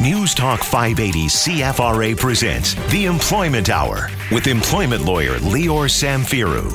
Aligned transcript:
News 0.00 0.32
Talk 0.34 0.64
580 0.64 1.26
CFRA 1.26 2.16
presents 2.16 2.72
The 2.90 3.04
Employment 3.04 3.68
Hour 3.68 4.08
with 4.32 4.46
employment 4.46 5.04
lawyer 5.04 5.36
Lior 5.40 5.90
Samfiru. 5.90 6.72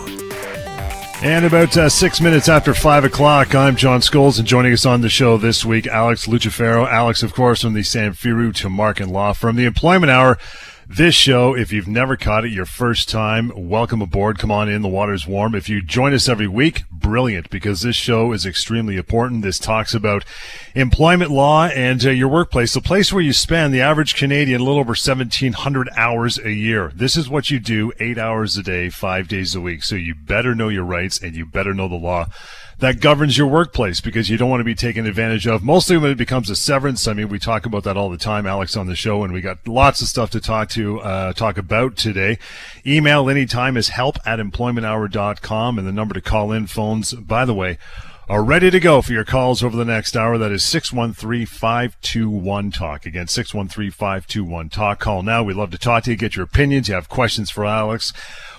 And 1.23 1.43
about 1.43 1.75
uh, 1.75 1.89
six 1.89 2.21
minutes 2.21 2.47
after 2.49 2.75
five 2.75 3.03
o'clock, 3.03 3.55
I'm 3.55 3.77
John 3.77 4.01
Scholes, 4.01 4.37
and 4.37 4.47
joining 4.47 4.73
us 4.73 4.85
on 4.85 5.01
the 5.01 5.09
show 5.09 5.37
this 5.37 5.65
week, 5.65 5.87
Alex 5.87 6.27
Lucifero. 6.27 6.87
Alex, 6.87 7.23
of 7.23 7.33
course, 7.33 7.63
from 7.63 7.73
the 7.73 7.79
Samfiru 7.79 8.53
Tumarkin 8.53 9.09
Law 9.09 9.33
Firm. 9.33 9.55
The 9.55 9.65
Employment 9.65 10.11
Hour 10.11 10.37
this 10.87 11.15
show, 11.15 11.55
if 11.55 11.73
you've 11.73 11.87
never 11.87 12.15
caught 12.15 12.45
it 12.45 12.51
your 12.51 12.65
first 12.65 13.09
time, 13.09 13.51
welcome 13.55 14.01
aboard. 14.01 14.37
Come 14.37 14.51
on 14.51 14.69
in. 14.69 14.83
The 14.83 14.87
water's 14.87 15.25
warm. 15.25 15.55
If 15.55 15.67
you 15.67 15.81
join 15.81 16.13
us 16.13 16.29
every 16.29 16.47
week, 16.47 16.83
brilliant 16.91 17.49
because 17.49 17.81
this 17.81 17.95
show 17.95 18.31
is 18.33 18.45
extremely 18.45 18.95
important. 18.95 19.41
This 19.41 19.57
talks 19.57 19.93
about 19.93 20.23
employment 20.75 21.31
law 21.31 21.65
and 21.65 22.05
uh, 22.05 22.11
your 22.11 22.27
workplace, 22.27 22.73
the 22.73 22.81
place 22.81 23.11
where 23.11 23.23
you 23.23 23.33
spend 23.33 23.73
the 23.73 23.81
average 23.81 24.15
Canadian 24.15 24.61
a 24.61 24.63
little 24.63 24.79
over 24.79 24.89
1700 24.89 25.89
hours 25.97 26.37
a 26.37 26.51
year. 26.51 26.91
This 26.93 27.17
is 27.17 27.29
what 27.29 27.49
you 27.49 27.59
do 27.59 27.91
eight 27.99 28.17
hours 28.17 28.55
a 28.55 28.63
day, 28.63 28.89
five 28.89 29.27
days 29.27 29.55
a 29.55 29.61
week. 29.61 29.83
So 29.83 29.95
you 29.95 30.13
better 30.13 30.53
know 30.53 30.69
your 30.69 30.85
rights 30.85 31.19
and 31.19 31.35
you 31.35 31.45
better 31.45 31.73
know 31.73 31.87
the 31.87 31.95
law 31.95 32.27
that 32.79 32.99
governs 32.99 33.37
your 33.37 33.47
workplace 33.47 34.01
because 34.01 34.29
you 34.29 34.37
don't 34.37 34.49
want 34.49 34.59
to 34.59 34.65
be 34.65 34.75
taken 34.75 35.05
advantage 35.05 35.47
of. 35.47 35.63
Mostly 35.63 35.97
when 35.97 36.11
it 36.11 36.17
becomes 36.17 36.49
a 36.49 36.55
severance. 36.55 37.07
I 37.07 37.13
mean, 37.13 37.29
we 37.29 37.39
talk 37.39 37.65
about 37.65 37.83
that 37.83 37.97
all 37.97 38.09
the 38.09 38.17
time, 38.17 38.45
Alex, 38.45 38.75
on 38.75 38.87
the 38.87 38.95
show, 38.95 39.23
and 39.23 39.33
we 39.33 39.41
got 39.41 39.67
lots 39.67 40.01
of 40.01 40.07
stuff 40.07 40.29
to 40.31 40.39
talk 40.39 40.69
to 40.69 40.99
uh, 41.01 41.33
talk 41.33 41.57
about 41.57 41.95
today. 41.95 42.37
Email 42.85 43.29
anytime 43.29 43.77
is 43.77 43.89
help 43.89 44.17
at 44.25 44.39
employmenthour.com, 44.39 45.77
and 45.77 45.87
the 45.87 45.91
number 45.91 46.13
to 46.13 46.21
call 46.21 46.51
in 46.51 46.67
phones. 46.67 47.13
By 47.13 47.45
the 47.45 47.53
way 47.53 47.77
are 48.27 48.43
ready 48.43 48.71
to 48.71 48.79
go 48.79 49.03
for 49.03 49.13
your 49.13 49.23
calls 49.23 49.63
over 49.63 49.77
the 49.77 49.85
next 49.85 50.17
hour. 50.17 50.39
That 50.39 50.51
is 50.51 50.63
613-521-TALK. 50.63 53.05
Again, 53.05 53.27
613-521-TALK. 53.27 54.99
Call 54.99 55.21
now. 55.21 55.43
We'd 55.43 55.57
love 55.57 55.69
to 55.71 55.77
talk 55.77 56.05
to 56.05 56.11
you, 56.11 56.17
get 56.17 56.35
your 56.35 56.45
opinions. 56.45 56.89
You 56.89 56.95
have 56.95 57.09
questions 57.09 57.51
for 57.51 57.65
Alex. 57.65 58.13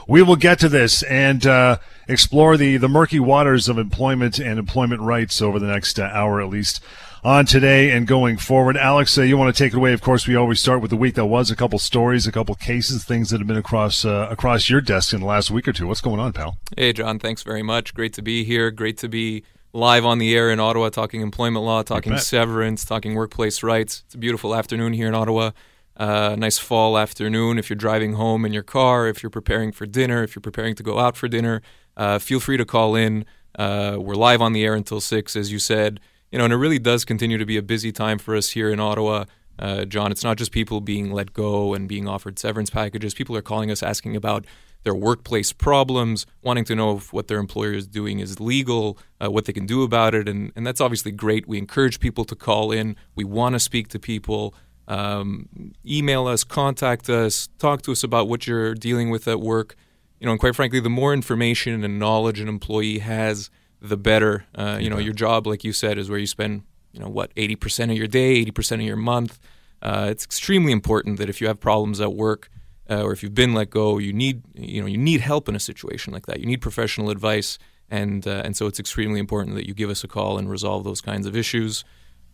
We 0.06 0.22
will 0.22 0.36
get 0.36 0.58
to 0.60 0.68
this 0.68 1.02
and 1.02 1.44
uh, 1.46 1.78
explore 2.06 2.56
the, 2.56 2.76
the 2.76 2.88
murky 2.88 3.18
waters 3.18 3.68
of 3.68 3.78
employment 3.78 4.38
and 4.38 4.58
employment 4.58 5.00
rights 5.00 5.42
over 5.42 5.58
the 5.58 5.66
next 5.66 5.98
uh, 5.98 6.04
hour 6.12 6.40
at 6.40 6.48
least 6.48 6.80
on 7.24 7.44
today 7.44 7.90
and 7.90 8.06
going 8.06 8.36
forward. 8.36 8.76
Alex, 8.76 9.18
uh, 9.18 9.22
you 9.22 9.36
want 9.36 9.54
to 9.54 9.64
take 9.64 9.72
it 9.72 9.76
away? 9.76 9.92
Of 9.92 10.00
course, 10.00 10.28
we 10.28 10.36
always 10.36 10.60
start 10.60 10.80
with 10.80 10.90
the 10.90 10.96
week 10.96 11.16
that 11.16 11.26
was. 11.26 11.50
A 11.50 11.56
couple 11.56 11.78
stories, 11.80 12.24
a 12.26 12.32
couple 12.32 12.54
cases, 12.54 13.04
things 13.04 13.30
that 13.30 13.38
have 13.38 13.48
been 13.48 13.56
across 13.56 14.04
uh, 14.04 14.28
across 14.30 14.70
your 14.70 14.80
desk 14.80 15.12
in 15.12 15.20
the 15.20 15.26
last 15.26 15.50
week 15.50 15.66
or 15.66 15.72
two. 15.72 15.88
What's 15.88 16.00
going 16.00 16.20
on, 16.20 16.32
pal? 16.32 16.56
Hey, 16.76 16.92
John. 16.92 17.18
Thanks 17.18 17.42
very 17.42 17.64
much. 17.64 17.94
Great 17.94 18.12
to 18.12 18.22
be 18.22 18.44
here. 18.44 18.70
Great 18.70 18.98
to 18.98 19.08
be 19.08 19.42
live 19.72 20.04
on 20.04 20.18
the 20.18 20.36
air 20.36 20.50
in 20.50 20.60
Ottawa, 20.60 20.88
talking 20.88 21.20
employment 21.20 21.64
law, 21.64 21.82
talking 21.82 22.16
severance, 22.18 22.84
talking 22.84 23.16
workplace 23.16 23.62
rights. 23.64 24.04
It's 24.06 24.14
a 24.14 24.18
beautiful 24.18 24.54
afternoon 24.54 24.92
here 24.92 25.08
in 25.08 25.14
Ottawa. 25.14 25.50
Uh, 25.96 26.36
nice 26.38 26.58
fall 26.58 26.98
afternoon. 26.98 27.58
If 27.58 27.70
you're 27.70 27.76
driving 27.76 28.14
home 28.14 28.44
in 28.44 28.52
your 28.52 28.62
car, 28.62 29.08
if 29.08 29.22
you're 29.22 29.30
preparing 29.30 29.72
for 29.72 29.86
dinner, 29.86 30.22
if 30.22 30.36
you're 30.36 30.42
preparing 30.42 30.74
to 30.74 30.82
go 30.82 30.98
out 30.98 31.16
for 31.16 31.26
dinner, 31.26 31.62
uh, 31.96 32.18
feel 32.18 32.38
free 32.38 32.58
to 32.58 32.66
call 32.66 32.94
in. 32.94 33.24
Uh, 33.58 33.96
we're 33.98 34.14
live 34.14 34.42
on 34.42 34.52
the 34.52 34.64
air 34.64 34.74
until 34.74 35.00
six, 35.00 35.34
as 35.34 35.50
you 35.50 35.58
said. 35.58 36.00
You 36.30 36.38
know, 36.38 36.44
and 36.44 36.52
it 36.52 36.58
really 36.58 36.78
does 36.78 37.04
continue 37.06 37.38
to 37.38 37.46
be 37.46 37.56
a 37.56 37.62
busy 37.62 37.92
time 37.92 38.18
for 38.18 38.36
us 38.36 38.50
here 38.50 38.70
in 38.70 38.78
Ottawa. 38.78 39.24
Uh, 39.58 39.86
John, 39.86 40.12
it's 40.12 40.22
not 40.22 40.36
just 40.36 40.52
people 40.52 40.82
being 40.82 41.12
let 41.12 41.32
go 41.32 41.72
and 41.72 41.88
being 41.88 42.06
offered 42.06 42.38
severance 42.38 42.68
packages. 42.68 43.14
People 43.14 43.34
are 43.34 43.42
calling 43.42 43.70
us 43.70 43.82
asking 43.82 44.16
about 44.16 44.44
their 44.82 44.94
workplace 44.94 45.52
problems, 45.52 46.26
wanting 46.42 46.64
to 46.64 46.74
know 46.74 46.98
if 46.98 47.12
what 47.12 47.26
their 47.26 47.38
employer 47.38 47.72
is 47.72 47.86
doing 47.88 48.20
is 48.20 48.38
legal, 48.38 48.98
uh, 49.20 49.30
what 49.30 49.46
they 49.46 49.52
can 49.52 49.66
do 49.66 49.82
about 49.82 50.14
it. 50.14 50.28
And, 50.28 50.52
and 50.54 50.66
that's 50.66 50.80
obviously 50.80 51.10
great. 51.10 51.48
We 51.48 51.58
encourage 51.58 51.98
people 52.00 52.24
to 52.26 52.36
call 52.36 52.70
in. 52.70 52.96
We 53.14 53.24
want 53.24 53.54
to 53.54 53.58
speak 53.58 53.88
to 53.88 53.98
people. 53.98 54.54
Um, 54.88 55.72
email 55.84 56.26
us, 56.26 56.44
contact 56.44 57.08
us, 57.10 57.48
talk 57.58 57.82
to 57.82 57.92
us 57.92 58.04
about 58.04 58.28
what 58.28 58.46
you're 58.46 58.74
dealing 58.74 59.10
with 59.10 59.26
at 59.26 59.40
work. 59.40 59.74
You 60.20 60.26
know, 60.26 60.32
and 60.32 60.40
quite 60.40 60.54
frankly, 60.56 60.80
the 60.80 60.90
more 60.90 61.12
information 61.12 61.84
and 61.84 61.98
knowledge 61.98 62.40
an 62.40 62.48
employee 62.48 63.00
has, 63.00 63.50
the 63.80 63.96
better. 63.96 64.46
Uh, 64.54 64.78
you 64.80 64.88
know, 64.88 64.98
your 64.98 65.12
job, 65.12 65.46
like 65.46 65.64
you 65.64 65.72
said, 65.72 65.98
is 65.98 66.08
where 66.08 66.18
you 66.18 66.26
spend, 66.26 66.62
you 66.92 67.00
know, 67.00 67.08
what, 67.08 67.34
80% 67.34 67.90
of 67.90 67.96
your 67.96 68.06
day, 68.06 68.44
80% 68.44 68.74
of 68.74 68.80
your 68.82 68.96
month. 68.96 69.38
Uh, 69.82 70.08
it's 70.10 70.24
extremely 70.24 70.72
important 70.72 71.18
that 71.18 71.28
if 71.28 71.40
you 71.40 71.46
have 71.46 71.60
problems 71.60 72.00
at 72.00 72.14
work, 72.14 72.50
uh, 72.88 73.02
or 73.02 73.12
if 73.12 73.22
you've 73.22 73.34
been 73.34 73.52
let 73.54 73.70
go, 73.70 73.98
you 73.98 74.12
need 74.12 74.42
you 74.54 74.80
know 74.80 74.86
you 74.86 74.98
need 74.98 75.20
help 75.20 75.48
in 75.48 75.56
a 75.56 75.60
situation 75.60 76.12
like 76.12 76.26
that. 76.26 76.40
You 76.40 76.46
need 76.46 76.60
professional 76.60 77.10
advice, 77.10 77.58
and 77.90 78.26
uh, 78.26 78.42
and 78.44 78.56
so 78.56 78.66
it's 78.66 78.78
extremely 78.78 79.18
important 79.18 79.56
that 79.56 79.66
you 79.66 79.74
give 79.74 79.90
us 79.90 80.04
a 80.04 80.08
call 80.08 80.38
and 80.38 80.48
resolve 80.48 80.84
those 80.84 81.00
kinds 81.00 81.26
of 81.26 81.36
issues. 81.36 81.84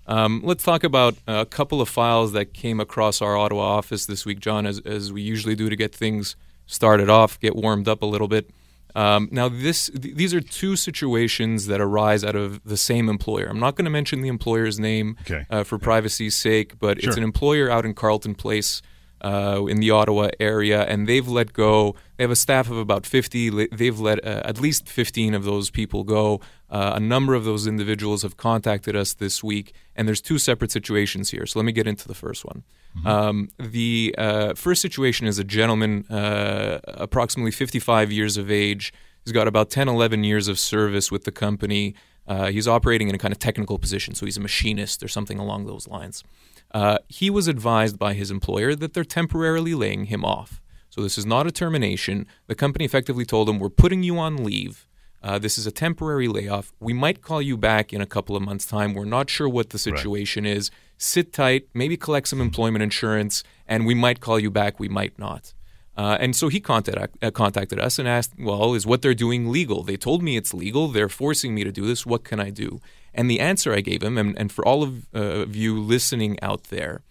Um, 0.06 0.40
let's 0.44 0.64
talk 0.64 0.84
about 0.84 1.16
a 1.26 1.46
couple 1.46 1.80
of 1.80 1.88
files 1.88 2.32
that 2.32 2.52
came 2.52 2.80
across 2.80 3.22
our 3.22 3.36
Ottawa 3.36 3.62
office 3.62 4.06
this 4.06 4.24
week, 4.26 4.40
John, 4.40 4.66
as 4.66 4.80
as 4.80 5.12
we 5.12 5.22
usually 5.22 5.54
do 5.54 5.70
to 5.70 5.76
get 5.76 5.94
things 5.94 6.36
started 6.66 7.08
off, 7.08 7.38
get 7.38 7.54
warmed 7.54 7.88
up 7.88 8.02
a 8.02 8.06
little 8.06 8.28
bit. 8.28 8.50
Um, 8.94 9.28
now, 9.30 9.48
this 9.48 9.90
th- 9.90 10.14
these 10.14 10.34
are 10.34 10.40
two 10.40 10.76
situations 10.76 11.66
that 11.66 11.80
arise 11.80 12.24
out 12.24 12.36
of 12.36 12.62
the 12.64 12.76
same 12.76 13.08
employer. 13.08 13.46
I'm 13.46 13.60
not 13.60 13.74
going 13.76 13.86
to 13.86 13.90
mention 13.90 14.20
the 14.20 14.28
employer's 14.28 14.78
name 14.78 15.16
okay. 15.22 15.46
uh, 15.48 15.64
for 15.64 15.78
privacy's 15.78 16.36
sake, 16.36 16.78
but 16.78 17.00
sure. 17.00 17.08
it's 17.08 17.16
an 17.16 17.24
employer 17.24 17.70
out 17.70 17.86
in 17.86 17.94
Carleton 17.94 18.34
Place 18.34 18.82
uh, 19.22 19.64
in 19.68 19.80
the 19.80 19.90
Ottawa 19.90 20.28
area, 20.40 20.82
and 20.82 21.08
they've 21.08 21.26
let 21.26 21.52
go. 21.52 21.94
They 22.16 22.24
have 22.24 22.30
a 22.30 22.36
staff 22.36 22.68
of 22.70 22.76
about 22.76 23.06
50. 23.06 23.68
They've 23.68 23.98
let 23.98 24.24
uh, 24.24 24.42
at 24.44 24.60
least 24.60 24.88
15 24.88 25.34
of 25.34 25.44
those 25.44 25.70
people 25.70 26.04
go. 26.04 26.40
Uh, 26.68 26.92
a 26.96 27.00
number 27.00 27.34
of 27.34 27.44
those 27.44 27.66
individuals 27.66 28.22
have 28.22 28.36
contacted 28.36 28.96
us 28.96 29.14
this 29.14 29.42
week, 29.42 29.74
and 29.94 30.08
there's 30.08 30.20
two 30.20 30.38
separate 30.38 30.72
situations 30.72 31.30
here. 31.30 31.46
So 31.46 31.58
let 31.58 31.64
me 31.64 31.72
get 31.72 31.86
into 31.86 32.08
the 32.08 32.14
first 32.14 32.44
one. 32.44 32.64
Mm-hmm. 32.96 33.06
Um, 33.06 33.48
the 33.58 34.14
uh, 34.18 34.54
first 34.54 34.82
situation 34.82 35.26
is 35.26 35.38
a 35.38 35.44
gentleman, 35.44 36.04
uh, 36.10 36.80
approximately 36.86 37.52
55 37.52 38.10
years 38.10 38.36
of 38.36 38.50
age. 38.50 38.92
He's 39.24 39.32
got 39.32 39.46
about 39.46 39.70
10, 39.70 39.88
11 39.88 40.24
years 40.24 40.48
of 40.48 40.58
service 40.58 41.12
with 41.12 41.24
the 41.24 41.32
company. 41.32 41.94
Uh, 42.26 42.46
he's 42.46 42.68
operating 42.68 43.08
in 43.08 43.14
a 43.14 43.18
kind 43.18 43.32
of 43.32 43.38
technical 43.38 43.78
position, 43.78 44.14
so 44.14 44.26
he's 44.26 44.36
a 44.36 44.40
machinist 44.40 45.02
or 45.02 45.08
something 45.08 45.38
along 45.38 45.66
those 45.66 45.86
lines. 45.88 46.24
Uh, 46.72 46.98
he 47.08 47.30
was 47.30 47.48
advised 47.48 47.98
by 47.98 48.14
his 48.14 48.30
employer 48.30 48.74
that 48.74 48.94
they're 48.94 49.04
temporarily 49.04 49.74
laying 49.74 50.06
him 50.06 50.24
off. 50.24 50.60
So 50.90 51.02
this 51.02 51.16
is 51.16 51.26
not 51.26 51.46
a 51.46 51.52
termination. 51.52 52.26
The 52.46 52.54
company 52.54 52.84
effectively 52.84 53.24
told 53.24 53.48
him, 53.48 53.58
We're 53.58 53.70
putting 53.70 54.02
you 54.02 54.18
on 54.18 54.44
leave. 54.44 54.86
Uh, 55.22 55.38
this 55.38 55.56
is 55.56 55.66
a 55.66 55.70
temporary 55.70 56.26
layoff. 56.26 56.72
We 56.80 56.92
might 56.92 57.22
call 57.22 57.40
you 57.40 57.56
back 57.56 57.92
in 57.92 58.00
a 58.00 58.06
couple 58.06 58.34
of 58.34 58.42
months' 58.42 58.66
time. 58.66 58.92
We're 58.92 59.04
not 59.04 59.30
sure 59.30 59.48
what 59.48 59.70
the 59.70 59.78
situation 59.78 60.44
right. 60.44 60.56
is. 60.56 60.70
Sit 60.98 61.32
tight, 61.32 61.68
maybe 61.74 61.96
collect 61.96 62.28
some 62.28 62.40
employment 62.40 62.82
insurance, 62.82 63.44
and 63.66 63.86
we 63.86 63.94
might 63.94 64.20
call 64.20 64.40
you 64.40 64.50
back. 64.50 64.80
We 64.80 64.88
might 64.88 65.18
not. 65.18 65.54
Uh, 65.96 66.16
and 66.20 66.34
so 66.34 66.48
he 66.48 66.58
contact, 66.58 67.16
uh, 67.22 67.30
contacted 67.30 67.78
us 67.78 67.98
and 67.98 68.08
asked, 68.08 68.32
Well, 68.38 68.74
is 68.74 68.86
what 68.86 69.02
they're 69.02 69.14
doing 69.14 69.50
legal? 69.50 69.82
They 69.82 69.96
told 69.96 70.22
me 70.22 70.36
it's 70.36 70.54
legal. 70.54 70.88
They're 70.88 71.08
forcing 71.08 71.54
me 71.54 71.64
to 71.64 71.72
do 71.72 71.86
this. 71.86 72.06
What 72.06 72.24
can 72.24 72.40
I 72.40 72.50
do? 72.50 72.80
And 73.14 73.30
the 73.30 73.40
answer 73.40 73.74
I 73.74 73.80
gave 73.80 74.02
him, 74.02 74.16
and, 74.16 74.36
and 74.38 74.50
for 74.50 74.66
all 74.66 74.82
of, 74.82 75.06
uh, 75.14 75.18
of 75.18 75.54
you 75.54 75.78
listening 75.78 76.38
out 76.40 76.64
there, 76.64 77.02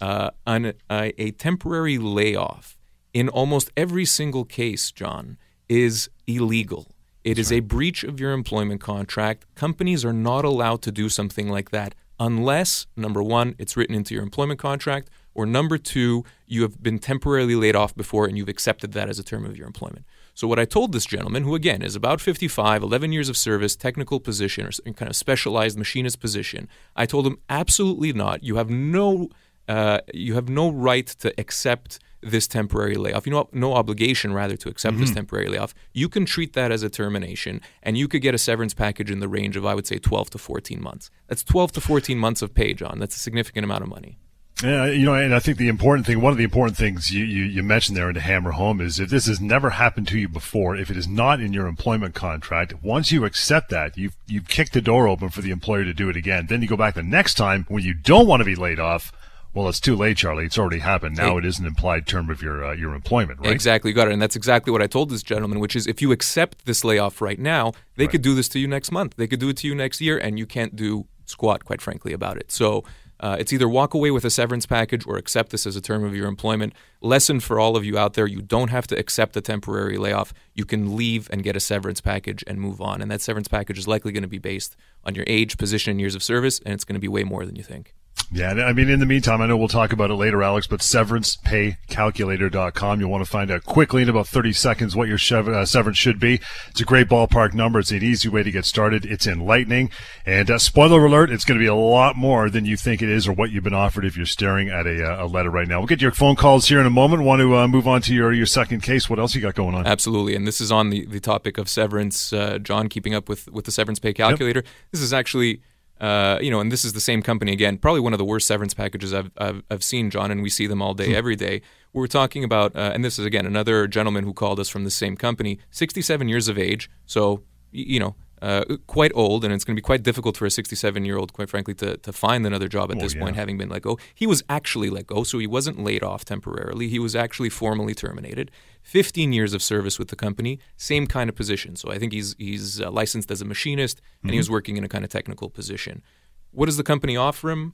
uh, 0.00 0.30
an, 0.46 0.74
a 0.90 1.30
temporary 1.32 1.96
layoff 1.96 2.76
in 3.12 3.28
almost 3.28 3.70
every 3.76 4.04
single 4.04 4.44
case, 4.44 4.90
John, 4.90 5.38
is 5.68 6.10
illegal. 6.26 6.88
It 7.22 7.36
That's 7.36 7.46
is 7.46 7.52
right. 7.52 7.58
a 7.58 7.60
breach 7.60 8.02
of 8.02 8.18
your 8.18 8.32
employment 8.32 8.80
contract. 8.80 9.46
Companies 9.54 10.04
are 10.04 10.12
not 10.12 10.44
allowed 10.44 10.82
to 10.82 10.90
do 10.90 11.08
something 11.08 11.48
like 11.48 11.70
that 11.70 11.94
unless, 12.20 12.86
number 12.96 13.22
one, 13.22 13.54
it's 13.58 13.76
written 13.76 13.94
into 13.94 14.14
your 14.14 14.22
employment 14.22 14.58
contract, 14.60 15.10
or 15.34 15.46
number 15.46 15.78
two, 15.78 16.24
you 16.46 16.62
have 16.62 16.82
been 16.82 16.98
temporarily 16.98 17.54
laid 17.54 17.76
off 17.76 17.94
before 17.94 18.26
and 18.26 18.36
you've 18.36 18.48
accepted 18.48 18.92
that 18.92 19.08
as 19.08 19.18
a 19.18 19.24
term 19.24 19.44
of 19.44 19.56
your 19.56 19.66
employment. 19.66 20.04
So, 20.34 20.48
what 20.48 20.58
I 20.58 20.64
told 20.64 20.92
this 20.92 21.06
gentleman, 21.06 21.44
who 21.44 21.54
again 21.54 21.82
is 21.82 21.94
about 21.94 22.20
55, 22.20 22.82
11 22.82 23.12
years 23.12 23.28
of 23.28 23.36
service, 23.36 23.76
technical 23.76 24.18
position, 24.18 24.66
or 24.66 24.92
kind 24.92 25.08
of 25.08 25.16
specialized 25.16 25.78
machinist 25.78 26.20
position, 26.20 26.68
I 26.96 27.06
told 27.06 27.26
him 27.26 27.38
absolutely 27.48 28.12
not. 28.12 28.42
You 28.42 28.56
have 28.56 28.68
no, 28.68 29.28
uh, 29.68 30.00
you 30.12 30.34
have 30.34 30.48
no 30.48 30.70
right 30.70 31.06
to 31.06 31.32
accept 31.38 32.00
this 32.20 32.48
temporary 32.48 32.96
layoff. 32.96 33.26
You 33.26 33.32
know, 33.32 33.48
no 33.52 33.74
obligation 33.74 34.32
rather 34.32 34.56
to 34.56 34.68
accept 34.68 34.94
mm-hmm. 34.94 35.02
this 35.02 35.14
temporary 35.14 35.48
layoff. 35.48 35.74
You 35.92 36.08
can 36.08 36.24
treat 36.24 36.54
that 36.54 36.72
as 36.72 36.82
a 36.82 36.90
termination, 36.90 37.60
and 37.82 37.96
you 37.96 38.08
could 38.08 38.22
get 38.22 38.34
a 38.34 38.38
severance 38.38 38.74
package 38.74 39.10
in 39.10 39.20
the 39.20 39.28
range 39.28 39.56
of, 39.56 39.64
I 39.64 39.74
would 39.74 39.86
say, 39.86 39.98
12 39.98 40.30
to 40.30 40.38
14 40.38 40.82
months. 40.82 41.10
That's 41.28 41.44
12 41.44 41.72
to 41.72 41.80
14 41.80 42.18
months 42.18 42.42
of 42.42 42.54
pay, 42.54 42.74
John. 42.74 42.98
That's 42.98 43.14
a 43.14 43.20
significant 43.20 43.64
amount 43.64 43.82
of 43.82 43.88
money. 43.88 44.18
Yeah, 44.62 44.86
you 44.86 45.04
know, 45.04 45.14
and 45.14 45.34
I 45.34 45.40
think 45.40 45.58
the 45.58 45.68
important 45.68 46.06
thing, 46.06 46.20
one 46.20 46.30
of 46.30 46.38
the 46.38 46.44
important 46.44 46.76
things 46.76 47.10
you, 47.10 47.24
you, 47.24 47.42
you, 47.44 47.62
mentioned 47.62 47.96
there 47.96 48.06
and 48.06 48.14
to 48.14 48.20
hammer 48.20 48.52
home 48.52 48.80
is 48.80 49.00
if 49.00 49.10
this 49.10 49.26
has 49.26 49.40
never 49.40 49.70
happened 49.70 50.06
to 50.08 50.18
you 50.18 50.28
before, 50.28 50.76
if 50.76 50.90
it 50.90 50.96
is 50.96 51.08
not 51.08 51.40
in 51.40 51.52
your 51.52 51.66
employment 51.66 52.14
contract, 52.14 52.82
once 52.82 53.10
you 53.10 53.24
accept 53.24 53.68
that, 53.70 53.98
you've, 53.98 54.16
you've 54.28 54.46
kicked 54.46 54.72
the 54.72 54.80
door 54.80 55.08
open 55.08 55.28
for 55.28 55.42
the 55.42 55.50
employer 55.50 55.84
to 55.84 55.92
do 55.92 56.08
it 56.08 56.16
again. 56.16 56.46
Then 56.48 56.62
you 56.62 56.68
go 56.68 56.76
back 56.76 56.94
the 56.94 57.02
next 57.02 57.34
time 57.34 57.66
when 57.68 57.82
you 57.82 57.94
don't 57.94 58.28
want 58.28 58.42
to 58.42 58.44
be 58.44 58.54
laid 58.54 58.78
off. 58.78 59.12
Well, 59.54 59.68
it's 59.68 59.80
too 59.80 59.96
late, 59.96 60.16
Charlie. 60.16 60.46
It's 60.46 60.58
already 60.58 60.80
happened. 60.80 61.16
Now 61.16 61.36
it 61.36 61.44
is 61.44 61.58
an 61.58 61.66
implied 61.66 62.06
term 62.06 62.28
of 62.28 62.42
your 62.42 62.64
uh, 62.64 62.72
your 62.74 62.92
employment, 62.92 63.38
right? 63.38 63.52
Exactly, 63.52 63.92
you 63.92 63.94
got 63.94 64.08
it. 64.08 64.12
And 64.12 64.20
that's 64.20 64.34
exactly 64.34 64.72
what 64.72 64.82
I 64.82 64.88
told 64.88 65.10
this 65.10 65.22
gentleman, 65.22 65.60
which 65.60 65.76
is 65.76 65.86
if 65.86 66.02
you 66.02 66.10
accept 66.10 66.66
this 66.66 66.82
layoff 66.82 67.20
right 67.20 67.38
now, 67.38 67.72
they 67.94 68.04
right. 68.04 68.10
could 68.10 68.22
do 68.22 68.34
this 68.34 68.48
to 68.48 68.58
you 68.58 68.66
next 68.66 68.90
month. 68.90 69.14
They 69.16 69.28
could 69.28 69.38
do 69.38 69.48
it 69.48 69.56
to 69.58 69.68
you 69.68 69.74
next 69.76 70.00
year, 70.00 70.18
and 70.18 70.40
you 70.40 70.46
can't 70.46 70.74
do 70.74 71.06
squat, 71.26 71.64
quite 71.64 71.80
frankly, 71.80 72.12
about 72.12 72.36
it. 72.36 72.50
So 72.50 72.82
uh, 73.24 73.36
it's 73.38 73.54
either 73.54 73.66
walk 73.66 73.94
away 73.94 74.10
with 74.10 74.22
a 74.26 74.30
severance 74.30 74.66
package 74.66 75.06
or 75.06 75.16
accept 75.16 75.48
this 75.50 75.64
as 75.64 75.76
a 75.76 75.80
term 75.80 76.04
of 76.04 76.14
your 76.14 76.28
employment. 76.28 76.74
Lesson 77.00 77.40
for 77.40 77.58
all 77.58 77.74
of 77.74 77.82
you 77.82 77.96
out 77.96 78.12
there 78.12 78.26
you 78.26 78.42
don't 78.42 78.68
have 78.68 78.86
to 78.86 78.98
accept 78.98 79.34
a 79.34 79.40
temporary 79.40 79.96
layoff. 79.96 80.34
You 80.52 80.66
can 80.66 80.94
leave 80.94 81.30
and 81.32 81.42
get 81.42 81.56
a 81.56 81.60
severance 81.60 82.02
package 82.02 82.44
and 82.46 82.60
move 82.60 82.82
on. 82.82 83.00
And 83.00 83.10
that 83.10 83.22
severance 83.22 83.48
package 83.48 83.78
is 83.78 83.88
likely 83.88 84.12
going 84.12 84.24
to 84.24 84.28
be 84.28 84.36
based 84.36 84.76
on 85.04 85.14
your 85.14 85.24
age, 85.26 85.56
position, 85.56 85.92
and 85.92 86.00
years 86.00 86.14
of 86.14 86.22
service, 86.22 86.60
and 86.66 86.74
it's 86.74 86.84
going 86.84 86.96
to 86.96 87.00
be 87.00 87.08
way 87.08 87.24
more 87.24 87.46
than 87.46 87.56
you 87.56 87.62
think. 87.62 87.94
Yeah, 88.34 88.50
I 88.50 88.72
mean, 88.72 88.90
in 88.90 88.98
the 88.98 89.06
meantime, 89.06 89.40
I 89.40 89.46
know 89.46 89.56
we'll 89.56 89.68
talk 89.68 89.92
about 89.92 90.10
it 90.10 90.14
later, 90.14 90.42
Alex, 90.42 90.66
but 90.66 90.80
severancepaycalculator.com. 90.80 92.98
You'll 92.98 93.10
want 93.10 93.24
to 93.24 93.30
find 93.30 93.52
out 93.52 93.64
quickly 93.64 94.02
in 94.02 94.08
about 94.08 94.26
30 94.26 94.52
seconds 94.52 94.96
what 94.96 95.06
your 95.06 95.18
uh, 95.54 95.64
severance 95.64 95.98
should 95.98 96.18
be. 96.18 96.40
It's 96.68 96.80
a 96.80 96.84
great 96.84 97.08
ballpark 97.08 97.54
number. 97.54 97.78
It's 97.78 97.92
an 97.92 98.02
easy 98.02 98.28
way 98.28 98.42
to 98.42 98.50
get 98.50 98.64
started. 98.64 99.04
It's 99.04 99.28
enlightening. 99.28 99.90
And 100.26 100.50
uh, 100.50 100.58
spoiler 100.58 101.06
alert, 101.06 101.30
it's 101.30 101.44
going 101.44 101.60
to 101.60 101.62
be 101.62 101.68
a 101.68 101.76
lot 101.76 102.16
more 102.16 102.50
than 102.50 102.64
you 102.64 102.76
think 102.76 103.02
it 103.02 103.08
is 103.08 103.28
or 103.28 103.32
what 103.32 103.52
you've 103.52 103.62
been 103.62 103.72
offered 103.72 104.04
if 104.04 104.16
you're 104.16 104.26
staring 104.26 104.68
at 104.68 104.84
a, 104.84 105.04
uh, 105.04 105.24
a 105.24 105.28
letter 105.28 105.50
right 105.50 105.68
now. 105.68 105.78
We'll 105.78 105.86
get 105.86 106.02
your 106.02 106.10
phone 106.10 106.34
calls 106.34 106.68
here 106.68 106.80
in 106.80 106.86
a 106.86 106.90
moment. 106.90 107.22
Want 107.22 107.40
to 107.40 107.56
uh, 107.56 107.68
move 107.68 107.86
on 107.86 108.02
to 108.02 108.12
your, 108.12 108.32
your 108.32 108.46
second 108.46 108.82
case. 108.82 109.08
What 109.08 109.20
else 109.20 109.36
you 109.36 109.42
got 109.42 109.54
going 109.54 109.76
on? 109.76 109.86
Absolutely. 109.86 110.34
And 110.34 110.44
this 110.44 110.60
is 110.60 110.72
on 110.72 110.90
the, 110.90 111.06
the 111.06 111.20
topic 111.20 111.56
of 111.56 111.68
severance. 111.68 112.32
Uh, 112.32 112.58
John, 112.58 112.88
keeping 112.88 113.14
up 113.14 113.28
with, 113.28 113.46
with 113.52 113.64
the 113.64 113.70
severance 113.70 114.00
pay 114.00 114.12
calculator. 114.12 114.62
Yep. 114.64 114.72
This 114.90 115.02
is 115.02 115.12
actually 115.12 115.60
uh, 116.00 116.38
you 116.40 116.50
know, 116.50 116.60
and 116.60 116.72
this 116.72 116.84
is 116.84 116.92
the 116.92 117.00
same 117.00 117.22
company 117.22 117.52
again. 117.52 117.78
Probably 117.78 118.00
one 118.00 118.12
of 118.12 118.18
the 118.18 118.24
worst 118.24 118.46
severance 118.46 118.74
packages 118.74 119.14
I've, 119.14 119.30
I've, 119.38 119.62
I've 119.70 119.84
seen, 119.84 120.10
John, 120.10 120.30
and 120.30 120.42
we 120.42 120.50
see 120.50 120.66
them 120.66 120.82
all 120.82 120.94
day, 120.94 121.08
hmm. 121.08 121.14
every 121.14 121.36
day. 121.36 121.62
We're 121.92 122.08
talking 122.08 122.42
about, 122.42 122.74
uh, 122.74 122.90
and 122.92 123.04
this 123.04 123.18
is 123.18 123.26
again 123.26 123.46
another 123.46 123.86
gentleman 123.86 124.24
who 124.24 124.32
called 124.32 124.58
us 124.58 124.68
from 124.68 124.84
the 124.84 124.90
same 124.90 125.16
company, 125.16 125.60
67 125.70 126.28
years 126.28 126.48
of 126.48 126.58
age, 126.58 126.90
so 127.06 127.42
you 127.70 127.98
know, 127.98 128.14
uh, 128.44 128.76
quite 128.86 129.10
old, 129.14 129.42
and 129.42 129.54
it's 129.54 129.64
going 129.64 129.74
to 129.74 129.80
be 129.80 129.84
quite 129.84 130.02
difficult 130.02 130.36
for 130.36 130.44
a 130.44 130.50
67 130.50 131.02
year 131.06 131.16
old, 131.16 131.32
quite 131.32 131.48
frankly, 131.48 131.72
to, 131.72 131.96
to 131.96 132.12
find 132.12 132.46
another 132.46 132.68
job 132.68 132.90
at 132.90 132.98
oh, 132.98 133.00
this 133.00 133.14
yeah. 133.14 133.22
point, 133.22 133.36
having 133.36 133.56
been 133.56 133.70
let 133.70 133.80
go. 133.80 133.98
He 134.14 134.26
was 134.26 134.42
actually 134.50 134.90
let 134.90 135.06
go, 135.06 135.24
so 135.24 135.38
he 135.38 135.46
wasn't 135.46 135.82
laid 135.82 136.02
off 136.02 136.26
temporarily. 136.26 136.88
He 136.88 136.98
was 136.98 137.16
actually 137.16 137.48
formally 137.48 137.94
terminated. 137.94 138.50
15 138.82 139.32
years 139.32 139.54
of 139.54 139.62
service 139.62 139.98
with 139.98 140.08
the 140.08 140.16
company, 140.16 140.58
same 140.76 141.06
kind 141.06 141.30
of 141.30 141.36
position. 141.36 141.74
So 141.74 141.90
I 141.90 141.98
think 141.98 142.12
he's 142.12 142.36
he's 142.38 142.82
uh, 142.82 142.90
licensed 142.90 143.30
as 143.30 143.40
a 143.40 143.46
machinist, 143.46 144.02
and 144.20 144.28
mm-hmm. 144.28 144.32
he 144.34 144.38
was 144.38 144.50
working 144.50 144.76
in 144.76 144.84
a 144.84 144.88
kind 144.88 145.04
of 145.04 145.10
technical 145.10 145.48
position. 145.48 146.02
What 146.50 146.66
does 146.66 146.76
the 146.76 146.84
company 146.84 147.16
offer 147.16 147.50
him, 147.50 147.72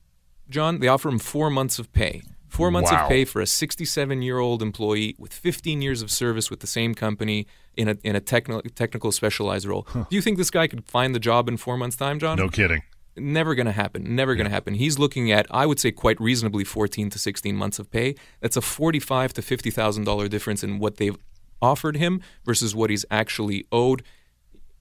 John? 0.48 0.78
They 0.78 0.86
offer 0.86 1.08
him 1.08 1.18
four 1.18 1.50
months 1.50 1.80
of 1.80 1.92
pay. 1.92 2.22
Four 2.50 2.72
months 2.72 2.90
wow. 2.90 3.04
of 3.04 3.08
pay 3.08 3.24
for 3.24 3.40
a 3.40 3.46
67 3.46 4.22
year 4.22 4.38
old 4.38 4.60
employee 4.60 5.14
with 5.18 5.32
15 5.32 5.80
years 5.80 6.02
of 6.02 6.10
service 6.10 6.50
with 6.50 6.60
the 6.60 6.66
same 6.66 6.94
company 6.94 7.46
in 7.76 7.88
a 7.88 7.96
in 8.02 8.16
a 8.16 8.20
technical 8.20 8.60
technical 8.74 9.12
specialized 9.12 9.66
role. 9.66 9.86
Huh. 9.88 10.04
Do 10.10 10.16
you 10.16 10.20
think 10.20 10.36
this 10.36 10.50
guy 10.50 10.66
could 10.66 10.84
find 10.84 11.14
the 11.14 11.20
job 11.20 11.48
in 11.48 11.56
four 11.56 11.76
months' 11.76 11.96
time, 11.96 12.18
John? 12.18 12.36
No 12.36 12.48
kidding. 12.48 12.82
Never 13.16 13.54
going 13.54 13.66
to 13.66 13.72
happen. 13.72 14.16
Never 14.16 14.34
going 14.34 14.46
to 14.46 14.52
happen. 14.52 14.74
He's 14.74 14.98
looking 14.98 15.30
at, 15.30 15.46
I 15.50 15.66
would 15.66 15.78
say, 15.80 15.90
quite 15.90 16.20
reasonably, 16.20 16.64
14 16.64 17.10
to 17.10 17.18
16 17.18 17.54
months 17.54 17.78
of 17.78 17.90
pay. 17.90 18.14
That's 18.40 18.56
a 18.56 18.60
45 18.60 19.32
to 19.34 19.42
50 19.42 19.70
thousand 19.70 20.04
dollar 20.04 20.26
difference 20.26 20.64
in 20.64 20.80
what 20.80 20.96
they've 20.96 21.16
offered 21.62 21.96
him 21.96 22.20
versus 22.44 22.74
what 22.74 22.90
he's 22.90 23.04
actually 23.10 23.66
owed 23.70 24.02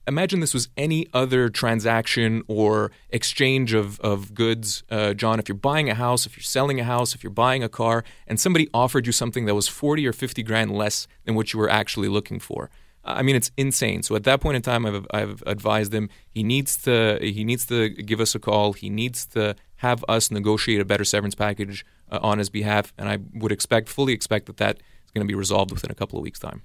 imagine 0.06 0.40
this 0.40 0.54
was 0.54 0.68
any 0.76 1.06
other 1.12 1.48
transaction 1.48 2.42
or 2.48 2.90
exchange 3.10 3.72
of, 3.74 4.00
of 4.00 4.34
goods, 4.34 4.82
uh, 4.90 5.14
John. 5.14 5.38
If 5.38 5.48
you're 5.48 5.56
buying 5.56 5.88
a 5.88 5.94
house, 5.94 6.26
if 6.26 6.36
you're 6.36 6.42
selling 6.42 6.80
a 6.80 6.84
house, 6.84 7.14
if 7.14 7.22
you're 7.22 7.30
buying 7.30 7.62
a 7.62 7.68
car, 7.68 8.04
and 8.26 8.40
somebody 8.40 8.68
offered 8.74 9.06
you 9.06 9.12
something 9.12 9.46
that 9.46 9.54
was 9.54 9.68
40 9.68 10.06
or 10.06 10.12
50 10.12 10.42
grand 10.42 10.72
less 10.72 11.06
than 11.24 11.34
what 11.34 11.52
you 11.52 11.58
were 11.58 11.70
actually 11.70 12.08
looking 12.08 12.40
for. 12.40 12.70
I 13.02 13.22
mean, 13.22 13.34
it's 13.34 13.50
insane. 13.56 14.02
So 14.02 14.14
at 14.14 14.24
that 14.24 14.40
point 14.40 14.56
in 14.56 14.62
time, 14.62 14.84
I've, 14.84 15.06
I've 15.10 15.42
advised 15.46 15.94
him 15.94 16.10
he 16.28 16.42
needs 16.42 16.76
to 16.82 17.18
he 17.20 17.44
needs 17.44 17.64
to 17.66 17.88
give 17.88 18.20
us 18.20 18.34
a 18.34 18.38
call. 18.38 18.74
He 18.74 18.90
needs 18.90 19.26
to 19.28 19.56
have 19.76 20.04
us 20.08 20.30
negotiate 20.30 20.80
a 20.80 20.84
better 20.84 21.04
severance 21.04 21.34
package 21.34 21.86
uh, 22.10 22.18
on 22.22 22.38
his 22.38 22.50
behalf, 22.50 22.92
and 22.98 23.08
I 23.08 23.18
would 23.32 23.52
expect 23.52 23.88
fully 23.88 24.12
expect 24.12 24.46
that 24.46 24.58
that 24.58 24.80
is 25.10 25.14
going 25.14 25.26
to 25.26 25.30
be 25.30 25.36
resolved 25.36 25.72
within 25.72 25.90
a 25.90 25.94
couple 25.94 26.18
of 26.18 26.22
weeks' 26.22 26.38
time. 26.38 26.62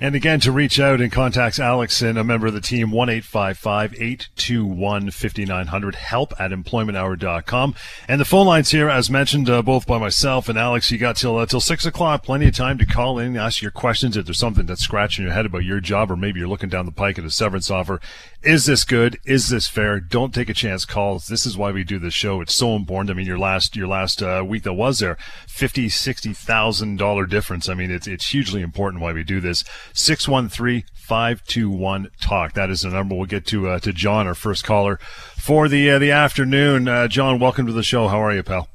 And 0.00 0.16
again, 0.16 0.40
to 0.40 0.50
reach 0.50 0.80
out 0.80 1.00
and 1.00 1.12
contact 1.12 1.60
Alex 1.60 2.02
and 2.02 2.18
a 2.18 2.24
member 2.24 2.48
of 2.48 2.54
the 2.54 2.60
team, 2.60 2.90
1 2.90 3.08
821 3.08 5.10
5900, 5.12 5.94
help 5.94 6.32
at 6.38 6.50
employmenthour.com. 6.50 7.74
And 8.08 8.20
the 8.20 8.24
phone 8.24 8.48
lines 8.48 8.70
here, 8.70 8.90
as 8.90 9.08
mentioned, 9.08 9.48
uh, 9.48 9.62
both 9.62 9.86
by 9.86 9.98
myself 9.98 10.48
and 10.48 10.58
Alex, 10.58 10.90
you 10.90 10.98
got 10.98 11.16
till, 11.16 11.38
uh, 11.38 11.46
till 11.46 11.60
6 11.60 11.86
o'clock, 11.86 12.24
plenty 12.24 12.48
of 12.48 12.56
time 12.56 12.76
to 12.78 12.86
call 12.86 13.20
in, 13.20 13.36
ask 13.36 13.62
your 13.62 13.70
questions 13.70 14.16
if 14.16 14.24
there's 14.24 14.38
something 14.38 14.66
that's 14.66 14.82
scratching 14.82 15.24
your 15.24 15.32
head 15.32 15.46
about 15.46 15.64
your 15.64 15.78
job, 15.78 16.10
or 16.10 16.16
maybe 16.16 16.40
you're 16.40 16.48
looking 16.48 16.68
down 16.68 16.86
the 16.86 16.92
pike 16.92 17.18
at 17.18 17.24
a 17.24 17.30
severance 17.30 17.70
offer. 17.70 18.00
Is 18.42 18.66
this 18.66 18.84
good? 18.84 19.20
Is 19.24 19.48
this 19.48 19.68
fair? 19.68 20.00
Don't 20.00 20.34
take 20.34 20.50
a 20.50 20.54
chance 20.54 20.84
calls. 20.84 21.28
This 21.28 21.46
is 21.46 21.56
why 21.56 21.70
we 21.70 21.82
do 21.82 21.98
this 21.98 22.12
show. 22.12 22.42
It's 22.42 22.54
so 22.54 22.76
important. 22.76 23.10
I 23.10 23.14
mean, 23.14 23.26
your 23.26 23.38
last, 23.38 23.74
your 23.74 23.86
last 23.86 24.22
uh, 24.22 24.44
week 24.46 24.64
that 24.64 24.74
was 24.74 24.98
there, 24.98 25.16
fifty, 25.48 25.88
sixty 25.88 26.34
thousand 26.34 26.98
dollar 26.98 27.24
difference. 27.24 27.70
I 27.70 27.74
mean, 27.74 27.83
it's, 27.90 28.06
it's 28.06 28.28
hugely 28.28 28.62
important 28.62 29.02
why 29.02 29.12
we 29.12 29.24
do 29.24 29.40
this. 29.40 29.64
613-521-TALK. 29.92 32.52
That 32.54 32.70
is 32.70 32.82
the 32.82 32.90
number. 32.90 33.14
We'll 33.14 33.26
get 33.26 33.46
to 33.46 33.68
uh, 33.68 33.78
to 33.80 33.92
John, 33.92 34.26
our 34.26 34.34
first 34.34 34.64
caller, 34.64 34.98
for 35.36 35.68
the 35.68 35.90
uh, 35.90 35.98
the 35.98 36.10
afternoon. 36.10 36.88
Uh, 36.88 37.08
John, 37.08 37.38
welcome 37.38 37.66
to 37.66 37.72
the 37.72 37.82
show. 37.82 38.08
How 38.08 38.22
are 38.22 38.34
you, 38.34 38.42
pal? 38.42 38.68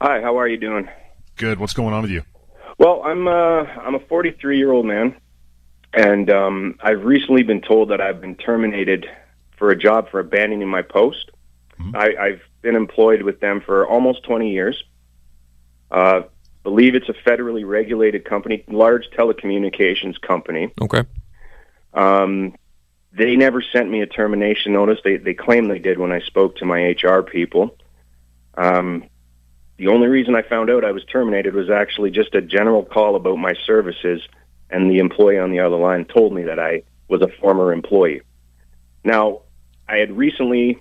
Hi. 0.00 0.20
How 0.20 0.38
are 0.38 0.48
you 0.48 0.58
doing? 0.58 0.88
Good. 1.36 1.58
What's 1.58 1.72
going 1.72 1.94
on 1.94 2.02
with 2.02 2.10
you? 2.10 2.22
Well, 2.78 3.02
I'm 3.04 3.28
uh, 3.28 3.64
I'm 3.80 3.94
a 3.94 4.00
43 4.00 4.58
year 4.58 4.72
old 4.72 4.86
man, 4.86 5.14
and 5.92 6.30
um, 6.30 6.78
I've 6.80 7.04
recently 7.04 7.42
been 7.42 7.60
told 7.60 7.90
that 7.90 8.00
I've 8.00 8.20
been 8.20 8.36
terminated 8.36 9.06
for 9.56 9.70
a 9.70 9.78
job 9.78 10.10
for 10.10 10.18
abandoning 10.18 10.68
my 10.68 10.82
post. 10.82 11.30
Mm-hmm. 11.80 11.96
I, 11.96 12.14
I've 12.20 12.42
been 12.62 12.76
employed 12.76 13.22
with 13.22 13.40
them 13.40 13.60
for 13.64 13.86
almost 13.86 14.24
20 14.24 14.50
years. 14.50 14.82
Uh, 15.90 16.22
believe 16.62 16.94
it's 16.94 17.08
a 17.08 17.12
federally 17.12 17.66
regulated 17.66 18.24
company, 18.24 18.64
large 18.68 19.08
telecommunications 19.10 20.20
company. 20.20 20.72
Okay. 20.80 21.04
Um, 21.94 22.54
they 23.12 23.36
never 23.36 23.60
sent 23.60 23.90
me 23.90 24.00
a 24.00 24.06
termination 24.06 24.72
notice. 24.72 24.98
They 25.04 25.16
they 25.16 25.34
claim 25.34 25.68
they 25.68 25.78
did 25.78 25.98
when 25.98 26.12
I 26.12 26.20
spoke 26.20 26.56
to 26.56 26.64
my 26.64 26.96
HR 27.02 27.22
people. 27.22 27.76
Um, 28.54 29.04
the 29.76 29.88
only 29.88 30.06
reason 30.06 30.34
I 30.34 30.42
found 30.42 30.70
out 30.70 30.84
I 30.84 30.92
was 30.92 31.04
terminated 31.04 31.54
was 31.54 31.68
actually 31.68 32.10
just 32.10 32.34
a 32.34 32.40
general 32.40 32.84
call 32.84 33.16
about 33.16 33.36
my 33.36 33.54
services, 33.66 34.22
and 34.70 34.90
the 34.90 34.98
employee 34.98 35.38
on 35.38 35.50
the 35.50 35.60
other 35.60 35.76
line 35.76 36.04
told 36.04 36.32
me 36.32 36.44
that 36.44 36.58
I 36.58 36.84
was 37.08 37.20
a 37.20 37.28
former 37.28 37.72
employee. 37.72 38.22
Now, 39.04 39.42
I 39.88 39.96
had 39.96 40.16
recently 40.16 40.78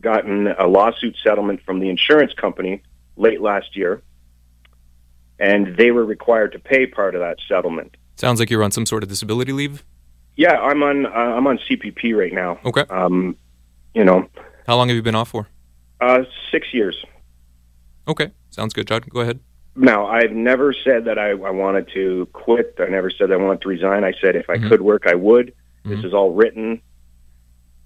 gotten 0.00 0.46
a 0.46 0.66
lawsuit 0.66 1.16
settlement 1.22 1.62
from 1.64 1.80
the 1.80 1.90
insurance 1.90 2.32
company 2.32 2.82
late 3.16 3.40
last 3.40 3.76
year 3.76 4.02
and 5.38 5.76
they 5.76 5.90
were 5.90 6.04
required 6.04 6.52
to 6.52 6.58
pay 6.58 6.86
part 6.86 7.14
of 7.14 7.20
that 7.20 7.38
settlement. 7.48 7.96
Sounds 8.16 8.40
like 8.40 8.50
you're 8.50 8.62
on 8.64 8.70
some 8.70 8.86
sort 8.86 9.02
of 9.02 9.08
disability 9.08 9.52
leave. 9.52 9.84
Yeah, 10.36 10.58
I'm 10.60 10.82
on 10.82 11.06
uh, 11.06 11.10
I'm 11.10 11.46
on 11.46 11.58
CPP 11.58 12.16
right 12.16 12.32
now. 12.32 12.58
Okay. 12.64 12.84
Um, 12.90 13.36
you 13.94 14.04
know. 14.04 14.28
How 14.66 14.76
long 14.76 14.88
have 14.88 14.96
you 14.96 15.02
been 15.02 15.14
off 15.14 15.28
for? 15.28 15.48
Uh, 16.00 16.22
six 16.50 16.72
years. 16.72 17.04
Okay, 18.06 18.30
sounds 18.50 18.72
good, 18.72 18.86
Judd. 18.86 19.08
Go 19.10 19.20
ahead. 19.20 19.40
Now, 19.74 20.06
I've 20.06 20.32
never 20.32 20.72
said 20.72 21.04
that 21.04 21.18
I, 21.18 21.30
I 21.30 21.50
wanted 21.50 21.88
to 21.94 22.26
quit. 22.32 22.74
I 22.80 22.86
never 22.86 23.10
said 23.10 23.30
I 23.30 23.36
wanted 23.36 23.62
to 23.62 23.68
resign. 23.68 24.02
I 24.02 24.12
said 24.20 24.34
if 24.34 24.50
I 24.50 24.56
mm-hmm. 24.56 24.68
could 24.68 24.82
work, 24.82 25.04
I 25.06 25.14
would. 25.14 25.48
Mm-hmm. 25.48 25.90
This 25.90 26.04
is 26.04 26.14
all 26.14 26.32
written 26.32 26.80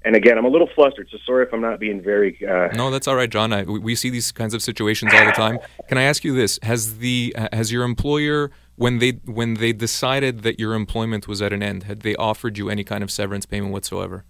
and 0.04 0.16
again, 0.16 0.38
I'm 0.38 0.44
a 0.44 0.48
little 0.48 0.68
flustered, 0.74 1.08
so 1.10 1.18
sorry 1.24 1.46
if 1.46 1.52
I'm 1.52 1.60
not 1.60 1.78
being 1.78 2.02
very. 2.02 2.38
Uh... 2.46 2.68
No, 2.74 2.90
that's 2.90 3.06
all 3.06 3.16
right, 3.16 3.30
John. 3.30 3.52
I, 3.52 3.62
we 3.62 3.94
see 3.94 4.10
these 4.10 4.32
kinds 4.32 4.54
of 4.54 4.62
situations 4.62 5.12
all 5.14 5.24
the 5.24 5.32
time. 5.32 5.58
Can 5.88 5.98
I 5.98 6.02
ask 6.02 6.24
you 6.24 6.34
this? 6.34 6.58
Has 6.62 6.98
the 6.98 7.34
has 7.52 7.70
your 7.70 7.84
employer 7.84 8.50
when 8.76 8.98
they 8.98 9.12
when 9.24 9.54
they 9.54 9.72
decided 9.72 10.42
that 10.42 10.58
your 10.58 10.74
employment 10.74 11.28
was 11.28 11.40
at 11.42 11.52
an 11.52 11.62
end, 11.62 11.84
had 11.84 12.00
they 12.00 12.16
offered 12.16 12.58
you 12.58 12.68
any 12.68 12.84
kind 12.84 13.02
of 13.02 13.10
severance 13.10 13.46
payment 13.46 13.72
whatsoever? 13.72 14.24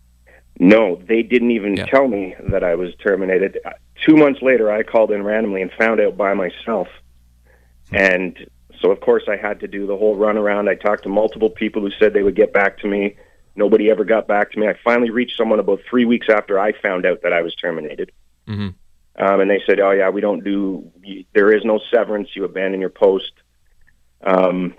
No, 0.59 1.01
they 1.09 1.23
didn't 1.23 1.53
even 1.53 1.77
yeah. 1.77 1.87
tell 1.87 2.09
me 2.09 2.35
that 2.51 2.63
I 2.63 2.75
was 2.75 2.95
terminated. 2.97 3.59
Uh, 3.65 3.71
two 4.05 4.17
months 4.17 4.43
later, 4.43 4.71
I 4.71 4.83
called 4.83 5.11
in 5.11 5.23
randomly 5.23 5.63
and 5.63 5.71
found 5.73 6.01
out 6.01 6.17
by 6.17 6.35
myself, 6.35 6.89
hmm. 7.89 7.97
and 7.97 8.51
so 8.81 8.91
of 8.91 9.01
course 9.01 9.25
I 9.29 9.37
had 9.37 9.61
to 9.61 9.69
do 9.69 9.87
the 9.87 9.97
whole 9.97 10.17
runaround. 10.17 10.69
I 10.69 10.75
talked 10.75 11.05
to 11.05 11.09
multiple 11.09 11.51
people 11.51 11.81
who 11.81 11.91
said 11.99 12.13
they 12.13 12.23
would 12.23 12.37
get 12.37 12.53
back 12.53 12.79
to 12.79 12.89
me 12.89 13.17
Nobody 13.55 13.91
ever 13.91 14.05
got 14.05 14.27
back 14.27 14.53
to 14.53 14.59
me. 14.59 14.67
I 14.67 14.75
finally 14.83 15.11
reached 15.11 15.37
someone 15.37 15.59
about 15.59 15.81
three 15.89 16.05
weeks 16.05 16.29
after 16.31 16.59
I 16.59 16.73
found 16.73 17.05
out 17.05 17.23
that 17.23 17.33
I 17.33 17.43
was 17.43 17.55
terminated. 17.55 18.13
Mm-hmm. 18.49 18.69
Um, 19.25 19.41
and 19.41 19.51
they 19.51 19.63
said, 19.67 19.79
"Oh 19.79 19.91
yeah, 19.91 20.09
we 20.09 20.21
don't 20.21 20.43
do. 20.43 20.91
There 21.35 21.55
is 21.55 21.65
no 21.65 21.81
severance. 21.91 22.31
You 22.35 22.45
abandon 22.45 22.81
your 22.81 22.91
post. 22.91 23.33
Um, 24.23 24.75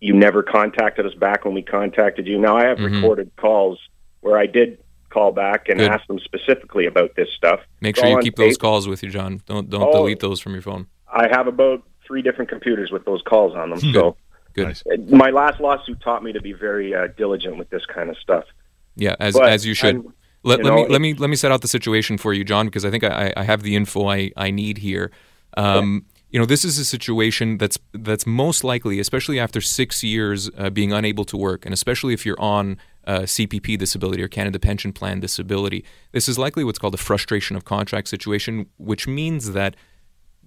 you 0.00 0.12
never 0.14 0.42
contacted 0.42 1.06
us 1.06 1.14
back 1.14 1.44
when 1.44 1.54
we 1.54 1.62
contacted 1.62 2.26
you. 2.26 2.38
Now 2.38 2.56
I 2.56 2.64
have 2.64 2.78
mm-hmm. 2.78 2.96
recorded 2.96 3.30
calls 3.36 3.78
where 4.20 4.38
I 4.38 4.46
did 4.46 4.78
call 5.10 5.32
back 5.32 5.68
and 5.68 5.78
Good. 5.78 5.90
ask 5.90 6.06
them 6.08 6.18
specifically 6.18 6.86
about 6.86 7.14
this 7.16 7.28
stuff. 7.34 7.60
Make 7.80 7.96
sure 7.96 8.06
you 8.06 8.18
keep 8.18 8.36
those 8.36 8.58
calls 8.58 8.88
with 8.88 9.02
you, 9.02 9.10
John. 9.10 9.40
Don't 9.46 9.70
don't 9.70 9.82
oh, 9.82 9.92
delete 9.92 10.20
those 10.20 10.40
from 10.40 10.52
your 10.52 10.62
phone. 10.62 10.88
I 11.10 11.28
have 11.28 11.46
about 11.46 11.82
three 12.06 12.22
different 12.22 12.50
computers 12.50 12.90
with 12.90 13.04
those 13.04 13.22
calls 13.22 13.54
on 13.54 13.70
them. 13.70 13.80
so 13.94 14.16
Good. 14.56 14.68
Nice. 14.68 14.82
My 15.10 15.30
last 15.30 15.60
lawsuit 15.60 16.00
taught 16.00 16.24
me 16.24 16.32
to 16.32 16.40
be 16.40 16.54
very 16.54 16.94
uh, 16.94 17.08
diligent 17.16 17.58
with 17.58 17.68
this 17.68 17.84
kind 17.86 18.08
of 18.08 18.16
stuff. 18.16 18.44
Yeah, 18.96 19.14
as 19.20 19.34
but 19.34 19.50
as 19.50 19.66
you 19.66 19.74
should. 19.74 19.96
I'm, 19.96 20.14
let, 20.42 20.64
let 20.64 20.74
me 20.74 20.86
let 20.88 21.00
me 21.00 21.14
let 21.14 21.28
me 21.28 21.36
set 21.36 21.52
out 21.52 21.60
the 21.60 21.68
situation 21.68 22.16
for 22.16 22.32
you, 22.32 22.42
John, 22.42 22.66
because 22.66 22.84
I 22.84 22.90
think 22.90 23.04
I, 23.04 23.32
I 23.36 23.42
have 23.42 23.62
the 23.62 23.76
info 23.76 24.08
I, 24.08 24.30
I 24.36 24.50
need 24.50 24.78
here. 24.78 25.10
Um, 25.56 26.04
yeah. 26.06 26.12
You 26.30 26.38
know, 26.40 26.46
this 26.46 26.64
is 26.64 26.78
a 26.78 26.84
situation 26.84 27.58
that's 27.58 27.78
that's 27.92 28.26
most 28.26 28.64
likely, 28.64 28.98
especially 28.98 29.38
after 29.38 29.60
six 29.60 30.02
years 30.02 30.50
uh, 30.56 30.70
being 30.70 30.92
unable 30.92 31.24
to 31.26 31.36
work, 31.36 31.66
and 31.66 31.74
especially 31.74 32.14
if 32.14 32.24
you're 32.24 32.40
on 32.40 32.78
uh, 33.06 33.20
CPP 33.20 33.76
disability 33.76 34.22
or 34.22 34.28
Canada 34.28 34.58
Pension 34.58 34.92
Plan 34.92 35.20
disability. 35.20 35.84
This 36.12 36.28
is 36.28 36.38
likely 36.38 36.64
what's 36.64 36.78
called 36.78 36.94
a 36.94 36.98
frustration 36.98 37.56
of 37.56 37.64
contract 37.64 38.08
situation, 38.08 38.66
which 38.78 39.06
means 39.06 39.52
that 39.52 39.76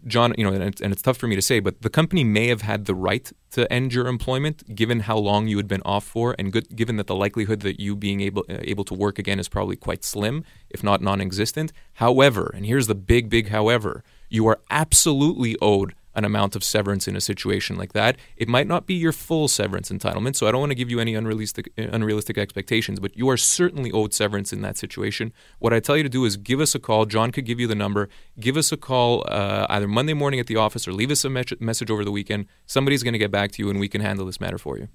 John, 0.06 0.34
you 0.38 0.44
know, 0.44 0.54
and 0.54 0.64
it's, 0.64 0.82
and 0.82 0.92
it's, 0.92 1.02
tough 1.02 1.18
for 1.18 1.28
me 1.28 1.36
to 1.36 1.42
say, 1.42 1.60
but 1.60 1.82
the 1.82 1.90
company 1.90 2.24
may 2.24 2.48
have 2.48 2.62
had 2.62 2.86
the 2.86 2.96
right 2.96 3.32
to 3.52 3.72
end 3.72 3.94
your 3.94 4.08
employment 4.08 4.76
given 4.76 5.02
how 5.02 5.18
long 5.18 5.48
you 5.48 5.58
had 5.58 5.68
been 5.68 5.82
off 5.84 6.06
for, 6.06 6.36
and 6.40 6.52
good, 6.52 6.76
given 6.76 6.98
that 6.98 7.08
the 7.08 7.16
likelihood 7.16 7.62
that 7.62 7.80
you 7.80 7.96
being 7.96 8.22
able 8.22 8.46
uh, 8.50 8.58
able 8.62 8.84
to 8.86 8.94
work 8.94 9.20
again 9.20 9.40
is 9.40 9.50
probably 9.50 9.76
quite 9.76 10.04
slim, 10.04 10.44
if 10.70 10.84
not 10.84 11.02
non-existent. 11.02 11.74
However, 11.94 12.52
and 12.56 12.66
here's 12.66 12.88
the 12.88 12.96
big, 12.96 13.30
big 13.30 13.50
however, 13.50 14.04
you 14.30 14.48
are 14.48 14.60
absolutely 14.70 15.56
owed 15.62 15.96
an 16.16 16.26
amount 16.26 16.56
of 16.56 16.64
severance 16.64 17.08
in 17.08 17.16
a 17.16 17.22
situation 17.22 17.78
like 17.78 17.94
that. 17.94 18.18
It 18.36 18.48
might 18.48 18.68
not 18.68 18.86
be 18.86 18.96
your 18.96 19.12
full 19.12 19.48
severance 19.48 19.90
entitlement, 19.90 20.36
so 20.36 20.48
I 20.48 20.52
don't 20.52 20.60
want 20.60 20.72
to 20.72 20.76
give 20.76 20.90
you 20.90 21.00
any 21.00 21.16
unrealistic 21.16 21.72
unrealistic 21.78 22.38
expectations, 22.38 23.00
but 23.00 23.16
you 23.16 23.30
are 23.30 23.38
certainly 23.38 23.92
owed 23.92 24.14
severance 24.14 24.52
in 24.52 24.62
that 24.62 24.78
situation. 24.78 25.32
What 25.60 25.74
I 25.74 25.80
tell 25.80 25.98
you 25.98 26.04
to 26.04 26.10
do 26.10 26.26
is 26.26 26.38
give 26.38 26.60
us 26.60 26.76
a 26.76 26.80
call. 26.80 27.06
John 27.06 27.32
could 27.32 27.46
give 27.46 27.60
you 27.60 27.68
the 27.68 27.76
number. 27.76 28.10
Give 28.40 28.58
us 28.58 28.72
a 28.72 28.78
call 28.78 29.26
uh, 29.28 29.68
either 29.70 29.88
Monday 29.88 30.14
morning 30.14 30.40
at 30.40 30.48
the 30.48 30.56
office 30.56 30.88
or 30.88 30.94
leave 30.94 31.12
us 31.12 31.24
a 31.24 31.30
me- 31.30 31.44
message 31.60 31.92
over 31.92 32.04
the 32.04 32.12
weekend. 32.12 32.48
Somebody's 32.66 33.04
going 33.04 33.14
to 33.14 33.20
get 33.20 33.32
back 33.32 33.52
to 33.54 33.64
you, 33.64 33.70
and 33.70 33.80
we 33.80 33.88
can 33.88 34.02
handle 34.02 34.26
this 34.26 34.42
matter 34.42 34.58
for 34.58 34.78
you. 34.78 34.88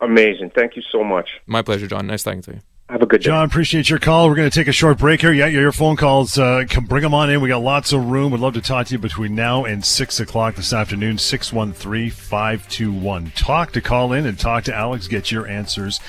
Amazing. 0.00 0.50
Thank 0.50 0.74
you 0.76 0.82
so 0.90 1.04
much. 1.04 1.40
My 1.46 1.62
pleasure, 1.62 1.86
John. 1.86 2.06
Nice 2.06 2.24
talking 2.24 2.42
to 2.42 2.54
you. 2.54 2.60
Have 2.88 3.00
a 3.00 3.06
good 3.06 3.22
day. 3.22 3.26
John, 3.26 3.46
appreciate 3.46 3.88
your 3.88 3.98
call. 3.98 4.28
We're 4.28 4.34
going 4.34 4.50
to 4.50 4.54
take 4.54 4.68
a 4.68 4.72
short 4.72 4.98
break 4.98 5.22
here. 5.22 5.32
Yeah, 5.32 5.46
your 5.46 5.72
phone 5.72 5.96
calls, 5.96 6.36
uh, 6.38 6.64
bring 6.88 7.02
them 7.02 7.14
on 7.14 7.30
in. 7.30 7.40
We 7.40 7.48
got 7.48 7.62
lots 7.62 7.92
of 7.92 8.04
room. 8.04 8.32
We'd 8.32 8.40
love 8.40 8.54
to 8.54 8.60
talk 8.60 8.88
to 8.88 8.92
you 8.92 8.98
between 8.98 9.34
now 9.34 9.64
and 9.64 9.84
6 9.84 10.20
o'clock 10.20 10.56
this 10.56 10.72
afternoon, 10.72 11.16
613 11.16 12.10
521. 12.10 13.32
Talk 13.34 13.72
to 13.72 13.80
call 13.80 14.12
in 14.12 14.26
and 14.26 14.38
talk 14.38 14.64
to 14.64 14.74
Alex. 14.74 15.08
Get 15.08 15.30
your 15.30 15.46
answers 15.46 16.00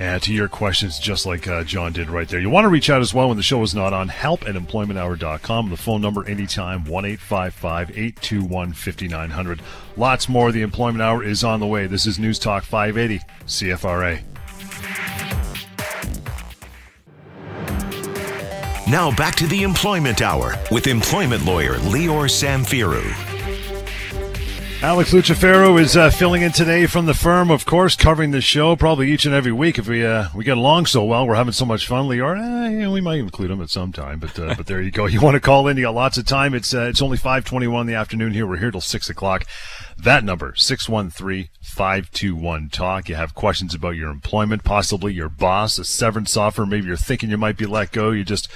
uh, 0.00 0.18
to 0.20 0.32
your 0.32 0.48
questions, 0.48 0.98
just 0.98 1.26
like 1.26 1.46
uh, 1.46 1.62
John 1.62 1.92
did 1.92 2.08
right 2.08 2.26
there. 2.26 2.40
You 2.40 2.48
want 2.48 2.64
to 2.64 2.70
reach 2.70 2.88
out 2.88 3.02
as 3.02 3.12
well 3.12 3.28
when 3.28 3.36
the 3.36 3.42
show 3.42 3.62
is 3.62 3.74
not 3.74 3.92
on, 3.92 4.08
help 4.08 4.48
at 4.48 4.54
employmenthour.com. 4.54 5.68
The 5.68 5.76
phone 5.76 6.00
number 6.00 6.26
anytime, 6.26 6.86
1 6.86 7.04
821 7.04 8.72
5900. 8.72 9.60
Lots 9.98 10.28
more. 10.28 10.52
The 10.52 10.62
Employment 10.62 11.02
Hour 11.02 11.22
is 11.22 11.44
on 11.44 11.60
the 11.60 11.66
way. 11.66 11.86
This 11.86 12.06
is 12.06 12.18
News 12.18 12.38
Talk 12.38 12.64
580, 12.64 13.22
CFRA. 13.46 14.22
Now 18.90 19.14
back 19.14 19.36
to 19.36 19.46
the 19.46 19.62
Employment 19.62 20.20
Hour 20.20 20.56
with 20.72 20.88
employment 20.88 21.44
lawyer 21.44 21.74
Lior 21.74 22.26
Samfiru. 22.26 23.04
Alex 24.82 25.12
Lucifero 25.12 25.78
is 25.78 25.96
uh, 25.96 26.10
filling 26.10 26.42
in 26.42 26.50
today 26.50 26.86
from 26.86 27.06
the 27.06 27.14
firm, 27.14 27.52
of 27.52 27.64
course, 27.66 27.94
covering 27.94 28.32
the 28.32 28.40
show 28.40 28.74
probably 28.74 29.12
each 29.12 29.26
and 29.26 29.34
every 29.34 29.52
week. 29.52 29.78
If 29.78 29.86
we 29.86 30.04
uh, 30.04 30.26
we 30.34 30.42
get 30.42 30.58
along 30.58 30.86
so 30.86 31.04
well, 31.04 31.24
we're 31.24 31.36
having 31.36 31.52
so 31.52 31.64
much 31.64 31.86
fun, 31.86 32.08
Lior. 32.08 32.36
Eh, 32.36 32.88
we 32.88 33.00
might 33.00 33.20
include 33.20 33.52
him 33.52 33.62
at 33.62 33.70
some 33.70 33.92
time, 33.92 34.18
but 34.18 34.36
uh, 34.36 34.56
but 34.56 34.66
there 34.66 34.80
you 34.80 34.90
go. 34.90 35.06
You 35.06 35.20
want 35.20 35.34
to 35.34 35.40
call 35.40 35.68
in? 35.68 35.76
You 35.76 35.84
got 35.84 35.94
lots 35.94 36.18
of 36.18 36.26
time. 36.26 36.52
It's 36.52 36.74
uh, 36.74 36.88
it's 36.88 37.00
only 37.00 37.16
five 37.16 37.44
twenty 37.44 37.68
one 37.68 37.82
in 37.82 37.86
the 37.86 37.94
afternoon 37.94 38.32
here. 38.32 38.44
We're 38.44 38.56
here 38.56 38.72
till 38.72 38.80
six 38.80 39.08
o'clock. 39.08 39.46
That 40.02 40.24
number 40.24 40.52
613-521 40.52 42.72
talk. 42.72 43.10
You 43.10 43.16
have 43.16 43.34
questions 43.34 43.74
about 43.74 43.96
your 43.96 44.08
employment, 44.08 44.64
possibly 44.64 45.12
your 45.12 45.28
boss, 45.28 45.78
a 45.78 45.84
severance 45.84 46.38
offer. 46.38 46.64
Maybe 46.64 46.86
you're 46.86 46.96
thinking 46.96 47.28
you 47.28 47.36
might 47.36 47.58
be 47.58 47.66
let 47.66 47.92
go. 47.92 48.10
You 48.10 48.24
just 48.24 48.48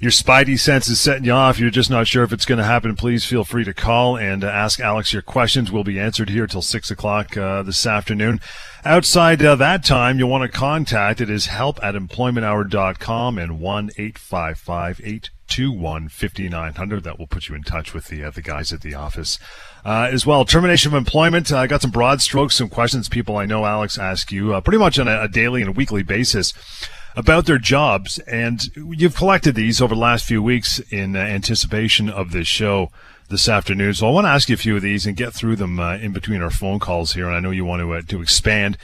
your 0.00 0.10
spidey 0.10 0.58
sense 0.58 0.88
is 0.88 0.98
setting 0.98 1.26
you 1.26 1.32
off. 1.32 1.60
You're 1.60 1.68
just 1.68 1.90
not 1.90 2.06
sure 2.06 2.24
if 2.24 2.32
it's 2.32 2.46
going 2.46 2.58
to 2.58 2.64
happen. 2.64 2.96
Please 2.96 3.26
feel 3.26 3.44
free 3.44 3.64
to 3.64 3.74
call 3.74 4.16
and 4.16 4.42
uh, 4.42 4.46
ask 4.46 4.80
Alex 4.80 5.12
your 5.12 5.20
questions. 5.20 5.70
Will 5.70 5.84
be 5.84 6.00
answered 6.00 6.30
here 6.30 6.46
till 6.46 6.62
six 6.62 6.90
o'clock 6.90 7.36
uh, 7.36 7.62
this 7.62 7.84
afternoon. 7.84 8.40
Outside 8.82 9.44
uh, 9.44 9.56
that 9.56 9.84
time, 9.84 10.18
you'll 10.18 10.30
want 10.30 10.50
to 10.50 10.58
contact. 10.58 11.20
It 11.20 11.28
is 11.28 11.46
help 11.46 11.78
at 11.82 11.94
employmenthour.com 11.94 13.36
and 13.36 13.60
one 13.60 13.90
eight 13.98 14.16
five 14.16 14.56
five 14.56 15.02
eight 15.04 15.28
two 15.46 15.70
one 15.70 16.08
fifty 16.08 16.48
nine 16.48 16.76
hundred. 16.76 17.04
That 17.04 17.18
will 17.18 17.26
put 17.26 17.50
you 17.50 17.54
in 17.54 17.62
touch 17.62 17.92
with 17.92 18.06
the 18.06 18.24
uh, 18.24 18.30
the 18.30 18.40
guys 18.40 18.72
at 18.72 18.80
the 18.80 18.94
office. 18.94 19.38
Uh, 19.84 20.08
as 20.10 20.24
well, 20.24 20.46
termination 20.46 20.94
of 20.94 20.96
employment. 20.96 21.52
I 21.52 21.66
got 21.66 21.82
some 21.82 21.90
broad 21.90 22.22
strokes, 22.22 22.54
some 22.54 22.70
questions 22.70 23.10
people 23.10 23.36
I 23.36 23.44
know 23.44 23.66
Alex 23.66 23.98
ask 23.98 24.32
you 24.32 24.54
uh, 24.54 24.62
pretty 24.62 24.78
much 24.78 24.98
on 24.98 25.08
a, 25.08 25.24
a 25.24 25.28
daily 25.28 25.60
and 25.60 25.68
a 25.68 25.72
weekly 25.72 26.02
basis 26.02 26.54
about 27.16 27.46
their 27.46 27.58
jobs. 27.58 28.18
And 28.20 28.60
you've 28.76 29.16
collected 29.16 29.54
these 29.54 29.80
over 29.80 29.94
the 29.94 30.00
last 30.00 30.24
few 30.24 30.42
weeks 30.42 30.78
in 30.90 31.16
uh, 31.16 31.20
anticipation 31.20 32.08
of 32.08 32.32
this 32.32 32.46
show 32.46 32.90
this 33.28 33.48
afternoon. 33.48 33.94
So 33.94 34.08
I 34.08 34.10
want 34.10 34.24
to 34.26 34.30
ask 34.30 34.48
you 34.48 34.54
a 34.54 34.58
few 34.58 34.76
of 34.76 34.82
these 34.82 35.06
and 35.06 35.16
get 35.16 35.32
through 35.32 35.56
them 35.56 35.78
uh, 35.78 35.96
in 35.96 36.12
between 36.12 36.42
our 36.42 36.50
phone 36.50 36.78
calls 36.78 37.12
here. 37.12 37.26
And 37.26 37.36
I 37.36 37.40
know 37.40 37.50
you 37.50 37.64
want 37.64 37.80
to, 37.80 37.92
uh, 37.92 38.02
to 38.08 38.22
expand 38.22 38.76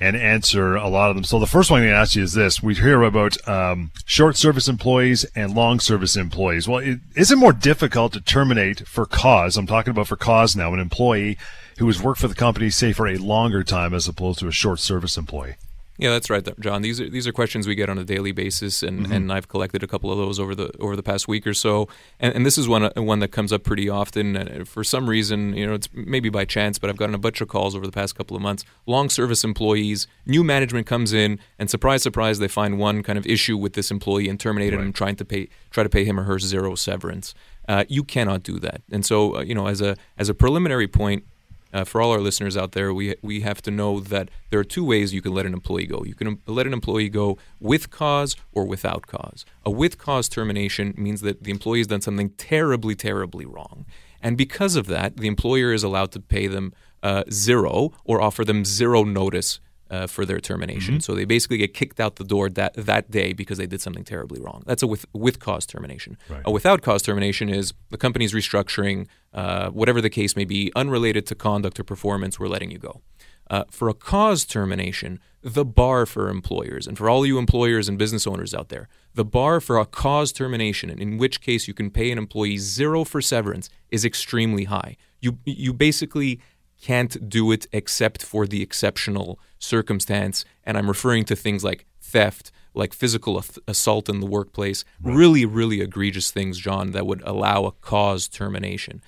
and 0.00 0.16
answer 0.16 0.74
a 0.74 0.88
lot 0.88 1.10
of 1.10 1.16
them. 1.16 1.22
So 1.22 1.38
the 1.38 1.46
first 1.46 1.70
one 1.70 1.78
I'm 1.78 1.86
going 1.86 1.94
to 1.94 2.00
ask 2.00 2.16
you 2.16 2.24
is 2.24 2.32
this. 2.32 2.60
We 2.60 2.74
hear 2.74 3.02
about 3.02 3.48
um, 3.48 3.92
short 4.04 4.36
service 4.36 4.66
employees 4.66 5.24
and 5.36 5.54
long 5.54 5.78
service 5.78 6.16
employees. 6.16 6.66
Well, 6.66 6.78
it, 6.78 6.98
is 7.14 7.30
it 7.30 7.38
more 7.38 7.52
difficult 7.52 8.12
to 8.14 8.20
terminate 8.20 8.86
for 8.88 9.06
cause? 9.06 9.56
I'm 9.56 9.66
talking 9.66 9.92
about 9.92 10.08
for 10.08 10.16
cause 10.16 10.56
now, 10.56 10.74
an 10.74 10.80
employee 10.80 11.38
who 11.78 11.86
has 11.86 12.02
worked 12.02 12.20
for 12.20 12.28
the 12.28 12.34
company, 12.34 12.68
say, 12.70 12.92
for 12.92 13.06
a 13.06 13.16
longer 13.16 13.62
time 13.62 13.94
as 13.94 14.08
opposed 14.08 14.40
to 14.40 14.48
a 14.48 14.52
short 14.52 14.80
service 14.80 15.16
employee. 15.16 15.54
Yeah, 16.02 16.10
that's 16.10 16.28
right, 16.30 16.44
John. 16.58 16.82
These 16.82 17.00
are 17.00 17.08
these 17.08 17.28
are 17.28 17.32
questions 17.32 17.68
we 17.68 17.76
get 17.76 17.88
on 17.88 17.96
a 17.96 18.02
daily 18.02 18.32
basis, 18.32 18.82
and, 18.82 19.04
mm-hmm. 19.04 19.12
and 19.12 19.32
I've 19.32 19.46
collected 19.46 19.84
a 19.84 19.86
couple 19.86 20.10
of 20.10 20.18
those 20.18 20.40
over 20.40 20.52
the 20.52 20.72
over 20.80 20.96
the 20.96 21.02
past 21.02 21.28
week 21.28 21.46
or 21.46 21.54
so. 21.54 21.86
And, 22.18 22.34
and 22.34 22.44
this 22.44 22.58
is 22.58 22.66
one 22.66 22.90
one 22.96 23.20
that 23.20 23.28
comes 23.28 23.52
up 23.52 23.62
pretty 23.62 23.88
often. 23.88 24.36
And 24.36 24.66
for 24.66 24.82
some 24.82 25.08
reason, 25.08 25.56
you 25.56 25.64
know, 25.64 25.74
it's 25.74 25.88
maybe 25.92 26.28
by 26.28 26.44
chance, 26.44 26.78
but 26.80 26.90
I've 26.90 26.96
gotten 26.96 27.14
a 27.14 27.18
bunch 27.18 27.40
of 27.40 27.46
calls 27.46 27.76
over 27.76 27.86
the 27.86 27.92
past 27.92 28.16
couple 28.16 28.36
of 28.36 28.42
months. 28.42 28.64
Long 28.84 29.08
service 29.08 29.44
employees, 29.44 30.08
new 30.26 30.42
management 30.42 30.88
comes 30.88 31.12
in, 31.12 31.38
and 31.56 31.70
surprise, 31.70 32.02
surprise, 32.02 32.40
they 32.40 32.48
find 32.48 32.80
one 32.80 33.04
kind 33.04 33.16
of 33.16 33.24
issue 33.24 33.56
with 33.56 33.74
this 33.74 33.92
employee 33.92 34.28
and 34.28 34.40
terminate 34.40 34.72
right. 34.72 34.82
him, 34.82 34.92
trying 34.92 35.14
to 35.16 35.24
pay 35.24 35.48
try 35.70 35.84
to 35.84 35.88
pay 35.88 36.04
him 36.04 36.18
or 36.18 36.24
her 36.24 36.40
zero 36.40 36.74
severance. 36.74 37.32
Uh, 37.68 37.84
you 37.88 38.02
cannot 38.02 38.42
do 38.42 38.58
that. 38.58 38.82
And 38.90 39.06
so, 39.06 39.36
uh, 39.36 39.42
you 39.42 39.54
know, 39.54 39.68
as 39.68 39.80
a 39.80 39.96
as 40.18 40.28
a 40.28 40.34
preliminary 40.34 40.88
point, 40.88 41.24
uh, 41.72 41.84
for 41.84 42.00
all 42.00 42.12
our 42.12 42.20
listeners 42.20 42.56
out 42.56 42.72
there, 42.72 42.92
we 42.92 43.16
we 43.22 43.40
have 43.40 43.62
to 43.62 43.70
know 43.70 44.00
that 44.00 44.30
there 44.50 44.60
are 44.60 44.64
two 44.64 44.84
ways 44.84 45.14
you 45.14 45.22
can 45.22 45.32
let 45.32 45.46
an 45.46 45.52
employee 45.52 45.86
go. 45.86 46.04
You 46.04 46.14
can 46.14 46.38
let 46.46 46.66
an 46.66 46.72
employee 46.72 47.08
go 47.08 47.38
with 47.60 47.90
cause 47.90 48.36
or 48.52 48.64
without 48.64 49.06
cause. 49.06 49.44
A 49.64 49.70
with 49.70 49.98
cause 49.98 50.28
termination 50.28 50.94
means 50.96 51.20
that 51.22 51.44
the 51.44 51.50
employee 51.50 51.80
has 51.80 51.86
done 51.86 52.00
something 52.00 52.30
terribly, 52.30 52.94
terribly 52.94 53.46
wrong, 53.46 53.86
and 54.20 54.36
because 54.36 54.76
of 54.76 54.86
that, 54.86 55.16
the 55.16 55.28
employer 55.28 55.72
is 55.72 55.82
allowed 55.82 56.12
to 56.12 56.20
pay 56.20 56.46
them 56.46 56.72
uh, 57.02 57.24
zero 57.30 57.92
or 58.04 58.20
offer 58.20 58.44
them 58.44 58.64
zero 58.64 59.02
notice 59.04 59.60
uh, 59.92 60.06
for 60.06 60.24
their 60.24 60.40
termination. 60.40 60.94
Mm-hmm. 60.94 61.00
So 61.00 61.14
they 61.14 61.26
basically 61.26 61.58
get 61.58 61.74
kicked 61.74 62.00
out 62.00 62.16
the 62.16 62.24
door 62.24 62.48
that 62.48 62.72
that 62.74 63.10
day 63.10 63.34
because 63.34 63.58
they 63.58 63.66
did 63.66 63.80
something 63.80 64.04
terribly 64.04 64.40
wrong. 64.40 64.62
That's 64.66 64.82
a 64.82 64.86
with 64.86 65.04
with 65.12 65.38
cause 65.38 65.66
termination. 65.66 66.16
Right. 66.28 66.42
A 66.46 66.50
without 66.50 66.80
cause 66.80 67.02
termination 67.02 67.48
is 67.50 67.74
the 67.90 67.98
company's 67.98 68.32
restructuring, 68.32 69.06
uh, 69.34 69.68
whatever 69.68 70.00
the 70.00 70.10
case 70.10 70.34
may 70.34 70.46
be, 70.46 70.72
unrelated 70.74 71.26
to 71.26 71.34
conduct 71.34 71.78
or 71.78 71.84
performance. 71.84 72.40
We're 72.40 72.48
letting 72.48 72.70
you 72.70 72.78
go. 72.78 73.02
Uh, 73.50 73.64
for 73.70 73.90
a 73.90 73.94
cause 73.94 74.46
termination, 74.46 75.20
the 75.42 75.64
bar 75.64 76.06
for 76.06 76.30
employers 76.30 76.86
and 76.86 76.96
for 76.96 77.10
all 77.10 77.26
you 77.26 77.38
employers 77.38 77.86
and 77.86 77.98
business 77.98 78.26
owners 78.26 78.54
out 78.54 78.70
there, 78.70 78.88
the 79.14 79.26
bar 79.26 79.60
for 79.60 79.78
a 79.78 79.84
cause 79.84 80.32
termination, 80.32 80.88
in 80.88 81.18
which 81.18 81.42
case 81.42 81.68
you 81.68 81.74
can 81.74 81.90
pay 81.90 82.10
an 82.10 82.16
employee 82.16 82.56
zero 82.56 83.04
for 83.04 83.20
severance, 83.20 83.68
is 83.90 84.06
extremely 84.06 84.64
high. 84.64 84.96
You 85.20 85.38
you 85.44 85.74
basically 85.74 86.40
can't 86.82 87.28
do 87.28 87.52
it 87.52 87.66
except 87.72 88.22
for 88.22 88.46
the 88.46 88.60
exceptional 88.60 89.38
circumstance. 89.62 90.44
And 90.64 90.76
I'm 90.76 90.88
referring 90.88 91.24
to 91.26 91.36
things 91.36 91.64
like 91.64 91.86
theft, 92.00 92.50
like 92.74 92.92
physical 92.92 93.42
assault 93.66 94.08
in 94.08 94.20
the 94.20 94.26
workplace, 94.26 94.84
right. 95.00 95.14
really, 95.14 95.44
really 95.44 95.80
egregious 95.80 96.30
things, 96.30 96.58
John, 96.58 96.90
that 96.92 97.06
would 97.06 97.22
allow 97.24 97.64
a 97.64 97.72
cause 97.72 98.28
termination. 98.28 99.02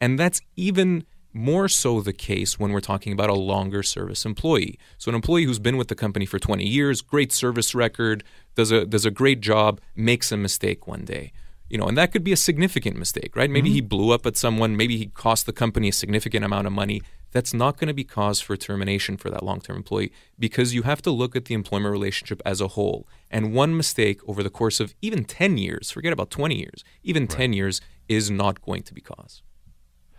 And 0.00 0.18
that's 0.18 0.40
even 0.56 1.04
more 1.32 1.68
so 1.68 2.00
the 2.00 2.12
case 2.12 2.58
when 2.58 2.72
we're 2.72 2.80
talking 2.80 3.12
about 3.12 3.28
a 3.28 3.34
longer 3.34 3.82
service 3.82 4.24
employee. 4.24 4.78
So 4.96 5.10
an 5.10 5.14
employee 5.14 5.44
who's 5.44 5.58
been 5.58 5.76
with 5.76 5.88
the 5.88 5.94
company 5.94 6.26
for 6.26 6.38
20 6.38 6.66
years, 6.66 7.02
great 7.02 7.32
service 7.32 7.74
record, 7.74 8.24
does 8.54 8.70
a 8.70 8.86
does 8.86 9.04
a 9.04 9.10
great 9.10 9.40
job, 9.40 9.80
makes 9.94 10.32
a 10.32 10.36
mistake 10.36 10.86
one 10.86 11.04
day. 11.04 11.32
You 11.68 11.76
know, 11.76 11.86
and 11.86 11.98
that 11.98 12.12
could 12.12 12.24
be 12.24 12.32
a 12.32 12.36
significant 12.36 12.96
mistake, 12.96 13.36
right? 13.36 13.50
Maybe 13.50 13.68
mm-hmm. 13.68 13.74
he 13.74 13.80
blew 13.82 14.10
up 14.10 14.24
at 14.24 14.38
someone, 14.38 14.74
maybe 14.74 14.96
he 14.96 15.06
cost 15.06 15.44
the 15.44 15.52
company 15.52 15.90
a 15.90 15.92
significant 15.92 16.44
amount 16.44 16.66
of 16.66 16.72
money 16.72 17.02
that's 17.30 17.54
not 17.54 17.78
going 17.78 17.88
to 17.88 17.94
be 17.94 18.04
cause 18.04 18.40
for 18.40 18.56
termination 18.56 19.16
for 19.16 19.30
that 19.30 19.42
long 19.42 19.60
term 19.60 19.76
employee 19.76 20.12
because 20.38 20.74
you 20.74 20.82
have 20.82 21.02
to 21.02 21.10
look 21.10 21.36
at 21.36 21.46
the 21.46 21.54
employment 21.54 21.92
relationship 21.92 22.40
as 22.44 22.60
a 22.60 22.68
whole. 22.68 23.06
And 23.30 23.52
one 23.52 23.76
mistake 23.76 24.20
over 24.28 24.42
the 24.42 24.50
course 24.50 24.80
of 24.80 24.94
even 25.02 25.24
10 25.24 25.58
years, 25.58 25.90
forget 25.90 26.12
about 26.12 26.30
20 26.30 26.56
years, 26.56 26.84
even 27.02 27.24
right. 27.24 27.30
10 27.30 27.52
years, 27.52 27.80
is 28.08 28.30
not 28.30 28.62
going 28.62 28.82
to 28.82 28.94
be 28.94 29.00
cause. 29.00 29.42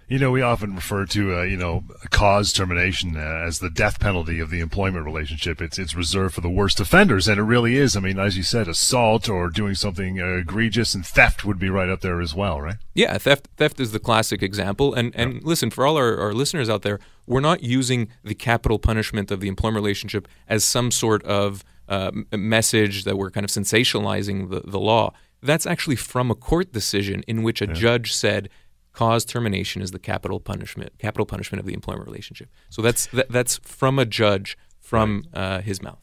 You 0.10 0.18
know, 0.18 0.32
we 0.32 0.42
often 0.42 0.74
refer 0.74 1.06
to, 1.06 1.38
uh, 1.38 1.42
you 1.44 1.56
know, 1.56 1.84
cause 2.10 2.51
termination 2.51 3.16
uh, 3.16 3.44
as 3.46 3.60
the 3.60 3.70
death 3.70 4.00
penalty 4.00 4.39
of 4.39 4.50
the 4.50 4.60
employment 4.60 5.06
relationship. 5.06 5.62
It's 5.62 5.78
it's 5.78 5.94
reserved 5.94 6.34
for 6.34 6.42
the 6.42 6.50
worst 6.50 6.80
offenders, 6.80 7.28
and 7.28 7.39
it 7.39 7.44
really 7.44 7.75
is. 7.75 7.96
I 7.96 8.00
mean, 8.00 8.18
as 8.18 8.36
you 8.36 8.42
said, 8.42 8.68
assault 8.68 9.30
or 9.30 9.50
doing 9.50 9.75
something 9.75 10.20
uh, 10.20 10.38
egregious, 10.38 10.96
and 10.96 11.06
theft 11.06 11.46
would 11.46 11.60
be 11.60 11.70
right 11.70 11.89
up 11.89 12.01
there 12.01 12.22
as 12.22 12.34
well, 12.34 12.60
right? 12.60 12.78
Yeah, 12.96 13.20
theft 13.20 13.50
theft 13.58 13.80
is 13.80 13.92
the 13.92 14.00
classic 14.00 14.42
example. 14.42 14.96
And 14.96 15.16
and 15.16 15.44
listen, 15.44 15.70
for 15.70 15.86
all 15.86 15.96
our, 15.96 16.18
our 16.18 16.34
listeners 16.34 16.72
out 16.72 16.82
there, 16.82 17.00
we're 17.28 17.39
not 17.39 17.62
using 17.62 18.08
the 18.24 18.34
capital 18.34 18.80
punishment 18.80 19.30
of 19.30 19.42
the 19.42 19.48
employment 19.48 19.84
relationship 19.84 20.28
as 20.48 20.63
some 20.63 20.89
sort 20.89 21.22
of 21.22 21.63
uh, 21.88 22.10
message 22.32 23.04
that 23.04 23.16
we're 23.16 23.30
kind 23.30 23.44
of 23.44 23.51
sensationalizing 23.51 24.50
the, 24.50 24.62
the 24.62 24.80
law. 24.80 25.13
That's 25.44 25.68
actually 25.68 25.98
from 25.98 26.32
a 26.32 26.36
court 26.36 26.74
decision 26.74 27.24
in 27.28 27.44
which 27.44 27.62
a 27.62 27.68
yeah. 27.68 27.74
judge 27.74 28.12
said 28.12 28.50
cause 28.93 29.25
termination 29.25 29.81
is 29.81 29.91
the 29.91 30.00
capital 30.00 30.39
punishment 30.39 30.93
capital 30.98 31.25
punishment 31.25 31.60
of 31.60 31.65
the 31.65 31.74
employment 31.74 32.08
relationship. 32.08 32.50
So 32.69 32.81
that's 32.81 33.08
that, 33.08 33.29
that's 33.29 33.58
from 33.58 34.00
a 34.00 34.05
judge 34.05 34.58
from 34.79 35.25
uh, 35.34 35.60
his 35.62 35.81
mouth. 35.81 36.00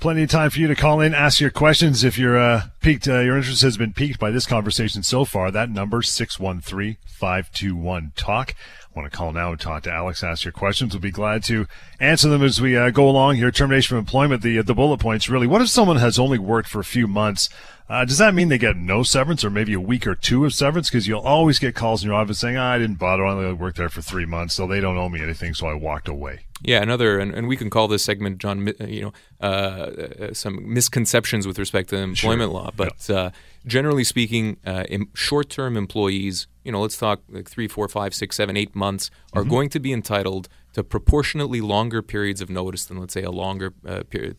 Plenty 0.00 0.24
of 0.24 0.30
time 0.30 0.50
for 0.50 0.58
you 0.58 0.66
to 0.66 0.74
call 0.74 1.00
in, 1.00 1.14
ask 1.14 1.40
your 1.40 1.50
questions. 1.50 2.02
If 2.04 2.18
you're 2.18 2.38
uh, 2.38 2.62
piqued, 2.80 3.06
uh, 3.08 3.20
your 3.20 3.36
interest 3.36 3.62
has 3.62 3.76
been 3.76 3.92
piqued 3.92 4.18
by 4.18 4.32
this 4.32 4.44
conversation 4.44 5.04
so 5.04 5.24
far. 5.24 5.50
That 5.50 5.70
number 5.70 6.02
613-521-TALK. 6.02 8.54
Want 8.94 9.10
to 9.10 9.16
call 9.16 9.32
now 9.32 9.50
and 9.50 9.58
talk 9.60 9.82
to 9.84 9.92
Alex, 9.92 10.22
ask 10.22 10.44
your 10.44 10.52
questions. 10.52 10.94
We'll 10.94 11.00
be 11.00 11.10
glad 11.10 11.42
to 11.44 11.66
answer 11.98 12.28
them 12.28 12.42
as 12.42 12.60
we 12.60 12.76
uh, 12.76 12.90
go 12.90 13.08
along 13.08 13.36
here. 13.36 13.50
Termination 13.50 13.96
of 13.96 14.02
employment, 14.02 14.42
the, 14.42 14.60
the 14.62 14.74
bullet 14.74 15.00
points 15.00 15.26
really. 15.28 15.46
What 15.46 15.62
if 15.62 15.68
someone 15.68 15.96
has 15.96 16.18
only 16.18 16.38
worked 16.38 16.68
for 16.68 16.80
a 16.80 16.84
few 16.84 17.08
months? 17.08 17.48
Uh, 17.86 18.02
does 18.04 18.16
that 18.16 18.34
mean 18.34 18.48
they 18.48 18.56
get 18.56 18.76
no 18.76 19.02
severance 19.02 19.44
or 19.44 19.50
maybe 19.50 19.74
a 19.74 19.80
week 19.80 20.06
or 20.06 20.14
two 20.14 20.46
of 20.46 20.54
severance? 20.54 20.88
Because 20.88 21.06
you'll 21.06 21.20
always 21.20 21.58
get 21.58 21.74
calls 21.74 22.02
in 22.02 22.08
your 22.08 22.18
office 22.18 22.38
saying, 22.38 22.56
oh, 22.56 22.62
I 22.62 22.78
didn't 22.78 22.98
bother. 22.98 23.26
I 23.26 23.32
only 23.32 23.52
worked 23.52 23.76
there 23.76 23.90
for 23.90 24.00
three 24.00 24.24
months, 24.24 24.54
so 24.54 24.66
they 24.66 24.80
don't 24.80 24.96
owe 24.96 25.10
me 25.10 25.20
anything, 25.20 25.52
so 25.52 25.66
I 25.66 25.74
walked 25.74 26.08
away. 26.08 26.46
Yeah, 26.62 26.80
another, 26.80 27.18
and, 27.18 27.34
and 27.34 27.46
we 27.46 27.58
can 27.58 27.68
call 27.68 27.86
this 27.88 28.02
segment, 28.02 28.38
John, 28.38 28.66
uh, 28.66 28.84
you 28.86 29.02
know, 29.02 29.12
uh, 29.42 29.44
uh, 29.44 30.32
some 30.32 30.72
misconceptions 30.72 31.46
with 31.46 31.58
respect 31.58 31.90
to 31.90 31.96
employment 31.96 32.50
sure. 32.52 32.60
law. 32.60 32.70
But 32.74 33.10
uh, 33.10 33.32
generally 33.66 34.04
speaking, 34.04 34.56
uh, 34.64 34.84
short 35.12 35.50
term 35.50 35.76
employees, 35.76 36.46
you 36.62 36.72
know, 36.72 36.80
let's 36.80 36.96
talk 36.96 37.20
like 37.28 37.50
three, 37.50 37.68
four, 37.68 37.86
five, 37.88 38.14
six, 38.14 38.34
seven, 38.34 38.56
eight 38.56 38.74
months, 38.74 39.10
are 39.34 39.42
mm-hmm. 39.42 39.50
going 39.50 39.68
to 39.68 39.78
be 39.78 39.92
entitled 39.92 40.48
to 40.72 40.82
proportionately 40.82 41.60
longer 41.60 42.00
periods 42.00 42.40
of 42.40 42.48
notice 42.48 42.86
than, 42.86 42.98
let's 42.98 43.12
say, 43.12 43.22
a 43.22 43.30
longer 43.30 43.74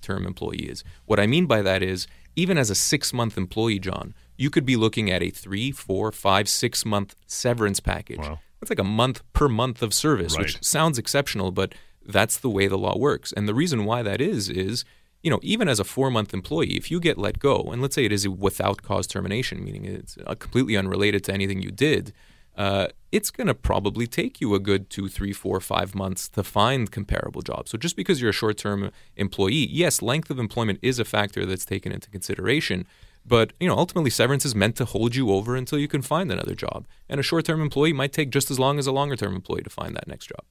term 0.01 0.25
employee 0.25 0.67
is. 0.67 0.83
What 1.05 1.19
I 1.19 1.27
mean 1.27 1.45
by 1.45 1.61
that 1.61 1.83
is, 1.83 2.07
even 2.35 2.57
as 2.57 2.69
a 2.69 2.75
six 2.75 3.13
month 3.13 3.37
employee, 3.37 3.79
John, 3.79 4.13
you 4.37 4.49
could 4.49 4.65
be 4.65 4.75
looking 4.75 5.09
at 5.09 5.23
a 5.23 5.29
three, 5.29 5.71
four, 5.71 6.11
five, 6.11 6.49
six 6.49 6.85
month 6.85 7.15
severance 7.25 7.79
package. 7.79 8.19
Wow. 8.19 8.39
That's 8.59 8.69
like 8.69 8.79
a 8.79 8.83
month 8.83 9.21
per 9.33 9.47
month 9.47 9.81
of 9.81 9.93
service, 9.93 10.35
right. 10.35 10.43
which 10.43 10.63
sounds 10.63 10.97
exceptional, 10.97 11.51
but 11.51 11.73
that's 12.05 12.37
the 12.37 12.49
way 12.49 12.67
the 12.67 12.77
law 12.77 12.97
works. 12.97 13.31
And 13.31 13.47
the 13.47 13.53
reason 13.53 13.85
why 13.85 14.01
that 14.03 14.21
is, 14.21 14.49
is, 14.49 14.85
you 15.23 15.31
know, 15.31 15.39
even 15.41 15.67
as 15.67 15.79
a 15.79 15.83
four 15.83 16.11
month 16.11 16.33
employee, 16.33 16.75
if 16.75 16.91
you 16.91 16.99
get 16.99 17.17
let 17.17 17.39
go, 17.39 17.69
and 17.71 17.81
let's 17.81 17.95
say 17.95 18.05
it 18.05 18.11
is 18.11 18.27
without 18.27 18.81
cause 18.81 19.07
termination, 19.07 19.63
meaning 19.63 19.85
it's 19.85 20.17
uh, 20.25 20.35
completely 20.35 20.77
unrelated 20.77 21.23
to 21.25 21.33
anything 21.33 21.61
you 21.61 21.71
did, 21.71 22.13
uh, 22.57 22.87
it's 23.11 23.31
going 23.31 23.47
to 23.47 23.53
probably 23.53 24.07
take 24.07 24.41
you 24.41 24.55
a 24.55 24.59
good 24.59 24.89
two, 24.89 25.07
three, 25.07 25.33
four, 25.33 25.59
five 25.59 25.95
months 25.95 26.27
to 26.29 26.43
find 26.43 26.91
comparable 26.91 27.41
jobs. 27.41 27.71
So 27.71 27.77
just 27.77 27.95
because 27.95 28.21
you're 28.21 28.31
a 28.31 28.33
short 28.33 28.57
term 28.57 28.91
employee, 29.15 29.67
yes, 29.71 30.01
length 30.01 30.29
of 30.29 30.39
employment 30.39 30.79
is 30.81 30.99
a 30.99 31.05
factor 31.05 31.45
that's 31.45 31.65
taken 31.65 31.91
into 31.91 32.09
consideration. 32.09 32.85
But 33.25 33.53
you 33.59 33.67
know, 33.67 33.77
ultimately, 33.77 34.11
severance 34.11 34.45
is 34.45 34.53
meant 34.53 34.75
to 34.77 34.85
hold 34.85 35.15
you 35.15 35.31
over 35.31 35.55
until 35.55 35.79
you 35.79 35.87
can 35.87 36.01
find 36.01 36.31
another 36.31 36.55
job. 36.55 36.87
And 37.09 37.19
a 37.19 37.23
short-term 37.23 37.61
employee 37.61 37.93
might 37.93 38.13
take 38.13 38.29
just 38.29 38.51
as 38.51 38.59
long 38.59 38.79
as 38.79 38.87
a 38.87 38.91
longer-term 38.91 39.33
employee 39.33 39.63
to 39.63 39.69
find 39.69 39.95
that 39.95 40.07
next 40.07 40.27
job. 40.27 40.43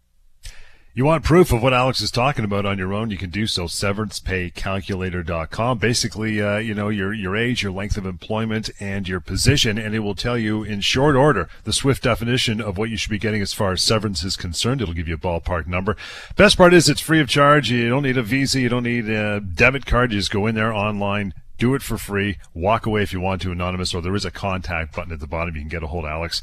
You 0.96 1.04
want 1.04 1.24
proof 1.24 1.52
of 1.52 1.60
what 1.60 1.74
Alex 1.74 2.00
is 2.00 2.12
talking 2.12 2.44
about 2.44 2.64
on 2.64 2.78
your 2.78 2.94
own? 2.94 3.10
You 3.10 3.16
can 3.16 3.30
do 3.30 3.48
so. 3.48 3.64
SeverancePayCalculator.com. 3.64 5.78
Basically, 5.78 6.40
uh, 6.40 6.58
you 6.58 6.72
know 6.72 6.88
your 6.88 7.12
your 7.12 7.36
age, 7.36 7.64
your 7.64 7.72
length 7.72 7.96
of 7.96 8.06
employment, 8.06 8.70
and 8.78 9.08
your 9.08 9.18
position, 9.18 9.76
and 9.76 9.92
it 9.92 9.98
will 9.98 10.14
tell 10.14 10.38
you 10.38 10.62
in 10.62 10.80
short 10.80 11.16
order 11.16 11.48
the 11.64 11.72
swift 11.72 12.04
definition 12.04 12.60
of 12.60 12.78
what 12.78 12.90
you 12.90 12.96
should 12.96 13.10
be 13.10 13.18
getting 13.18 13.42
as 13.42 13.52
far 13.52 13.72
as 13.72 13.82
severance 13.82 14.22
is 14.22 14.36
concerned. 14.36 14.82
It'll 14.82 14.94
give 14.94 15.08
you 15.08 15.16
a 15.16 15.18
ballpark 15.18 15.66
number. 15.66 15.96
Best 16.36 16.56
part 16.56 16.72
is 16.72 16.88
it's 16.88 17.00
free 17.00 17.18
of 17.18 17.28
charge. 17.28 17.72
You 17.72 17.88
don't 17.88 18.04
need 18.04 18.16
a 18.16 18.22
visa. 18.22 18.60
You 18.60 18.68
don't 18.68 18.84
need 18.84 19.08
a 19.08 19.40
debit 19.40 19.86
card. 19.86 20.12
You 20.12 20.20
just 20.20 20.30
go 20.30 20.46
in 20.46 20.54
there 20.54 20.72
online 20.72 21.34
do 21.58 21.74
it 21.74 21.82
for 21.82 21.98
free. 21.98 22.38
Walk 22.52 22.86
away 22.86 23.02
if 23.02 23.12
you 23.12 23.20
want 23.20 23.42
to, 23.42 23.52
anonymous, 23.52 23.94
or 23.94 24.02
there 24.02 24.14
is 24.14 24.24
a 24.24 24.30
contact 24.30 24.94
button 24.94 25.12
at 25.12 25.20
the 25.20 25.26
bottom. 25.26 25.54
You 25.54 25.62
can 25.62 25.68
get 25.68 25.82
a 25.82 25.86
hold 25.86 26.04
of 26.04 26.10
Alex 26.10 26.42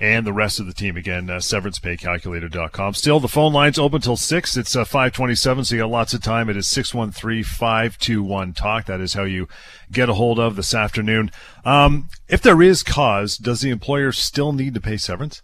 and 0.00 0.26
the 0.26 0.32
rest 0.32 0.58
of 0.60 0.66
the 0.66 0.72
team. 0.72 0.96
Again, 0.96 1.28
uh, 1.30 1.36
severancepaycalculator.com. 1.36 2.94
Still, 2.94 3.20
the 3.20 3.28
phone 3.28 3.52
line's 3.52 3.78
open 3.78 4.00
till 4.00 4.16
6. 4.16 4.56
It's 4.56 4.74
uh, 4.74 4.84
527, 4.84 5.64
so 5.64 5.74
you 5.74 5.82
got 5.82 5.90
lots 5.90 6.14
of 6.14 6.22
time. 6.22 6.48
It 6.48 6.56
is 6.56 6.66
613-521-TALK. 6.68 8.86
That 8.86 9.00
is 9.00 9.12
how 9.14 9.24
you 9.24 9.48
get 9.92 10.08
a 10.08 10.14
hold 10.14 10.38
of 10.38 10.54
this 10.56 10.72
afternoon. 10.74 11.30
Um, 11.64 12.08
if 12.28 12.42
there 12.42 12.62
is 12.62 12.82
cause, 12.82 13.36
does 13.36 13.60
the 13.60 13.70
employer 13.70 14.10
still 14.12 14.52
need 14.52 14.74
to 14.74 14.80
pay 14.80 14.96
severance? 14.96 15.42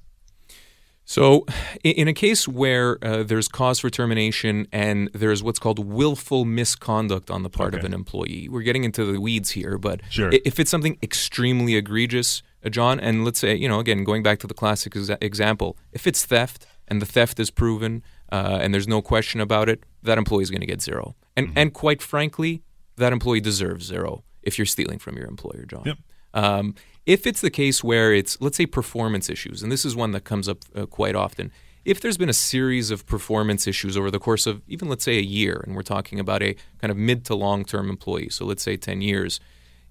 So, 1.09 1.47
in 1.85 2.09
a 2.09 2.12
case 2.12 2.49
where 2.49 2.99
uh, 3.01 3.23
there's 3.23 3.47
cause 3.47 3.79
for 3.79 3.88
termination 3.88 4.66
and 4.73 5.09
there's 5.14 5.40
what's 5.40 5.61
called 5.61 5.79
willful 5.79 6.45
misconduct 6.45 7.31
on 7.31 7.45
the 7.45 7.49
part 7.49 7.75
okay. 7.75 7.79
of 7.79 7.85
an 7.85 7.95
employee, 7.95 8.49
we're 8.51 8.62
getting 8.62 8.83
into 8.83 9.05
the 9.05 9.21
weeds 9.21 9.51
here, 9.51 9.79
but 9.79 10.01
sure. 10.11 10.31
if 10.33 10.59
it's 10.59 10.69
something 10.69 10.99
extremely 11.05 11.77
egregious, 11.77 12.42
uh, 12.64 12.71
John, 12.71 12.99
and 12.99 13.25
let's 13.25 13.38
say, 13.38 13.55
you 13.55 13.69
know, 13.69 13.79
again, 13.79 14.03
going 14.03 14.25
back 14.25 14.40
to 14.40 14.49
the 14.49 14.55
classic 14.55 14.95
exa- 14.95 15.23
example, 15.23 15.77
if 15.92 16.09
it's 16.09 16.25
theft 16.25 16.66
and 16.88 17.01
the 17.01 17.07
theft 17.07 17.38
is 17.38 17.53
proven 17.53 18.03
uh, 18.33 18.59
and 18.61 18.75
there's 18.75 18.88
no 18.88 19.01
question 19.01 19.40
about 19.40 19.69
it, 19.69 19.85
that 20.03 20.19
employee 20.19 20.42
is 20.42 20.51
going 20.51 20.61
to 20.61 20.66
get 20.66 20.83
zero. 20.83 21.14
And, 21.37 21.49
mm-hmm. 21.49 21.59
and 21.59 21.73
quite 21.73 22.03
frankly, 22.03 22.64
that 22.97 23.12
employee 23.12 23.40
deserves 23.40 23.87
zero 23.87 24.25
if 24.42 24.59
you're 24.59 24.66
stealing 24.66 24.99
from 24.99 25.16
your 25.16 25.29
employer, 25.29 25.66
John. 25.69 25.85
Yep. 25.85 25.99
Um, 26.35 26.75
if 27.07 27.27
it's 27.27 27.40
the 27.40 27.51
case 27.51 27.83
where 27.83 28.12
it's, 28.12 28.38
let's 28.40 28.57
say, 28.57 28.66
performance 28.66 29.31
issues, 29.31 29.62
and 29.62 29.71
this 29.71 29.85
is 29.85 29.95
one 29.95 30.11
that 30.11 30.25
comes 30.25 30.49
up 30.49 30.64
uh, 30.75 30.87
quite 30.87 31.14
often, 31.14 31.53
if 31.85 32.01
there's 32.01 32.19
been 32.19 32.29
a 32.29 32.35
series 32.35 32.90
of 32.90 33.07
performance 33.07 33.69
issues 33.69 33.97
over 33.97 34.11
the 34.11 34.19
course 34.19 34.45
of 34.47 34.61
even, 34.66 34.88
let's 34.88 35.05
say, 35.05 35.16
a 35.19 35.23
year, 35.23 35.62
and 35.64 35.77
we're 35.77 35.83
talking 35.83 36.19
about 36.19 36.42
a 36.42 36.57
kind 36.81 36.90
of 36.90 36.97
mid 36.97 37.25
to 37.27 37.35
long 37.37 37.64
term 37.64 37.88
employee, 37.88 38.29
so 38.29 38.45
let's 38.45 38.62
say 38.62 38.77
10 38.77 39.01
years, 39.03 39.38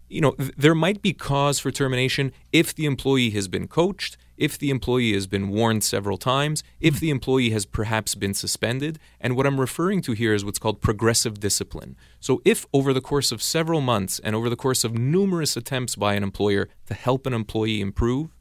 you 0.10 0.20
know, 0.20 0.32
th- 0.32 0.52
there 0.58 0.76
might 0.76 1.02
be 1.02 1.14
cause 1.14 1.58
for 1.58 1.72
termination 1.72 2.34
if 2.52 2.76
the 2.76 2.86
employee 2.86 3.30
has 3.32 3.48
been 3.48 3.68
coached, 3.68 4.18
if 4.38 4.58
the 4.58 4.70
employee 4.70 5.14
has 5.14 5.28
been 5.28 5.50
warned 5.50 5.84
several 5.84 6.18
times, 6.18 6.64
if 6.80 7.00
the 7.00 7.10
employee 7.10 7.52
has 7.52 7.66
perhaps 7.66 8.16
been 8.16 8.34
suspended. 8.34 9.00
And 9.20 9.36
what 9.36 9.46
I'm 9.46 9.60
referring 9.60 10.02
to 10.04 10.14
here 10.14 10.34
is 10.34 10.44
what's 10.44 10.60
called 10.60 10.82
progressive 10.82 11.40
discipline. 11.40 11.96
So, 12.20 12.42
if 12.46 12.66
over 12.74 12.94
the 12.94 13.02
course 13.02 13.32
of 13.32 13.42
several 13.42 13.82
months 13.82 14.20
and 14.20 14.36
over 14.36 14.50
the 14.50 14.56
course 14.56 14.84
of 14.84 14.98
numerous 14.98 15.56
attempts 15.56 15.96
by 15.96 16.16
an 16.16 16.24
employer 16.24 16.70
to 16.88 16.94
help 16.94 17.26
an 17.26 17.34
employee 17.34 17.82
improve, 17.82 18.36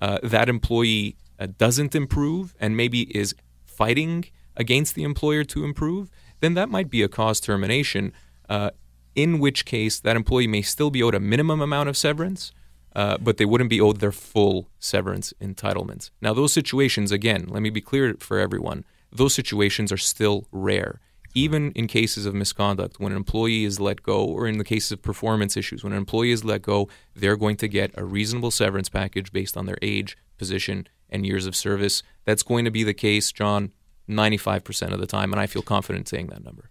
uh, 0.00 0.18
that 0.22 0.48
employee 0.48 1.16
uh, 1.38 1.48
doesn't 1.58 1.94
improve 1.94 2.54
and 2.58 2.76
maybe 2.76 3.02
is 3.16 3.34
fighting 3.64 4.26
against 4.56 4.94
the 4.94 5.02
employer 5.02 5.44
to 5.44 5.64
improve, 5.64 6.10
then 6.40 6.54
that 6.54 6.68
might 6.68 6.90
be 6.90 7.02
a 7.02 7.08
cause 7.08 7.40
termination. 7.40 8.12
Uh, 8.48 8.70
in 9.14 9.38
which 9.38 9.64
case, 9.64 10.00
that 10.00 10.16
employee 10.16 10.46
may 10.46 10.62
still 10.62 10.90
be 10.90 11.02
owed 11.02 11.14
a 11.14 11.20
minimum 11.20 11.60
amount 11.60 11.88
of 11.88 11.96
severance, 11.96 12.52
uh, 12.94 13.18
but 13.18 13.36
they 13.36 13.44
wouldn't 13.44 13.70
be 13.70 13.80
owed 13.80 14.00
their 14.00 14.12
full 14.12 14.68
severance 14.78 15.32
entitlements. 15.40 16.10
Now, 16.20 16.32
those 16.32 16.52
situations, 16.52 17.10
again, 17.10 17.46
let 17.48 17.62
me 17.62 17.70
be 17.70 17.80
clear 17.80 18.14
for 18.20 18.38
everyone, 18.38 18.84
those 19.10 19.34
situations 19.34 19.92
are 19.92 19.96
still 19.96 20.46
rare. 20.52 21.00
Even 21.36 21.72
in 21.72 21.88
cases 21.88 22.26
of 22.26 22.34
misconduct, 22.34 23.00
when 23.00 23.10
an 23.10 23.16
employee 23.16 23.64
is 23.64 23.80
let 23.80 24.04
go, 24.04 24.24
or 24.24 24.46
in 24.46 24.58
the 24.58 24.64
cases 24.64 24.92
of 24.92 25.02
performance 25.02 25.56
issues, 25.56 25.82
when 25.82 25.92
an 25.92 25.98
employee 25.98 26.30
is 26.30 26.44
let 26.44 26.62
go, 26.62 26.88
they're 27.16 27.36
going 27.36 27.56
to 27.56 27.66
get 27.66 27.90
a 27.96 28.04
reasonable 28.04 28.52
severance 28.52 28.88
package 28.88 29.32
based 29.32 29.56
on 29.56 29.66
their 29.66 29.78
age, 29.82 30.16
position, 30.38 30.86
and 31.10 31.26
years 31.26 31.46
of 31.46 31.56
service. 31.56 32.04
That's 32.24 32.44
going 32.44 32.64
to 32.64 32.70
be 32.70 32.84
the 32.84 32.94
case, 32.94 33.32
John, 33.32 33.72
95% 34.08 34.92
of 34.92 35.00
the 35.00 35.06
time, 35.06 35.32
and 35.32 35.40
I 35.40 35.46
feel 35.46 35.62
confident 35.62 36.08
saying 36.08 36.28
that 36.28 36.44
number. 36.44 36.70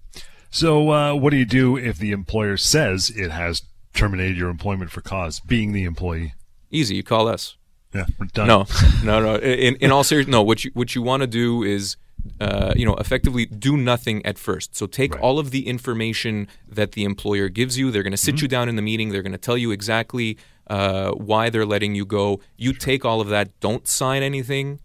So, 0.49 0.91
uh, 0.91 1.15
what 1.15 1.31
do 1.31 1.37
you 1.37 1.45
do 1.45 1.77
if 1.77 1.97
the 1.97 2.11
employer 2.11 2.57
says 2.57 3.09
it 3.09 3.31
has 3.31 3.63
terminated 3.93 4.37
your 4.37 4.49
employment 4.49 4.91
for 4.91 5.01
cause, 5.01 5.39
being 5.39 5.73
the 5.73 5.83
employee? 5.83 6.33
Easy. 6.71 6.95
You 6.95 7.03
call 7.03 7.27
us. 7.27 7.57
Yeah, 7.93 8.05
we're 8.19 8.25
done. 8.27 8.47
No, 8.47 8.65
no, 9.03 9.19
no. 9.21 9.35
In, 9.35 9.75
in 9.75 9.91
all 9.91 10.03
seriousness, 10.03 10.31
no. 10.31 10.41
What 10.41 10.65
you 10.65 10.71
what 10.73 10.95
you 10.95 11.01
want 11.03 11.21
to 11.21 11.27
do 11.27 11.61
is, 11.63 11.95
uh, 12.41 12.73
you 12.75 12.85
know, 12.85 12.95
effectively 12.95 13.45
do 13.45 13.77
nothing 13.77 14.25
at 14.25 14.39
first. 14.39 14.75
So 14.75 14.87
take 14.87 15.13
right. 15.13 15.21
all 15.21 15.37
of 15.37 15.51
the 15.51 15.67
information 15.67 16.47
that 16.67 16.93
the 16.93 17.03
employer 17.03 17.49
gives 17.49 17.77
you. 17.77 17.91
They're 17.91 18.03
going 18.03 18.11
to 18.11 18.17
sit 18.17 18.35
mm-hmm. 18.35 18.45
you 18.45 18.47
down 18.47 18.69
in 18.69 18.75
the 18.75 18.81
meeting. 18.81 19.09
They're 19.09 19.21
going 19.21 19.33
to 19.33 19.37
tell 19.37 19.57
you 19.57 19.71
exactly 19.71 20.37
uh, 20.67 21.11
why 21.11 21.51
they're 21.51 21.65
letting 21.65 21.93
you 21.93 22.05
go. 22.05 22.39
You 22.57 22.71
sure. 22.73 22.79
take 22.79 23.05
all 23.05 23.21
of 23.21 23.27
that. 23.29 23.59
Don't 23.59 23.87
sign 23.87 24.23
anything. 24.23 24.79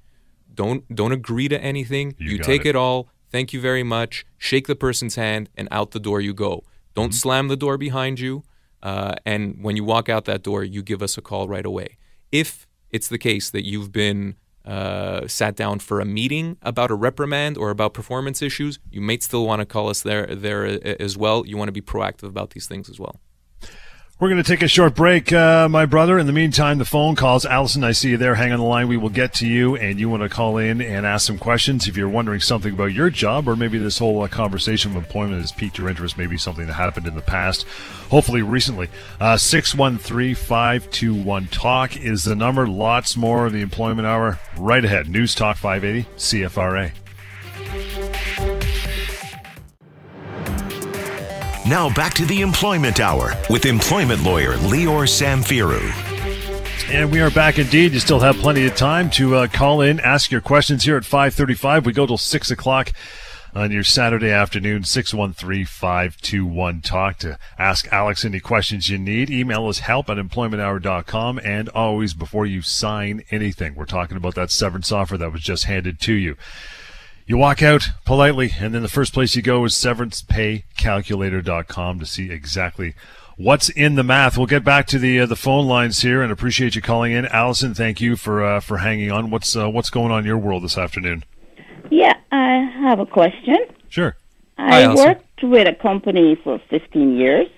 Don't 0.53 0.95
don't 0.95 1.13
agree 1.13 1.49
to 1.49 1.59
anything. 1.59 2.15
You, 2.19 2.33
you 2.33 2.39
take 2.39 2.63
it. 2.63 2.71
it 2.71 2.77
all. 2.77 3.09
Thank 3.31 3.53
you 3.53 3.61
very 3.61 3.83
much. 3.83 4.27
Shake 4.37 4.67
the 4.67 4.77
person's 4.77 5.15
hand, 5.15 5.49
and 5.57 5.69
out 5.71 5.93
the 5.93 6.01
door 6.01 6.21
you 6.21 6.35
go. 6.35 6.65
Don't 6.95 7.11
mm-hmm. 7.11 7.13
slam 7.13 7.49
the 7.49 7.57
door 7.57 7.79
behind 7.79 8.21
you. 8.21 8.43
Uh, 8.83 9.15
and 9.25 9.63
when 9.63 9.77
you 9.77 9.85
walk 9.85 10.09
out 10.09 10.25
that 10.27 10.43
door, 10.43 10.65
you 10.65 10.83
give 10.83 11.03
us 11.03 11.19
a 11.19 11.23
call 11.23 11.49
right 11.49 11.67
away. 11.67 11.99
If 12.31 12.67
it's 12.91 13.09
the 13.09 13.19
case 13.19 13.51
that 13.51 13.65
you've 13.65 13.93
been 13.93 14.37
uh, 14.65 15.27
sat 15.27 15.57
down 15.57 15.79
for 15.79 16.01
a 16.01 16.05
meeting 16.05 16.57
about 16.63 16.91
a 16.91 16.95
reprimand 16.95 17.57
or 17.57 17.71
about 17.71 17.95
performance 17.95 18.43
issues, 18.43 18.79
you 18.91 19.01
might 19.01 19.23
still 19.23 19.47
want 19.47 19.61
to 19.61 19.67
call 19.67 19.89
us 19.89 20.03
there 20.03 20.27
there 20.27 20.67
as 21.01 21.17
well. 21.17 21.47
You 21.47 21.57
want 21.57 21.69
to 21.69 21.73
be 21.73 21.81
proactive 21.81 22.29
about 22.29 22.51
these 22.51 22.67
things 22.67 22.91
as 22.91 23.01
well. 23.01 23.21
We're 24.21 24.31
going 24.31 24.43
to 24.43 24.51
take 24.51 24.63
a 24.63 24.69
short 24.69 24.97
break, 24.97 25.33
uh, 25.33 25.69
my 25.69 25.87
brother. 25.87 26.19
In 26.19 26.27
the 26.27 26.33
meantime, 26.33 26.79
the 26.79 26.85
phone 26.85 27.15
calls. 27.15 27.47
Allison, 27.47 27.85
I 27.85 27.93
see 27.93 28.11
you 28.11 28.17
there. 28.17 28.35
Hang 28.35 28.51
on 28.51 28.59
the 28.59 28.65
line. 28.65 28.89
We 28.89 28.97
will 28.97 29.11
get 29.11 29.33
to 29.35 29.47
you, 29.47 29.77
and 29.77 30.01
you 30.01 30.11
want 30.11 30.25
to 30.25 30.29
call 30.29 30.59
in 30.59 30.83
and 30.83 31.07
ask 31.07 31.25
some 31.25 31.39
questions. 31.39 31.87
If 31.87 31.97
you're 31.97 32.09
wondering 32.09 32.41
something 32.41 32.75
about 32.75 32.87
your 32.87 33.11
job, 33.11 33.49
or 33.49 33.55
maybe 33.55 33.79
this 33.79 33.99
whole 33.99 34.21
uh, 34.23 34.27
conversation 34.27 34.91
of 34.91 34.97
employment 34.97 35.41
has 35.41 35.53
piqued 35.53 35.79
your 35.79 35.89
interest, 35.89 36.19
maybe 36.19 36.37
something 36.37 36.67
that 36.67 36.73
happened 36.73 37.07
in 37.07 37.15
the 37.15 37.23
past, 37.23 37.65
hopefully 38.11 38.43
recently. 38.43 38.89
Uh, 39.21 39.37
613 39.37 40.35
521 40.35 41.47
Talk 41.47 41.97
is 41.97 42.25
the 42.25 42.35
number. 42.35 42.67
Lots 42.67 43.17
more 43.17 43.47
of 43.47 43.53
the 43.53 43.61
employment 43.61 44.09
hour 44.09 44.41
right 44.59 44.85
ahead. 44.85 45.09
News 45.09 45.33
Talk 45.33 45.59
580, 45.59 46.09
CFRA. 46.17 46.91
Now 51.69 51.93
back 51.93 52.15
to 52.15 52.25
the 52.25 52.41
Employment 52.41 52.99
Hour 52.99 53.35
with 53.51 53.67
employment 53.67 54.23
lawyer 54.23 54.55
Lior 54.55 55.07
Samfiru. 55.07 55.83
And 56.91 57.13
we 57.13 57.21
are 57.21 57.31
back 57.31 57.59
indeed. 57.59 57.93
You 57.93 58.01
still 58.01 58.21
have 58.21 58.37
plenty 58.37 58.67
of 58.67 58.75
time 58.75 59.11
to 59.11 59.35
uh, 59.35 59.49
call 59.49 59.83
in, 59.83 60.01
ask 60.01 60.31
your 60.31 60.41
questions 60.41 60.85
here 60.85 60.97
at 60.97 61.05
535. 61.05 61.85
We 61.85 61.93
go 61.93 62.07
till 62.07 62.17
6 62.17 62.51
o'clock 62.51 62.93
on 63.55 63.71
your 63.71 63.85
Saturday 63.85 64.31
afternoon, 64.31 64.85
613-521-TALK 64.85 67.19
to 67.19 67.39
ask 67.59 67.87
Alex 67.93 68.25
any 68.25 68.41
questions 68.41 68.89
you 68.89 68.97
need. 68.97 69.29
Email 69.29 69.69
us 69.69 69.81
help 69.81 70.09
at 70.09 70.17
employmenthour.com 70.17 71.39
and 71.45 71.69
always 71.69 72.15
before 72.15 72.47
you 72.47 72.63
sign 72.63 73.23
anything. 73.31 73.75
We're 73.75 73.85
talking 73.85 74.17
about 74.17 74.37
that 74.37 74.51
severance 74.51 74.91
offer 74.91 75.19
that 75.19 75.33
was 75.33 75.43
just 75.43 75.65
handed 75.65 76.01
to 76.01 76.15
you. 76.15 76.39
You 77.29 77.37
walk 77.37 77.63
out 77.63 77.91
politely, 78.07 78.53
and 78.59 78.75
then 78.75 78.81
the 78.81 78.89
first 78.89 79.13
place 79.13 79.37
you 79.37 79.43
go 79.43 79.63
is 79.67 79.75
severancepaycalculator.com 79.75 81.99
to 81.99 82.07
see 82.07 82.31
exactly 82.31 82.95
what's 83.37 83.69
in 83.69 83.97
the 83.97 84.03
math. 84.03 84.39
We'll 84.39 84.47
get 84.47 84.65
back 84.65 84.87
to 84.87 84.99
the 84.99 85.21
uh, 85.21 85.27
the 85.27 85.37
phone 85.37 85.67
lines 85.67 86.01
here, 86.01 86.23
and 86.23 86.33
appreciate 86.33 86.75
you 86.75 86.81
calling 86.81 87.13
in, 87.13 87.27
Allison. 87.27 87.75
Thank 87.75 88.01
you 88.01 88.17
for 88.17 88.43
uh, 88.43 88.61
for 88.61 88.79
hanging 88.79 89.13
on. 89.13 89.29
What's 89.29 89.55
uh, 89.55 89.69
what's 89.69 89.91
going 89.91 90.11
on 90.11 90.21
in 90.21 90.25
your 90.25 90.39
world 90.39 90.65
this 90.65 90.79
afternoon? 90.79 91.23
Yeah, 91.91 92.15
I 92.33 92.61
have 92.81 92.99
a 92.99 93.05
question. 93.05 93.59
Sure. 93.91 94.17
I 94.57 94.85
Hi, 94.85 94.95
worked 94.95 95.43
with 95.43 95.69
a 95.69 95.75
company 95.75 96.35
for 96.35 96.59
15 96.71 97.15
years, 97.15 97.49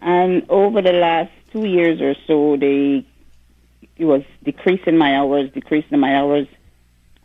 and 0.00 0.44
over 0.48 0.82
the 0.82 0.94
last 0.94 1.30
two 1.52 1.64
years 1.64 2.00
or 2.00 2.16
so, 2.26 2.56
they 2.56 3.06
it 3.98 4.04
was 4.04 4.24
decreasing 4.42 4.98
my 4.98 5.14
hours, 5.14 5.52
decreasing 5.52 6.00
my 6.00 6.16
hours 6.16 6.48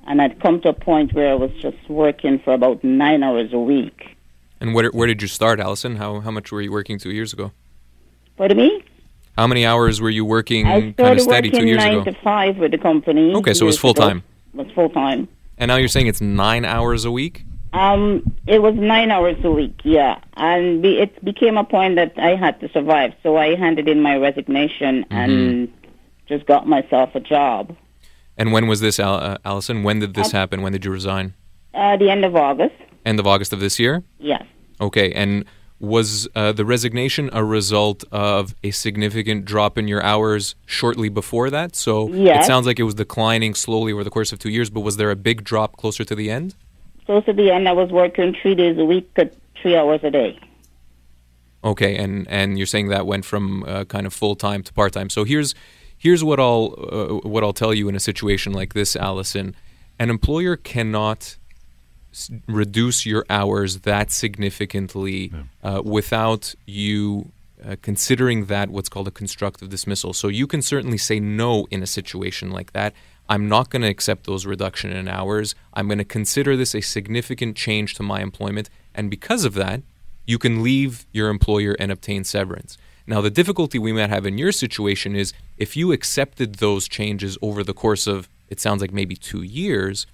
and 0.10 0.22
I'd 0.22 0.41
come 0.41 0.60
to 0.62 0.69
a 0.69 0.74
point 0.74 1.13
where 1.13 1.30
I 1.32 1.36
was 1.36 1.52
just 1.62 1.78
working 1.88 2.39
for 2.39 2.54
about 2.54 2.84
nine 2.84 3.24
hours 3.24 3.54
a 3.54 3.60
week. 3.60 4.17
And 4.60 4.74
where 4.74 4.89
where 4.89 5.08
did 5.08 5.22
you 5.22 5.30
start, 5.30 5.62
Allison? 5.62 5.95
How 5.95 6.19
how 6.19 6.32
much 6.32 6.52
were 6.52 6.62
you 6.62 6.72
working 6.72 6.98
two 6.98 7.12
years 7.12 7.32
ago? 7.32 7.54
Pardon 8.36 8.58
me? 8.58 8.84
How 9.38 9.48
many 9.48 9.65
hours 9.65 10.02
were 10.02 10.10
you 10.10 10.26
working 10.26 10.65
kind 10.65 11.00
of 11.00 11.22
steady 11.22 11.50
two 11.50 11.65
years 11.65 11.78
nine 11.78 12.00
ago? 12.00 12.12
to 12.12 12.13
five 12.22 12.58
with 12.58 12.72
the 12.72 12.78
company. 12.78 13.34
Okay, 13.36 13.54
so 13.54 13.65
it 13.65 13.67
was 13.67 13.80
full 13.80 13.93
time. 13.93 14.24
It 14.54 14.58
was 14.58 14.72
full 14.74 14.89
time. 14.89 15.30
And 15.58 15.69
now 15.69 15.78
you're 15.78 15.88
saying 15.88 16.08
it's 16.08 16.19
nine 16.19 16.65
hours 16.65 17.06
a 17.06 17.12
week? 17.12 17.45
Um, 17.72 18.24
it 18.48 18.62
was 18.62 18.74
nine 18.76 19.12
hours 19.12 19.38
a 19.43 19.52
week, 19.52 19.80
yeah, 19.84 20.19
and 20.34 20.82
be, 20.82 21.00
it 21.00 21.24
became 21.24 21.56
a 21.56 21.63
point 21.63 21.98
that 21.98 22.13
I 22.17 22.36
had 22.36 22.60
to 22.62 22.69
survive, 22.69 23.13
so 23.22 23.38
I 23.38 23.56
handed 23.56 23.88
in 23.88 24.02
my 24.02 24.17
resignation 24.17 25.04
mm-hmm. 25.04 25.13
and 25.13 25.74
just 26.28 26.48
got 26.48 26.67
myself 26.67 27.13
a 27.13 27.19
job. 27.19 27.76
And 28.39 28.54
when 28.54 28.67
was 28.67 28.80
this, 28.80 28.99
uh, 28.99 29.38
Allison? 29.43 29.84
When 29.84 29.99
did 29.99 30.13
this 30.13 30.32
happen? 30.32 30.62
When 30.62 30.71
did 30.71 30.86
you 30.86 30.91
resign? 30.91 31.34
Uh, 31.73 31.97
the 31.97 32.10
end 32.10 32.23
of 32.23 32.36
August. 32.36 32.73
End 33.06 33.19
of 33.19 33.28
August 33.28 33.52
of 33.52 33.60
this 33.60 33.78
year? 33.80 34.02
Yes. 34.17 34.43
Okay, 34.80 35.12
and 35.12 35.43
was 35.80 36.28
uh, 36.36 36.54
the 36.54 36.65
resignation 36.65 37.30
a 37.34 37.43
result 37.43 38.04
of 38.12 38.56
a 38.63 38.71
significant 38.71 39.43
drop 39.45 39.78
in 39.78 39.88
your 39.89 40.02
hours 40.04 40.56
shortly 40.65 41.10
before 41.10 41.49
that? 41.49 41.75
So 41.75 42.10
yes. 42.10 42.45
it 42.45 42.47
sounds 42.47 42.65
like 42.65 42.80
it 42.80 42.84
was 42.84 42.95
declining 42.95 43.56
slowly 43.56 43.91
over 43.91 44.06
the 44.06 44.10
course 44.10 44.32
of 44.32 44.39
two 44.39 44.49
years, 44.49 44.69
but 44.69 44.82
was 44.82 44.97
there 44.97 45.12
a 45.12 45.15
big 45.15 45.43
drop 45.43 45.75
closer 45.75 46.06
to 46.06 46.15
the 46.15 46.32
end? 46.32 46.56
Close 47.06 47.25
to 47.25 47.34
the 47.34 47.52
end, 47.52 47.67
I 47.67 47.73
was 47.73 47.91
working 47.91 48.36
three 48.41 48.56
days 48.56 48.78
a 48.78 48.86
week, 48.86 49.10
three 49.62 49.75
hours 49.75 49.99
a 50.04 50.12
day. 50.12 50.39
Okay, 51.62 51.97
and 51.97 52.25
and 52.30 52.58
you're 52.58 52.67
saying 52.67 52.88
that 52.88 53.06
went 53.06 53.25
from 53.25 53.65
uh, 53.65 53.84
kind 53.84 54.08
of 54.08 54.13
full 54.13 54.36
time 54.36 54.63
to 54.63 54.71
part 54.71 54.93
time. 54.93 55.10
So 55.10 55.25
here's 55.25 55.56
here's 55.99 56.23
what 56.23 56.39
I'll 56.39 56.73
uh, 56.91 57.29
what 57.29 57.43
I'll 57.43 57.53
tell 57.53 57.73
you 57.73 57.88
in 57.88 57.95
a 57.95 57.99
situation 57.99 58.53
like 58.53 58.73
this, 58.73 58.95
Allison. 58.95 59.55
An 59.99 60.09
employer 60.09 60.55
cannot 60.55 61.38
s- 62.12 62.31
reduce 62.47 63.05
your 63.05 63.25
hours 63.29 63.79
that 63.81 64.09
significantly 64.12 65.31
yeah. 65.31 65.43
uh, 65.62 65.81
without 65.83 66.55
you 66.65 67.31
uh, 67.63 67.75
considering 67.81 68.45
that 68.45 68.69
what's 68.69 68.89
called 68.89 69.07
a 69.07 69.12
constructive 69.12 69.69
dismissal. 69.69 70.13
So 70.13 70.29
you 70.29 70.47
can 70.47 70.62
certainly 70.62 70.97
say 70.97 71.19
no 71.19 71.67
in 71.69 71.83
a 71.83 71.88
situation 71.88 72.49
like 72.51 72.71
that. 72.71 72.93
I'm 73.27 73.47
not 73.47 73.69
going 73.69 73.83
to 73.83 73.89
accept 73.89 74.25
those 74.25 74.45
reduction 74.45 74.91
in 74.91 75.07
hours. 75.07 75.53
I'm 75.73 75.88
going 75.88 75.99
to 75.99 76.05
consider 76.05 76.57
this 76.57 76.73
a 76.73 76.81
significant 76.81 77.55
change 77.55 77.93
to 77.95 78.03
my 78.03 78.21
employment, 78.21 78.69
and 78.95 79.09
because 79.09 79.45
of 79.45 79.53
that, 79.53 79.81
you 80.25 80.39
can 80.39 80.63
leave 80.63 81.05
your 81.12 81.29
employer 81.29 81.75
and 81.79 81.91
obtain 81.91 82.23
severance. 82.23 82.77
Now, 83.10 83.22
the 83.22 83.32
difficulty 83.32 83.80
we 83.80 83.91
might 83.91 84.12
have 84.12 84.28
in 84.28 84.38
your 84.38 84.52
situation 84.52 85.15
is 85.15 85.34
if 85.58 85.76
you 85.76 85.91
accepted 85.91 86.56
those 86.56 86.88
changes 86.88 87.39
over 87.41 87.63
the 87.63 87.74
course 87.74 88.06
of, 88.06 88.30
it 88.50 88.60
sounds 88.60 88.82
like 88.82 88.93
maybe 88.93 89.15
two 89.15 89.41
years, 89.41 90.06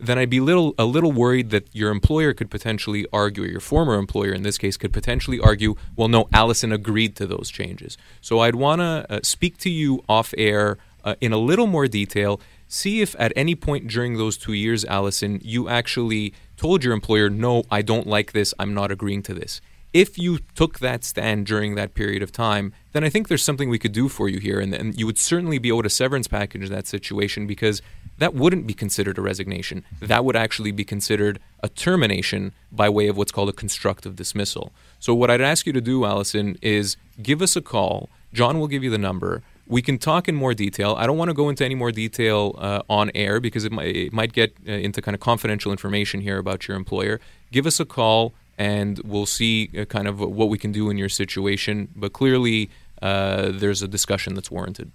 then 0.00 0.18
I'd 0.18 0.30
be 0.30 0.40
little 0.40 0.74
a 0.76 0.84
little 0.84 1.12
worried 1.12 1.50
that 1.50 1.68
your 1.72 1.92
employer 1.92 2.34
could 2.34 2.50
potentially 2.50 3.06
argue, 3.12 3.44
or 3.44 3.46
your 3.46 3.60
former 3.60 3.94
employer 3.94 4.32
in 4.32 4.42
this 4.42 4.58
case 4.58 4.76
could 4.76 4.92
potentially 4.92 5.38
argue, 5.38 5.76
well, 5.94 6.08
no, 6.08 6.28
Allison 6.32 6.72
agreed 6.72 7.14
to 7.16 7.26
those 7.28 7.50
changes. 7.50 7.96
So 8.20 8.40
I'd 8.40 8.56
want 8.56 8.80
to 8.80 9.06
uh, 9.08 9.20
speak 9.22 9.56
to 9.58 9.70
you 9.70 10.02
off 10.08 10.34
air 10.36 10.76
uh, 11.04 11.14
in 11.20 11.32
a 11.32 11.38
little 11.38 11.68
more 11.68 11.86
detail. 11.86 12.40
See 12.66 13.00
if 13.00 13.14
at 13.20 13.32
any 13.36 13.54
point 13.54 13.86
during 13.86 14.16
those 14.16 14.36
two 14.36 14.54
years, 14.54 14.84
Allison, 14.86 15.40
you 15.44 15.68
actually 15.68 16.34
told 16.56 16.82
your 16.82 16.94
employer, 16.94 17.30
no, 17.30 17.62
I 17.70 17.82
don't 17.82 18.08
like 18.08 18.32
this, 18.32 18.52
I'm 18.58 18.74
not 18.74 18.90
agreeing 18.90 19.22
to 19.24 19.34
this 19.34 19.60
if 19.92 20.18
you 20.18 20.38
took 20.54 20.78
that 20.78 21.04
stand 21.04 21.46
during 21.46 21.74
that 21.74 21.94
period 21.94 22.22
of 22.22 22.30
time, 22.30 22.72
then 22.92 23.02
I 23.02 23.08
think 23.08 23.28
there's 23.28 23.42
something 23.42 23.68
we 23.68 23.78
could 23.78 23.92
do 23.92 24.08
for 24.08 24.28
you 24.28 24.38
here. 24.38 24.60
And, 24.60 24.72
and, 24.72 24.98
you 24.98 25.06
would 25.06 25.18
certainly 25.18 25.58
be 25.58 25.72
owed 25.72 25.86
a 25.86 25.90
severance 25.90 26.28
package 26.28 26.64
in 26.64 26.72
that 26.72 26.86
situation 26.86 27.46
because 27.46 27.82
that 28.18 28.34
wouldn't 28.34 28.66
be 28.66 28.74
considered 28.74 29.18
a 29.18 29.22
resignation. 29.22 29.84
That 30.00 30.24
would 30.24 30.36
actually 30.36 30.72
be 30.72 30.84
considered 30.84 31.40
a 31.60 31.68
termination 31.68 32.52
by 32.70 32.88
way 32.88 33.08
of 33.08 33.16
what's 33.16 33.32
called 33.32 33.48
a 33.48 33.52
constructive 33.52 34.14
dismissal. 34.14 34.72
So, 34.98 35.14
what 35.14 35.30
I'd 35.30 35.40
ask 35.40 35.66
you 35.66 35.72
to 35.72 35.80
do, 35.80 36.04
Allison, 36.04 36.56
is 36.62 36.96
give 37.22 37.42
us 37.42 37.56
a 37.56 37.62
call. 37.62 38.08
John 38.32 38.60
will 38.60 38.68
give 38.68 38.84
you 38.84 38.90
the 38.90 38.98
number. 38.98 39.42
We 39.66 39.82
can 39.82 39.98
talk 39.98 40.28
in 40.28 40.34
more 40.34 40.52
detail. 40.52 40.94
I 40.98 41.06
don't 41.06 41.16
want 41.16 41.30
to 41.30 41.34
go 41.34 41.48
into 41.48 41.64
any 41.64 41.76
more 41.76 41.92
detail 41.92 42.56
uh, 42.58 42.82
on 42.88 43.10
air 43.14 43.40
because 43.40 43.64
it 43.64 43.72
might, 43.72 43.94
it 43.94 44.12
might 44.12 44.32
get 44.32 44.54
uh, 44.68 44.72
into 44.72 45.00
kind 45.00 45.14
of 45.14 45.20
confidential 45.20 45.70
information 45.72 46.20
here 46.20 46.38
about 46.38 46.68
your 46.68 46.76
employer. 46.76 47.20
Give 47.52 47.66
us 47.66 47.78
a 47.80 47.84
call 47.84 48.34
and 48.60 48.98
we'll 48.98 49.24
see 49.24 49.70
uh, 49.76 49.86
kind 49.86 50.06
of 50.06 50.20
what 50.20 50.50
we 50.50 50.58
can 50.58 50.70
do 50.70 50.90
in 50.90 50.98
your 50.98 51.08
situation. 51.08 51.88
But 51.96 52.12
clearly, 52.12 52.68
uh, 53.00 53.52
there's 53.52 53.80
a 53.80 53.88
discussion 53.88 54.34
that's 54.34 54.50
warranted. 54.50 54.92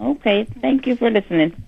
Okay, 0.00 0.46
thank 0.60 0.86
you 0.86 0.94
for 0.94 1.10
listening. 1.10 1.60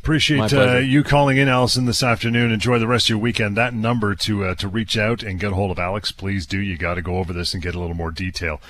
Appreciate 0.00 0.52
uh, 0.52 0.76
you 0.76 1.02
calling 1.02 1.38
in, 1.38 1.48
Allison, 1.48 1.86
this 1.86 2.04
afternoon. 2.04 2.52
Enjoy 2.52 2.78
the 2.78 2.86
rest 2.86 3.06
of 3.06 3.10
your 3.10 3.18
weekend. 3.18 3.56
That 3.56 3.74
number 3.74 4.14
to 4.14 4.44
uh, 4.44 4.54
to 4.54 4.68
reach 4.68 4.96
out 4.96 5.24
and 5.24 5.40
get 5.40 5.50
a 5.50 5.54
hold 5.56 5.72
of 5.72 5.80
Alex, 5.80 6.12
please 6.12 6.46
do. 6.46 6.60
You 6.60 6.78
got 6.78 6.94
to 6.94 7.02
go 7.02 7.16
over 7.16 7.32
this 7.32 7.52
and 7.52 7.60
get 7.60 7.74
a 7.74 7.80
little 7.80 7.96
more 7.96 8.12
detail. 8.12 8.60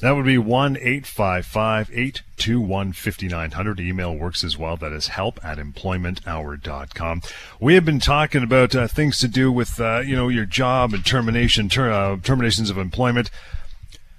That 0.00 0.12
would 0.12 0.26
be 0.26 0.38
1 0.38 0.76
855 0.76 1.90
821 1.92 2.92
5900. 2.92 3.80
Email 3.80 4.14
works 4.14 4.44
as 4.44 4.56
well. 4.56 4.76
That 4.76 4.92
is 4.92 5.08
help 5.08 5.44
at 5.44 5.58
employmenthour.com. 5.58 7.22
We 7.58 7.74
have 7.74 7.84
been 7.84 7.98
talking 7.98 8.44
about 8.44 8.76
uh, 8.76 8.86
things 8.86 9.18
to 9.18 9.28
do 9.28 9.50
with, 9.50 9.80
uh, 9.80 10.02
you 10.06 10.14
know, 10.14 10.28
your 10.28 10.44
job 10.44 10.94
and 10.94 11.04
termination, 11.04 11.68
ter- 11.68 11.90
uh, 11.90 12.18
terminations 12.22 12.70
of 12.70 12.78
employment. 12.78 13.30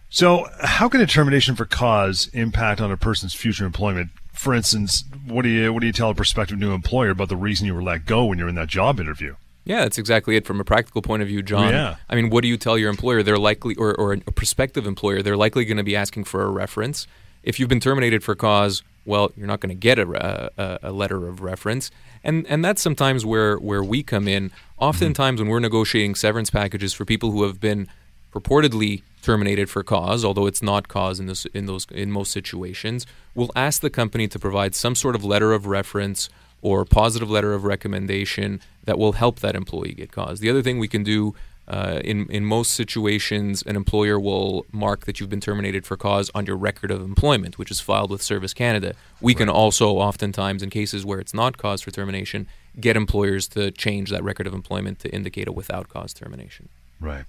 So, 0.10 0.48
how 0.62 0.90
can 0.90 1.00
a 1.00 1.08
termination 1.08 1.56
for 1.56 1.66
cause 1.66 2.30
impact 2.34 2.82
on 2.82 2.92
a 2.92 2.98
person's 2.98 3.34
future 3.34 3.66
employment? 3.66 4.10
For 4.34 4.54
instance, 4.54 5.06
what 5.28 5.44
do 5.44 5.50
you 5.50 5.72
what 5.72 5.80
do 5.80 5.88
you 5.88 5.94
tell 5.94 6.10
a 6.10 6.16
prospective 6.16 6.58
new 6.58 6.74
employer 6.74 7.12
about 7.12 7.30
the 7.30 7.38
reason 7.38 7.68
you 7.68 7.76
were 7.76 7.84
let 7.84 8.06
go 8.06 8.26
when 8.26 8.38
you're 8.38 8.50
in 8.50 8.56
that 8.56 8.68
job 8.68 9.00
interview? 9.00 9.36
Yeah, 9.70 9.82
that's 9.82 10.00
exactly 10.00 10.36
it. 10.36 10.48
From 10.48 10.60
a 10.60 10.64
practical 10.64 11.04
point 11.04 11.22
of 11.22 11.28
view, 11.28 11.44
John. 11.44 11.72
Yeah. 11.72 11.98
I 12.10 12.16
mean, 12.16 12.32
what 12.32 12.42
do 12.42 12.48
you 12.48 12.58
tell 12.58 12.76
your 12.76 12.90
employer? 12.90 13.22
They're 13.22 13.38
likely, 13.38 13.76
or, 13.76 13.94
or 13.94 14.14
a 14.14 14.32
prospective 14.32 14.88
employer, 14.88 15.22
they're 15.22 15.38
likely 15.38 15.64
going 15.64 15.78
to 15.78 15.84
be 15.84 15.96
asking 15.96 16.24
for 16.24 16.42
a 16.42 16.50
reference. 16.50 17.06
If 17.44 17.60
you've 17.60 17.70
been 17.70 17.80
terminated 17.80 18.24
for 18.24 18.34
cause, 18.34 18.82
well, 19.06 19.32
you're 19.38 19.46
not 19.46 19.60
going 19.60 19.70
to 19.70 19.76
get 19.76 20.00
a, 20.00 20.52
a, 20.58 20.80
a, 20.90 20.92
letter 20.92 21.28
of 21.28 21.42
reference, 21.42 21.92
and 22.24 22.48
and 22.48 22.66
that's 22.66 22.82
sometimes 22.82 23.26
where 23.26 23.58
where 23.58 23.84
we 23.84 24.02
come 24.02 24.28
in. 24.28 24.52
Oftentimes, 24.80 25.36
mm-hmm. 25.40 25.46
when 25.46 25.52
we're 25.52 25.60
negotiating 25.60 26.16
severance 26.16 26.50
packages 26.50 26.96
for 26.96 27.06
people 27.06 27.30
who 27.30 27.44
have 27.44 27.60
been 27.60 27.88
purportedly 28.34 29.04
terminated 29.22 29.70
for 29.70 29.84
cause, 29.84 30.26
although 30.26 30.48
it's 30.48 30.64
not 30.64 30.88
cause 30.88 31.20
in 31.20 31.28
this 31.28 31.46
in 31.46 31.68
those 31.68 31.86
in 31.92 32.12
most 32.12 32.32
situations, 32.32 33.06
we'll 33.36 33.52
ask 33.56 33.82
the 33.82 33.90
company 33.92 34.28
to 34.28 34.40
provide 34.40 34.74
some 34.74 34.96
sort 34.96 35.16
of 35.16 35.24
letter 35.24 35.54
of 35.54 35.68
reference 35.68 36.28
or 36.62 36.86
positive 36.86 37.30
letter 37.30 37.54
of 37.54 37.64
recommendation 37.64 38.60
that 38.86 38.98
will 38.98 39.14
help 39.14 39.40
that 39.40 39.56
employee 39.56 39.94
get 39.94 40.12
cause. 40.12 40.40
The 40.40 40.50
other 40.50 40.62
thing 40.62 40.80
we 40.80 40.88
can 40.88 41.04
do 41.04 41.36
uh, 41.70 42.02
in 42.04 42.26
in 42.32 42.44
most 42.46 42.74
situations, 42.74 43.62
an 43.62 43.76
employer 43.76 44.20
will 44.20 44.66
mark 44.72 45.06
that 45.06 45.20
you've 45.20 45.30
been 45.30 45.40
terminated 45.40 45.86
for 45.86 45.96
cause 45.96 46.32
on 46.34 46.48
your 46.48 46.58
record 46.58 46.90
of 46.90 47.02
employment, 47.02 47.60
which 47.60 47.70
is 47.70 47.80
filed 47.80 48.10
with 48.10 48.24
Service 48.24 48.56
Canada. 48.56 48.96
We 49.22 49.34
right. 49.34 49.40
can 49.40 49.50
also, 49.50 49.92
oftentimes, 49.92 50.64
in 50.64 50.72
cases 50.72 51.06
where 51.06 51.20
it's 51.20 51.34
not 51.34 51.58
cause 51.58 51.84
for 51.84 51.92
termination, 51.92 52.48
get 52.80 52.98
employers 52.98 53.48
to 53.50 53.70
change 53.70 54.10
that 54.10 54.24
record 54.24 54.48
of 54.48 54.54
employment 54.54 54.98
to 55.00 55.14
indicate 55.14 55.48
a 55.48 55.52
without 55.52 55.90
cause 55.90 56.12
termination. 56.12 56.70
Right. 57.02 57.24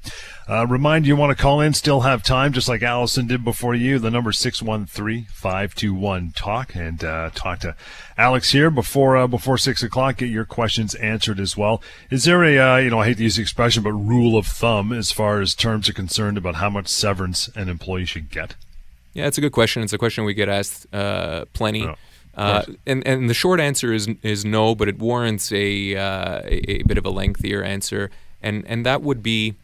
Uh, 0.49 0.67
remind 0.67 1.07
you 1.07 1.15
want 1.15 1.37
to 1.37 1.41
call 1.41 1.61
in, 1.61 1.75
still 1.75 2.01
have 2.01 2.25
time, 2.25 2.53
just 2.53 2.69
like 2.69 2.83
Allison 2.83 3.29
did 3.29 3.45
before 3.45 3.77
you. 3.77 4.01
The 4.01 4.11
number 4.11 4.33
613-521-TALK 4.33 6.75
and 6.75 7.05
uh, 7.05 7.31
talk 7.35 7.61
to 7.61 7.77
Alex 8.19 8.51
here 8.51 8.69
before 8.69 9.17
uh, 9.17 9.29
before 9.29 9.59
6 9.59 9.85
o'clock. 9.85 10.17
Get 10.17 10.29
your 10.29 10.45
questions 10.45 10.97
answered 10.97 11.39
as 11.39 11.57
well. 11.57 11.81
Is 12.11 12.25
there 12.25 12.43
a, 12.43 12.59
uh, 12.59 12.79
you 12.79 12.91
know, 12.91 12.99
I 12.99 13.07
hate 13.07 13.19
to 13.19 13.23
use 13.23 13.37
the 13.37 13.43
expression, 13.43 13.85
but 13.85 13.93
rule 13.93 14.37
of 14.37 14.47
thumb 14.47 14.93
as 14.93 15.13
far 15.13 15.41
as 15.41 15.55
terms 15.55 15.89
are 15.89 15.93
concerned 15.93 16.37
about 16.37 16.57
how 16.57 16.69
much 16.69 16.89
severance 16.89 17.47
an 17.55 17.69
employee 17.69 18.07
should 18.07 18.29
get? 18.31 18.57
Yeah, 19.13 19.29
it's 19.29 19.39
a 19.39 19.41
good 19.41 19.53
question. 19.53 19.85
It's 19.85 19.93
a 19.93 19.99
question 19.99 20.25
we 20.25 20.35
get 20.35 20.49
asked 20.49 20.93
uh, 20.93 21.45
plenty. 21.53 21.87
Oh. 21.87 21.95
Uh, 22.37 22.65
and 22.87 23.07
and 23.07 23.31
the 23.31 23.35
short 23.35 23.61
answer 23.61 23.93
is 23.93 24.09
is 24.23 24.45
no, 24.45 24.75
but 24.75 24.89
it 24.89 24.99
warrants 24.99 25.53
a, 25.53 25.95
uh, 25.97 26.41
a, 26.45 26.81
a 26.81 26.83
bit 26.85 26.99
of 26.99 27.05
a 27.05 27.11
lengthier 27.11 27.63
answer 27.63 28.11
and 28.43 28.65
and 28.67 28.85
that 28.87 29.03
would 29.03 29.23
be 29.23 29.55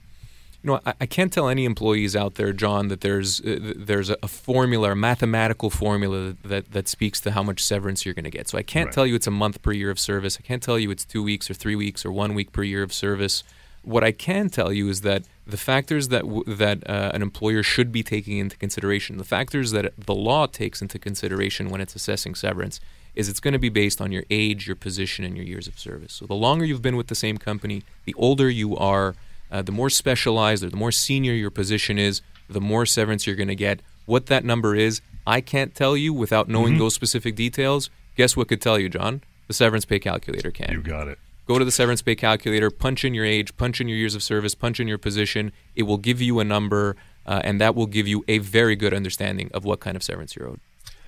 you 0.67 0.73
know, 0.73 0.81
I, 0.85 0.95
I, 1.03 1.07
can't 1.07 1.33
tell 1.33 1.49
any 1.49 1.65
employees 1.65 2.17
out 2.17 2.35
there, 2.35 2.53
John, 2.53 2.89
that 2.89 3.01
there's 3.01 3.41
uh, 3.41 3.73
there's 3.77 4.11
a, 4.11 4.27
formula, 4.27 4.91
a 4.91 4.97
mathematical 4.97 5.71
formula 5.71 6.35
that, 6.43 6.73
that 6.73 6.89
speaks 6.89 7.21
to 7.21 7.31
how 7.31 7.45
much 7.45 7.63
severance 7.63 8.05
you're 8.05 8.15
going 8.15 8.25
to 8.25 8.31
get. 8.31 8.49
So 8.49 8.59
I 8.59 8.63
can't 8.63 8.87
right. 8.87 8.95
tell 8.95 9.07
you 9.07 9.15
it's 9.15 9.29
a 9.29 9.31
month 9.31 9.63
per 9.63 9.71
year 9.71 9.91
of 9.91 10.01
service. 10.01 10.39
I 10.41 10.45
can't 10.45 10.61
tell 10.61 10.77
you 10.77 10.91
it's 10.91 11.05
two 11.05 11.23
weeks 11.23 11.49
or 11.49 11.55
three 11.55 11.77
weeks 11.77 12.05
or 12.05 12.11
one 12.11 12.35
week 12.35 12.53
per 12.53 12.65
year 12.65 12.83
of 12.83 12.93
service. 12.93 13.45
What 13.83 14.03
I 14.03 14.11
can 14.11 14.51
tell 14.51 14.73
you 14.73 14.89
is 14.89 15.03
that 15.03 15.23
the 15.47 15.57
factors 15.57 16.09
that 16.09 16.23
w- 16.23 16.43
that 16.47 16.89
uh, 16.91 17.13
an 17.15 17.23
employer 17.23 17.63
should 17.63 17.93
be 17.93 18.03
taking 18.03 18.39
into 18.39 18.57
consideration, 18.57 19.19
the 19.19 19.25
factors 19.25 19.71
that 19.71 19.93
the 19.97 20.15
law 20.17 20.47
takes 20.47 20.83
into 20.83 20.99
consideration 20.99 21.71
when 21.71 21.81
it's 21.81 21.95
assessing 21.95 22.35
severance, 22.35 22.81
is 23.17 23.29
it's 23.29 23.41
going 23.41 23.53
to 23.53 23.59
be 23.59 23.71
based 23.71 24.01
on 24.01 24.13
your 24.13 24.25
age, 24.31 24.67
your 24.67 24.77
position, 24.77 25.25
and 25.25 25.37
your 25.37 25.45
years 25.45 25.67
of 25.67 25.79
service. 25.79 26.13
So 26.13 26.27
the 26.27 26.35
longer 26.35 26.65
you've 26.65 26.83
been 26.83 26.97
with 26.97 27.09
the 27.09 27.15
same 27.15 27.39
company, 27.39 27.83
the 28.05 28.15
older 28.15 28.49
you 28.49 28.77
are, 28.77 29.17
uh, 29.51 29.63
the 29.63 29.73
more 29.73 29.91
specialized 29.91 30.63
or 30.63 30.71
the 30.71 30.77
more 30.77 30.93
senior 30.93 31.33
your 31.33 31.51
position 31.51 31.99
is, 31.99 32.21
the 32.49 32.61
more 32.61 32.87
severance 32.87 33.27
you're 33.27 33.37
going 33.37 33.49
to 33.49 33.57
get. 33.57 33.81
What 34.05 34.27
that 34.27 34.45
number 34.45 34.77
is, 34.77 35.01
I 35.27 35.41
can't 35.41 35.75
tell 35.75 35.97
you 35.97 36.13
without 36.13 36.49
knowing 36.49 36.75
mm-hmm. 36.75 36.81
those 36.81 36.95
specific 36.95 37.35
details. 37.35 37.91
Guess 38.17 38.37
what 38.37 38.49
could 38.49 38.61
tell 38.61 38.79
you, 38.79 38.89
John? 38.89 39.23
The 39.49 39.55
severance 39.55 39.85
pay 39.85 39.99
calculator 39.99 40.51
can. 40.51 40.73
You 40.73 40.83
got 40.83 41.09
it. 41.09 41.19
Go 41.47 41.59
to 41.59 41.65
the 41.65 41.71
severance 41.71 42.03
pay 42.03 42.17
calculator, 42.17 42.71
punch 42.71 43.05
in 43.05 43.15
your 43.15 43.25
age, 43.25 43.57
punch 43.57 43.81
in 43.81 43.89
your 43.89 43.97
years 43.97 44.15
of 44.15 44.23
service, 44.23 44.55
punch 44.55 44.81
in 44.81 44.89
your 44.89 44.99
position. 44.99 45.53
It 45.75 45.85
will 45.85 45.97
give 45.97 46.21
you 46.21 46.41
a 46.41 46.45
number, 46.45 46.97
uh, 47.25 47.41
and 47.45 47.61
that 47.61 47.75
will 47.75 47.87
give 47.87 48.09
you 48.09 48.25
a 48.27 48.39
very 48.39 48.75
good 48.75 48.93
understanding 48.93 49.51
of 49.55 49.65
what 49.65 49.81
kind 49.81 49.97
of 49.97 50.03
severance 50.03 50.35
you're 50.35 50.49
owed. 50.49 50.61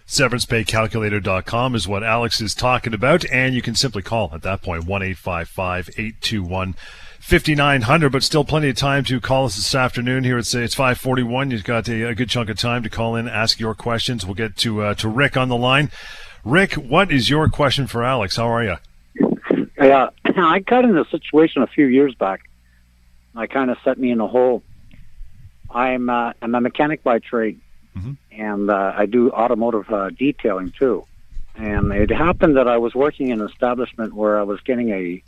SeverancePayCalculator.com 0.09 1.75
is 1.75 1.87
what 1.87 2.03
Alex 2.03 2.41
is 2.41 2.55
talking 2.55 2.95
about, 2.95 3.27
and 3.31 3.55
you 3.55 3.61
can 3.61 3.75
simply 3.75 4.01
call 4.01 4.31
at 4.33 4.41
that 4.41 4.63
point 4.63 4.87
1 4.87 5.03
821 5.03 6.75
5900 7.21 8.11
but 8.11 8.23
still 8.23 8.43
plenty 8.43 8.71
of 8.71 8.77
time 8.77 9.05
to 9.05 9.21
call 9.21 9.45
us 9.45 9.57
this 9.57 9.75
afternoon. 9.75 10.25
Here 10.25 10.39
it's 10.39 10.55
it's 10.55 10.75
541 10.75 11.51
you've 11.51 11.63
got 11.63 11.87
a, 11.89 12.05
a 12.05 12.15
good 12.15 12.31
chunk 12.31 12.49
of 12.49 12.57
time 12.57 12.83
to 12.85 12.89
call 12.89 13.17
in 13.17 13.29
ask 13.29 13.61
your 13.61 13.75
questions. 13.75 14.25
We'll 14.25 14.35
get 14.35 14.57
to 14.59 14.83
uh, 14.83 14.95
to 14.95 15.09
rick 15.09 15.37
on 15.37 15.51
the 15.51 15.57
line. 15.57 15.91
Rick 16.43 16.75
what 16.75 17.13
is 17.13 17.29
your 17.29 17.49
question 17.51 17.87
for 17.87 18.03
alex? 18.03 18.37
How 18.37 18.47
are 18.47 18.65
you 18.65 18.77
yeah 19.79 20.09
i 20.25 20.61
got 20.61 20.85
in 20.85 20.97
a 20.97 21.05
situation 21.11 21.61
a 21.63 21.67
few 21.67 21.85
years 21.85 22.15
back. 22.15 22.49
I 23.37 23.47
kind 23.47 23.71
of 23.71 23.77
set 23.85 23.99
me 23.99 24.11
in 24.11 24.21
a 24.21 24.27
hole. 24.27 24.63
I'm 25.69 26.09
uh, 26.09 26.33
i'm 26.41 26.55
a 26.55 26.63
mechanic 26.63 27.03
by 27.03 27.19
trade. 27.19 27.61
Mm-hmm. 27.95 28.13
And 28.39 28.71
uh, 28.71 28.93
I 28.97 29.07
do 29.07 29.31
automotive 29.31 29.91
uh, 29.93 30.11
detailing 30.11 30.73
too. 30.79 31.05
And 31.57 31.93
it 31.93 32.11
happened 32.11 32.57
that 32.57 32.69
I 32.69 32.79
was 32.79 32.95
working 32.95 33.31
in 33.31 33.41
an 33.41 33.49
establishment 33.49 34.15
where 34.15 34.39
I 34.39 34.45
was 34.45 34.61
getting 34.61 34.91
a 34.91 35.23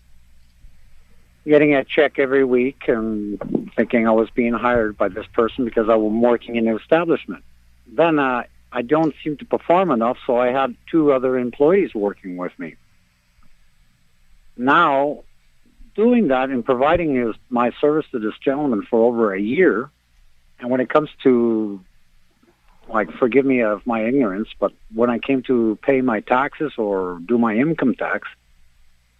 getting 1.44 1.74
a 1.74 1.82
check 1.84 2.18
every 2.18 2.44
week 2.44 2.84
and 2.86 3.70
thinking 3.74 4.06
I 4.06 4.12
was 4.12 4.30
being 4.30 4.52
hired 4.52 4.96
by 4.96 5.08
this 5.08 5.26
person 5.32 5.64
because 5.64 5.88
I 5.88 5.96
was 5.96 6.12
working 6.12 6.56
in 6.56 6.66
the 6.66 6.76
establishment. 6.76 7.42
Then 7.88 8.18
uh, 8.18 8.44
I 8.70 8.82
don't 8.82 9.14
seem 9.24 9.36
to 9.38 9.44
perform 9.44 9.90
enough, 9.90 10.18
so 10.26 10.36
I 10.36 10.52
had 10.52 10.76
two 10.90 11.12
other 11.12 11.38
employees 11.38 11.94
working 11.94 12.36
with 12.36 12.56
me. 12.58 12.76
Now, 14.56 15.24
doing 15.96 16.28
that 16.28 16.50
and 16.50 16.64
providing 16.64 17.16
his, 17.16 17.34
my 17.48 17.72
service 17.80 18.06
to 18.12 18.18
this 18.18 18.34
gentleman 18.44 18.86
for 18.88 19.00
over 19.00 19.34
a 19.34 19.40
year, 19.40 19.90
and 20.60 20.70
when 20.70 20.80
it 20.80 20.90
comes 20.90 21.08
to 21.24 21.82
like 22.92 23.10
forgive 23.12 23.44
me 23.44 23.62
of 23.62 23.86
my 23.86 24.04
ignorance, 24.04 24.48
but 24.58 24.72
when 24.94 25.10
I 25.10 25.18
came 25.18 25.42
to 25.44 25.78
pay 25.82 26.00
my 26.00 26.20
taxes 26.20 26.72
or 26.76 27.20
do 27.24 27.38
my 27.38 27.54
income 27.54 27.94
tax, 27.94 28.28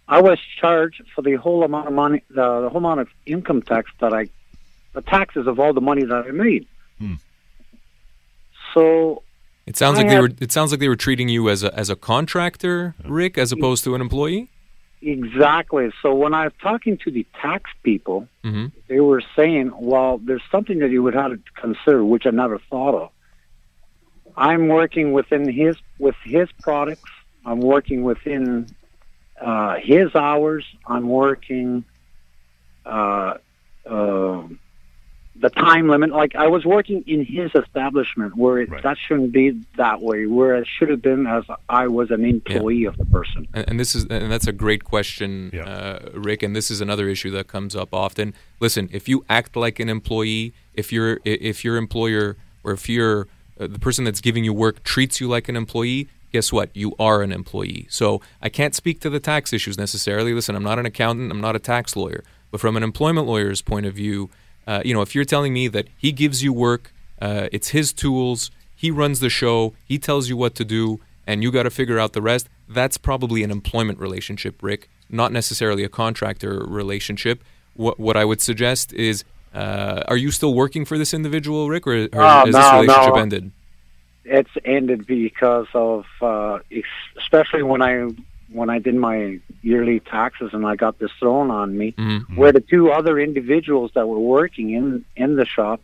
I 0.07 0.21
was 0.21 0.39
charged 0.59 1.01
for 1.15 1.21
the 1.21 1.35
whole 1.35 1.63
amount 1.63 1.87
of 1.87 1.93
money, 1.93 2.23
the, 2.29 2.61
the 2.61 2.69
whole 2.69 2.79
amount 2.79 2.99
of 2.99 3.07
income 3.25 3.61
tax 3.61 3.89
that 3.99 4.13
I, 4.13 4.27
the 4.93 5.01
taxes 5.01 5.47
of 5.47 5.59
all 5.59 5.73
the 5.73 5.81
money 5.81 6.03
that 6.03 6.25
I 6.27 6.31
made. 6.31 6.67
Hmm. 6.99 7.15
So 8.73 9.23
it 9.65 9.77
sounds 9.77 9.97
I 9.97 10.01
like 10.01 10.09
had, 10.09 10.17
they 10.17 10.21
were. 10.21 10.31
It 10.41 10.51
sounds 10.51 10.71
like 10.71 10.79
they 10.79 10.89
were 10.89 10.95
treating 10.95 11.29
you 11.29 11.49
as 11.49 11.63
a 11.63 11.73
as 11.77 11.89
a 11.89 11.95
contractor, 11.95 12.95
Rick, 13.05 13.37
as 13.37 13.51
opposed 13.51 13.83
to 13.85 13.95
an 13.95 14.01
employee. 14.01 14.49
Exactly. 15.01 15.91
So 16.01 16.13
when 16.13 16.33
I 16.33 16.43
was 16.43 16.53
talking 16.61 16.97
to 17.05 17.11
the 17.11 17.25
tax 17.41 17.71
people, 17.81 18.27
mm-hmm. 18.43 18.67
they 18.87 18.99
were 18.99 19.23
saying, 19.35 19.71
"Well, 19.75 20.19
there's 20.19 20.43
something 20.51 20.79
that 20.79 20.91
you 20.91 21.03
would 21.03 21.13
have 21.13 21.31
to 21.31 21.39
consider, 21.55 22.03
which 22.03 22.25
I 22.25 22.31
never 22.31 22.59
thought 22.69 22.95
of." 22.95 23.11
I'm 24.37 24.67
working 24.67 25.11
within 25.11 25.51
his 25.51 25.75
with 25.99 26.15
his 26.23 26.49
products. 26.61 27.09
I'm 27.45 27.59
working 27.59 28.03
within 28.03 28.67
uh, 29.39 29.77
his 29.77 30.13
hours. 30.15 30.65
I'm 30.85 31.07
working 31.09 31.83
uh, 32.85 33.37
uh, 33.85 34.43
the 35.35 35.49
time 35.49 35.87
limit. 35.87 36.11
Like 36.11 36.35
I 36.35 36.47
was 36.47 36.65
working 36.65 37.03
in 37.07 37.25
his 37.25 37.51
establishment, 37.55 38.35
where 38.35 38.59
it, 38.59 38.69
right. 38.69 38.83
that 38.83 38.97
shouldn't 38.97 39.31
be 39.31 39.59
that 39.77 40.01
way. 40.01 40.25
Where 40.25 40.55
it 40.55 40.67
should 40.67 40.89
have 40.89 41.01
been 41.01 41.25
as 41.25 41.43
I 41.67 41.87
was 41.87 42.11
an 42.11 42.23
employee 42.23 42.83
yeah. 42.83 42.89
of 42.89 42.97
the 42.97 43.05
person. 43.05 43.47
And, 43.53 43.69
and, 43.69 43.79
this 43.79 43.95
is 43.95 44.05
and 44.05 44.31
that's 44.31 44.47
a 44.47 44.53
great 44.53 44.83
question, 44.83 45.49
yeah. 45.53 45.63
Uh, 45.63 46.09
Rick. 46.13 46.43
And 46.43 46.55
this 46.55 46.69
is 46.69 46.81
another 46.81 47.07
issue 47.07 47.31
that 47.31 47.47
comes 47.47 47.75
up 47.75 47.93
often. 47.93 48.33
Listen, 48.59 48.89
if 48.91 49.09
you 49.09 49.25
act 49.29 49.55
like 49.55 49.79
an 49.79 49.89
employee, 49.89 50.53
if 50.73 50.91
your 50.91 51.19
if 51.25 51.65
your 51.65 51.77
employer 51.77 52.37
or 52.63 52.73
if 52.73 52.87
you're 52.87 53.27
uh, 53.61 53.67
the 53.67 53.79
person 53.79 54.03
that's 54.03 54.21
giving 54.21 54.43
you 54.43 54.53
work 54.53 54.83
treats 54.83 55.21
you 55.21 55.27
like 55.27 55.47
an 55.47 55.55
employee, 55.55 56.07
guess 56.31 56.51
what? 56.51 56.69
You 56.75 56.95
are 56.97 57.21
an 57.21 57.31
employee. 57.31 57.85
So 57.89 58.21
I 58.41 58.49
can't 58.49 58.73
speak 58.73 58.99
to 59.01 59.09
the 59.09 59.19
tax 59.19 59.53
issues 59.53 59.77
necessarily. 59.77 60.33
Listen, 60.33 60.55
I'm 60.55 60.63
not 60.63 60.79
an 60.79 60.85
accountant, 60.85 61.31
I'm 61.31 61.41
not 61.41 61.55
a 61.55 61.59
tax 61.59 61.95
lawyer. 61.95 62.23
But 62.49 62.59
from 62.59 62.75
an 62.75 62.83
employment 62.83 63.27
lawyer's 63.27 63.61
point 63.61 63.85
of 63.85 63.93
view, 63.93 64.29
uh, 64.67 64.81
you 64.83 64.93
know, 64.93 65.01
if 65.01 65.13
you're 65.15 65.25
telling 65.25 65.53
me 65.53 65.67
that 65.67 65.87
he 65.97 66.11
gives 66.11 66.43
you 66.43 66.51
work, 66.53 66.91
uh, 67.21 67.47
it's 67.51 67.69
his 67.69 67.93
tools, 67.93 68.51
he 68.75 68.89
runs 68.89 69.19
the 69.19 69.29
show, 69.29 69.73
he 69.85 69.99
tells 69.99 70.27
you 70.27 70.35
what 70.35 70.55
to 70.55 70.65
do, 70.65 70.99
and 71.27 71.43
you 71.43 71.51
got 71.51 71.63
to 71.63 71.69
figure 71.69 71.99
out 71.99 72.13
the 72.13 72.21
rest, 72.21 72.49
that's 72.67 72.97
probably 72.97 73.43
an 73.43 73.51
employment 73.51 73.99
relationship, 73.99 74.61
Rick, 74.61 74.89
not 75.09 75.31
necessarily 75.31 75.83
a 75.83 75.89
contractor 75.89 76.65
relationship. 76.65 77.43
What, 77.75 77.99
what 77.99 78.17
I 78.17 78.25
would 78.25 78.41
suggest 78.41 78.91
is 78.93 79.23
uh, 79.53 80.03
are 80.07 80.17
you 80.17 80.31
still 80.31 80.53
working 80.53 80.85
for 80.85 80.97
this 80.97 81.13
individual, 81.13 81.69
Rick, 81.69 81.87
or, 81.87 82.05
or 82.13 82.21
uh, 82.21 82.45
has 82.45 82.53
no, 82.53 82.59
this 82.59 82.71
relationship 82.73 83.15
no. 83.15 83.21
ended? 83.21 83.51
It's 84.23 84.49
ended 84.63 85.07
because 85.07 85.67
of, 85.73 86.05
uh, 86.21 86.59
especially 87.17 87.63
when 87.63 87.81
I 87.81 88.09
when 88.51 88.69
I 88.69 88.79
did 88.79 88.95
my 88.95 89.39
yearly 89.61 90.01
taxes 90.01 90.49
and 90.53 90.65
I 90.65 90.75
got 90.75 90.99
this 90.99 91.11
thrown 91.19 91.49
on 91.51 91.77
me, 91.77 91.93
mm-hmm. 91.93 92.35
where 92.35 92.51
the 92.51 92.59
two 92.59 92.91
other 92.91 93.17
individuals 93.17 93.91
that 93.95 94.07
were 94.07 94.19
working 94.19 94.71
in 94.71 95.05
in 95.15 95.35
the 95.35 95.45
shop, 95.45 95.81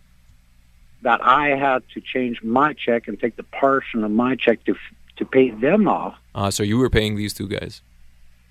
that 1.02 1.22
I 1.24 1.50
had 1.50 1.84
to 1.94 2.02
change 2.02 2.42
my 2.44 2.74
check 2.74 3.08
and 3.08 3.20
take 3.20 3.36
the 3.36 3.44
portion 3.44 4.04
of 4.04 4.12
my 4.12 4.36
check 4.36 4.64
to 4.66 4.76
to 5.18 5.26
pay 5.26 5.50
them 5.50 5.88
off. 5.88 6.16
Uh, 6.36 6.52
so 6.52 6.64
you 6.64 6.78
were 6.78 6.90
paying 6.90 7.16
these 7.16 7.34
two 7.34 7.48
guys. 7.48 7.82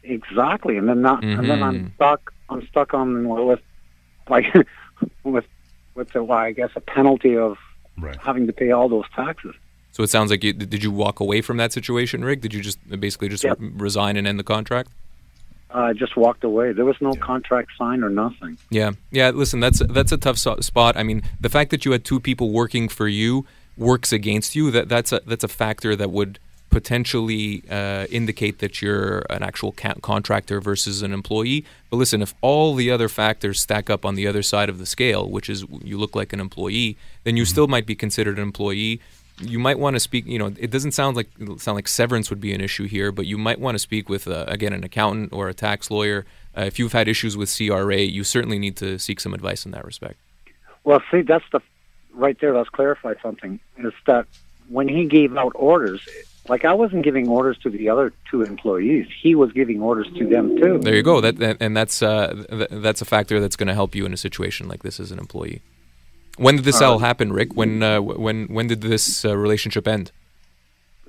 Exactly, 0.02 0.76
and 0.76 0.88
then 0.88 1.00
not, 1.00 1.22
mm-hmm. 1.22 1.40
and 1.40 1.50
then 1.50 1.62
I'm 1.62 1.78
mm-hmm. 1.78 1.94
stuck. 1.94 2.32
I'm 2.48 2.66
stuck 2.68 2.94
on 2.94 3.28
what 3.28 3.44
was 3.44 3.58
like 4.28 4.46
with 5.24 5.46
with 5.94 6.12
the 6.12 6.22
well, 6.22 6.38
I 6.38 6.52
guess 6.52 6.70
a 6.76 6.80
penalty 6.80 7.36
of 7.36 7.56
right. 7.98 8.16
having 8.16 8.46
to 8.46 8.52
pay 8.52 8.70
all 8.70 8.88
those 8.88 9.06
taxes. 9.14 9.54
So 9.92 10.02
it 10.02 10.10
sounds 10.10 10.30
like 10.30 10.44
you 10.44 10.52
did 10.52 10.82
you 10.82 10.90
walk 10.90 11.20
away 11.20 11.40
from 11.40 11.56
that 11.56 11.72
situation, 11.72 12.24
Rick? 12.24 12.42
Did 12.42 12.52
you 12.52 12.60
just 12.60 12.78
basically 13.00 13.28
just 13.28 13.44
yep. 13.44 13.58
resign 13.60 14.16
and 14.16 14.26
end 14.26 14.38
the 14.38 14.44
contract? 14.44 14.90
I 15.70 15.90
uh, 15.90 15.94
just 15.94 16.16
walked 16.16 16.44
away. 16.44 16.72
There 16.72 16.84
was 16.84 16.96
no 17.00 17.12
yeah. 17.12 17.20
contract 17.20 17.70
signed 17.76 18.04
or 18.04 18.10
nothing. 18.10 18.56
Yeah, 18.70 18.92
yeah. 19.10 19.30
Listen, 19.30 19.60
that's 19.60 19.80
that's 19.88 20.12
a 20.12 20.16
tough 20.16 20.38
so- 20.38 20.60
spot. 20.60 20.96
I 20.96 21.02
mean, 21.02 21.22
the 21.40 21.48
fact 21.48 21.70
that 21.70 21.84
you 21.84 21.92
had 21.92 22.04
two 22.04 22.20
people 22.20 22.50
working 22.50 22.88
for 22.88 23.08
you 23.08 23.46
works 23.76 24.12
against 24.12 24.54
you. 24.54 24.70
That 24.70 24.88
that's 24.88 25.12
a 25.12 25.20
that's 25.26 25.44
a 25.44 25.48
factor 25.48 25.96
that 25.96 26.10
would 26.10 26.38
potentially 26.76 27.62
uh, 27.70 28.04
indicate 28.10 28.58
that 28.58 28.82
you're 28.82 29.20
an 29.30 29.42
actual 29.42 29.72
ca- 29.72 29.94
contractor 30.02 30.60
versus 30.60 31.00
an 31.00 31.10
employee. 31.10 31.64
But 31.88 31.96
listen, 31.96 32.20
if 32.20 32.34
all 32.42 32.74
the 32.74 32.90
other 32.90 33.08
factors 33.08 33.62
stack 33.62 33.88
up 33.88 34.04
on 34.04 34.14
the 34.14 34.26
other 34.26 34.42
side 34.42 34.68
of 34.68 34.76
the 34.76 34.84
scale, 34.84 35.26
which 35.26 35.48
is 35.48 35.64
you 35.82 35.96
look 35.96 36.14
like 36.14 36.34
an 36.34 36.40
employee, 36.40 36.98
then 37.24 37.34
you 37.34 37.44
mm-hmm. 37.44 37.50
still 37.50 37.66
might 37.66 37.86
be 37.86 37.94
considered 37.94 38.36
an 38.36 38.42
employee. 38.42 39.00
You 39.40 39.58
might 39.58 39.78
want 39.78 39.96
to 39.96 40.00
speak. 40.00 40.26
You 40.26 40.38
know, 40.38 40.52
it 40.58 40.70
doesn't 40.70 40.92
sound 40.92 41.16
like 41.16 41.30
sound 41.56 41.76
like 41.76 41.88
severance 41.88 42.28
would 42.28 42.42
be 42.42 42.52
an 42.52 42.60
issue 42.60 42.86
here, 42.86 43.10
but 43.10 43.24
you 43.24 43.38
might 43.38 43.58
want 43.58 43.74
to 43.74 43.78
speak 43.78 44.10
with 44.10 44.28
uh, 44.28 44.44
again 44.48 44.74
an 44.74 44.84
accountant 44.84 45.32
or 45.32 45.48
a 45.48 45.54
tax 45.54 45.90
lawyer. 45.90 46.26
Uh, 46.54 46.64
if 46.64 46.78
you've 46.78 46.92
had 46.92 47.08
issues 47.08 47.38
with 47.38 47.48
CRA, 47.56 48.00
you 48.00 48.22
certainly 48.22 48.58
need 48.58 48.76
to 48.76 48.98
seek 48.98 49.18
some 49.18 49.32
advice 49.32 49.64
in 49.64 49.72
that 49.72 49.86
respect. 49.86 50.16
Well, 50.84 51.02
see, 51.10 51.22
that's 51.22 51.44
the 51.52 51.60
right 52.12 52.38
there. 52.38 52.54
Let's 52.54 52.68
clarify 52.68 53.14
something. 53.22 53.60
Is 53.78 53.94
that 54.06 54.26
when 54.68 54.88
he 54.88 55.06
gave 55.06 55.34
out 55.38 55.52
orders, 55.54 56.06
like 56.48 56.64
I 56.64 56.72
wasn't 56.74 57.04
giving 57.04 57.28
orders 57.28 57.58
to 57.58 57.70
the 57.70 57.88
other 57.88 58.12
two 58.30 58.42
employees. 58.42 59.06
He 59.22 59.34
was 59.34 59.52
giving 59.52 59.80
orders 59.80 60.08
to 60.16 60.26
them 60.26 60.56
too. 60.56 60.78
There 60.78 60.94
you 60.94 61.02
go. 61.02 61.20
That, 61.20 61.38
that 61.38 61.56
and 61.60 61.76
that's 61.76 62.02
uh, 62.02 62.44
th- 62.48 62.68
that's 62.70 63.00
a 63.02 63.04
factor 63.04 63.40
that's 63.40 63.56
going 63.56 63.68
to 63.68 63.74
help 63.74 63.94
you 63.94 64.06
in 64.06 64.12
a 64.12 64.16
situation 64.16 64.68
like 64.68 64.82
this 64.82 65.00
as 65.00 65.10
an 65.10 65.18
employee. 65.18 65.62
When 66.38 66.56
did 66.56 66.64
this 66.64 66.82
all 66.82 66.96
uh, 66.96 66.98
happen, 66.98 67.32
Rick? 67.32 67.54
When 67.54 67.82
uh, 67.82 68.00
when 68.00 68.46
when 68.46 68.66
did 68.66 68.82
this 68.82 69.24
uh, 69.24 69.36
relationship 69.36 69.88
end? 69.88 70.12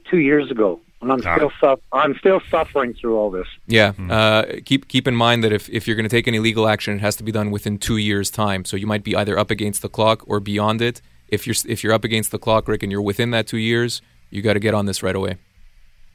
Two 0.10 0.19
years 0.19 0.50
ago, 0.50 0.80
and 1.02 1.12
I'm 1.12 1.19
still 1.19 1.52
su- 1.60 1.82
I'm 1.91 2.15
still 2.17 2.39
suffering 2.50 2.93
through 2.93 3.17
all 3.17 3.30
this. 3.30 3.47
Yeah. 3.67 3.91
Mm-hmm. 3.91 4.60
keep 4.60 4.88
keep 4.88 5.08
in 5.08 5.15
mind 5.15 5.43
that 5.43 5.52
if, 5.52 5.69
if 5.69 5.86
you're 5.86 5.97
going 5.97 6.06
to 6.06 6.15
take 6.15 6.28
any 6.28 6.39
legal 6.39 6.67
action, 6.67 6.95
it 6.95 7.02
has 7.02 7.17
to 7.17 7.23
be 7.23 7.32
done 7.32 7.52
within 7.52 7.78
two 7.78 7.97
years' 7.97 8.32
time. 8.32 8.63
So 8.63 8.78
you 8.78 8.88
might 8.88 9.04
be 9.04 9.15
either 9.15 9.38
up 9.38 9.52
against 9.52 9.82
the 9.82 9.89
clock 9.89 10.23
or 10.28 10.39
beyond 10.39 10.82
it. 10.82 11.02
If 11.28 11.45
you're 11.45 11.56
if 11.67 11.84
you're 11.84 11.93
up 11.93 12.06
against 12.06 12.32
the 12.32 12.39
clock, 12.39 12.67
Rick, 12.69 12.84
and 12.84 12.91
you're 12.91 13.02
within 13.02 13.32
that 13.32 13.47
two 13.47 13.58
years, 13.58 14.02
you 14.30 14.42
got 14.42 14.54
to 14.54 14.60
get 14.60 14.74
on 14.74 14.86
this 14.86 15.04
right 15.04 15.16
away. 15.16 15.38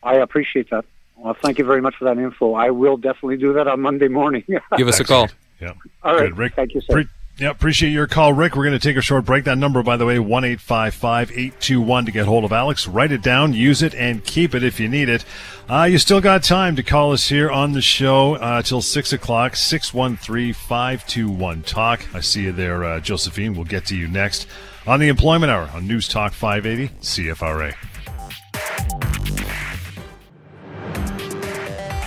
I 0.02 0.16
appreciate 0.16 0.70
that. 0.70 0.84
Well, 1.16 1.36
thank 1.40 1.58
you 1.58 1.64
very 1.64 1.80
much 1.80 1.94
for 1.96 2.04
that 2.06 2.18
info. 2.18 2.54
I 2.54 2.70
will 2.70 2.96
definitely 2.96 3.36
do 3.36 3.52
that 3.52 3.68
on 3.68 3.80
Monday 3.80 4.08
morning. 4.08 4.44
Give 4.76 4.88
us 4.88 4.98
a 4.98 5.04
call. 5.04 5.28
Yeah. 5.60 5.74
All 6.02 6.14
right. 6.14 6.28
Good, 6.28 6.38
Rick. 6.38 6.54
Thank 6.54 6.74
you, 6.74 6.80
sir. 6.80 6.92
Pre- 6.92 7.08
yeah, 7.38 7.50
appreciate 7.50 7.90
your 7.90 8.06
call, 8.06 8.34
Rick. 8.34 8.56
We're 8.56 8.64
going 8.64 8.78
to 8.78 8.88
take 8.88 8.96
a 8.96 9.02
short 9.02 9.24
break. 9.24 9.44
That 9.44 9.56
number, 9.56 9.82
by 9.82 9.96
the 9.96 10.04
way, 10.04 10.18
one 10.18 10.44
eight 10.44 10.60
five 10.60 10.94
five 10.94 11.32
eight 11.32 11.58
two 11.60 11.80
one 11.80 12.04
to 12.04 12.12
get 12.12 12.26
hold 12.26 12.44
of 12.44 12.52
Alex. 12.52 12.86
Write 12.86 13.10
it 13.10 13.22
down, 13.22 13.54
use 13.54 13.82
it, 13.82 13.94
and 13.94 14.22
keep 14.22 14.54
it 14.54 14.62
if 14.62 14.78
you 14.78 14.86
need 14.88 15.08
it. 15.08 15.24
Uh, 15.68 15.84
you 15.84 15.98
still 15.98 16.20
got 16.20 16.42
time 16.42 16.76
to 16.76 16.82
call 16.82 17.12
us 17.12 17.28
here 17.28 17.50
on 17.50 17.72
the 17.72 17.80
show 17.80 18.34
uh, 18.34 18.60
till 18.60 18.82
6 18.82 19.12
o'clock, 19.14 19.56
613 19.56 20.52
521 20.52 21.62
Talk. 21.62 22.14
I 22.14 22.20
see 22.20 22.42
you 22.42 22.52
there, 22.52 22.84
uh, 22.84 23.00
Josephine. 23.00 23.54
We'll 23.54 23.64
get 23.64 23.86
to 23.86 23.96
you 23.96 24.08
next 24.08 24.46
on 24.86 25.00
the 25.00 25.08
Employment 25.08 25.50
Hour 25.50 25.70
on 25.72 25.86
News 25.86 26.08
Talk 26.08 26.34
580 26.34 26.92
CFRA. 27.00 27.74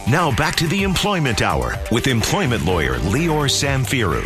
Now 0.08 0.34
back 0.36 0.56
to 0.58 0.68
the 0.68 0.84
Employment 0.84 1.42
Hour 1.42 1.76
with 1.92 2.08
employment 2.08 2.64
lawyer 2.64 2.96
Lior 3.00 3.50
Samfiru. 3.50 4.24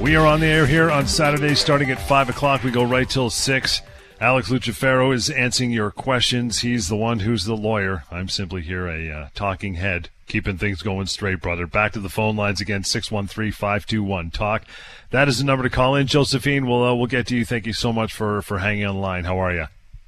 We 0.00 0.16
are 0.16 0.26
on 0.26 0.40
the 0.40 0.46
air 0.46 0.66
here 0.66 0.90
on 0.90 1.06
Saturday 1.06 1.54
starting 1.54 1.90
at 1.90 2.00
5 2.00 2.30
o'clock. 2.30 2.64
We 2.64 2.70
go 2.70 2.82
right 2.82 3.08
till 3.08 3.28
6. 3.28 3.82
Alex 4.18 4.48
Lucifero 4.48 5.14
is 5.14 5.28
answering 5.28 5.72
your 5.72 5.90
questions. 5.90 6.60
He's 6.60 6.88
the 6.88 6.96
one 6.96 7.20
who's 7.20 7.44
the 7.44 7.54
lawyer. 7.54 8.04
I'm 8.10 8.30
simply 8.30 8.62
here, 8.62 8.86
a 8.88 9.10
uh, 9.10 9.28
talking 9.34 9.74
head, 9.74 10.08
keeping 10.26 10.56
things 10.56 10.80
going 10.80 11.06
straight, 11.06 11.42
brother. 11.42 11.66
Back 11.66 11.92
to 11.92 12.00
the 12.00 12.08
phone 12.08 12.34
lines 12.34 12.60
again, 12.62 12.82
613-521-TALK. 12.82 14.62
That 15.10 15.28
is 15.28 15.38
the 15.38 15.44
number 15.44 15.64
to 15.64 15.70
call 15.70 15.94
in. 15.96 16.06
Josephine, 16.06 16.66
we'll, 16.66 16.82
uh, 16.82 16.94
we'll 16.94 17.06
get 17.06 17.26
to 17.26 17.36
you. 17.36 17.44
Thank 17.44 17.66
you 17.66 17.74
so 17.74 17.92
much 17.92 18.14
for, 18.14 18.40
for 18.40 18.58
hanging 18.58 18.86
on 18.86 18.94
the 18.94 19.00
line. 19.02 19.24
How 19.24 19.38
are 19.38 19.52
you? 19.52 19.66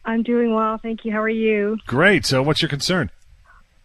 I'm 0.09 0.23
doing 0.23 0.55
well. 0.55 0.79
Thank 0.79 1.05
you. 1.05 1.13
How 1.13 1.21
are 1.21 1.29
you? 1.29 1.77
Great. 1.87 2.25
So 2.25 2.43
what's 2.43 2.63
your 2.63 2.71
concern? 2.71 3.11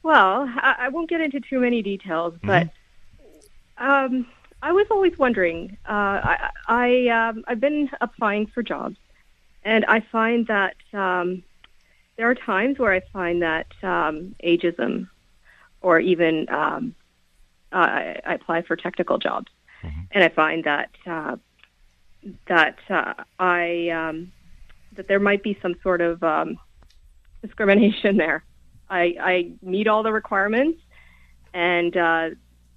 Well, 0.03 0.49
I, 0.55 0.75
I 0.79 0.89
won't 0.89 1.09
get 1.09 1.19
into 1.19 1.41
too 1.41 1.59
many 1.59 1.81
details, 1.81 2.33
mm-hmm. 2.35 2.47
but 2.47 2.69
um, 3.77 4.25
I 4.61 4.71
was 4.71 4.87
always 4.89 5.17
wondering. 5.19 5.77
Uh, 5.85 5.91
I, 5.91 6.49
I 6.69 7.07
um, 7.09 7.43
I've 7.45 7.59
been 7.59 7.89
applying 7.99 8.47
for 8.47 8.63
jobs, 8.63 8.95
and 9.65 9.83
I 9.83 9.99
find 9.99 10.47
that 10.47 10.77
um, 10.93 11.43
there 12.15 12.29
are 12.29 12.35
times 12.35 12.79
where 12.79 12.93
I 12.93 13.01
find 13.11 13.41
that 13.41 13.67
um, 13.83 14.33
ageism, 14.41 15.09
or 15.81 15.99
even 15.99 16.47
um, 16.49 16.95
uh, 17.73 17.75
I, 17.75 18.21
I 18.25 18.33
apply 18.35 18.61
for 18.61 18.77
technical 18.77 19.17
jobs, 19.17 19.51
mm-hmm. 19.83 20.03
and 20.11 20.23
I 20.23 20.29
find 20.29 20.63
that 20.63 20.89
uh, 21.05 21.35
that 22.47 22.77
uh, 22.89 23.13
I 23.39 23.89
um, 23.89 24.31
that 24.95 25.07
there 25.07 25.19
might 25.19 25.43
be 25.43 25.57
some 25.61 25.75
sort 25.83 26.01
of 26.01 26.23
um, 26.23 26.57
discrimination 27.41 28.17
there. 28.23 28.43
I, 28.89 29.15
I 29.19 29.51
meet 29.61 29.87
all 29.87 30.03
the 30.03 30.11
requirements, 30.11 30.79
and 31.53 31.95
uh, 31.95 32.29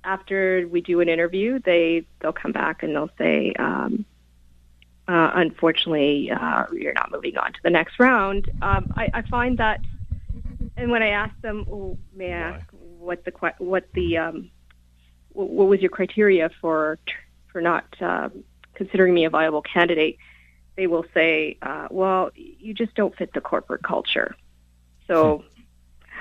after 0.05 0.67
we 0.71 0.81
do 0.81 1.01
an 1.01 1.09
interview, 1.09 1.59
they 1.59 2.07
they'll 2.21 2.33
come 2.33 2.53
back 2.53 2.83
and 2.83 2.95
they'll 2.95 3.11
say, 3.19 3.53
um, 3.59 4.07
uh, 5.09 5.33
"Unfortunately, 5.35 6.31
uh, 6.31 6.65
you're 6.73 6.95
not 6.95 7.11
moving 7.11 7.37
on 7.37 7.53
to 7.53 7.59
the 7.63 7.71
next 7.71 7.99
round." 7.99 8.49
Um, 8.63 8.93
I, 8.97 9.11
I 9.13 9.23
find 9.23 9.59
that, 9.59 9.81
and 10.77 10.91
when 10.91 11.03
I 11.03 11.09
ask 11.09 11.39
them, 11.43 11.67
oh, 11.71 11.99
"May 12.15 12.33
I 12.33 12.39
ask 12.39 12.67
what 12.73 13.25
the 13.25 13.33
what 13.59 13.89
the 13.95 14.17
um, 14.17 14.51
what 15.33 15.69
was 15.69 15.81
your 15.81 15.91
criteria 15.91 16.51
for 16.61 16.99
for 17.53 17.61
not 17.61 17.85
uh, 18.01 18.31
considering 18.75 19.13
me 19.13 19.25
a 19.27 19.31
viable 19.31 19.63
candidate?" 19.63 20.17
They 20.77 20.87
will 20.87 21.05
say, 21.15 21.57
uh, 21.63 21.89
"Well, 21.91 22.31
you 22.35 22.75
just 22.75 22.95
don't 22.95 23.17
fit 23.17 23.33
the 23.33 23.41
corporate 23.41 23.83
culture." 23.83 24.37
So 25.07 25.39
hmm. 25.39 25.57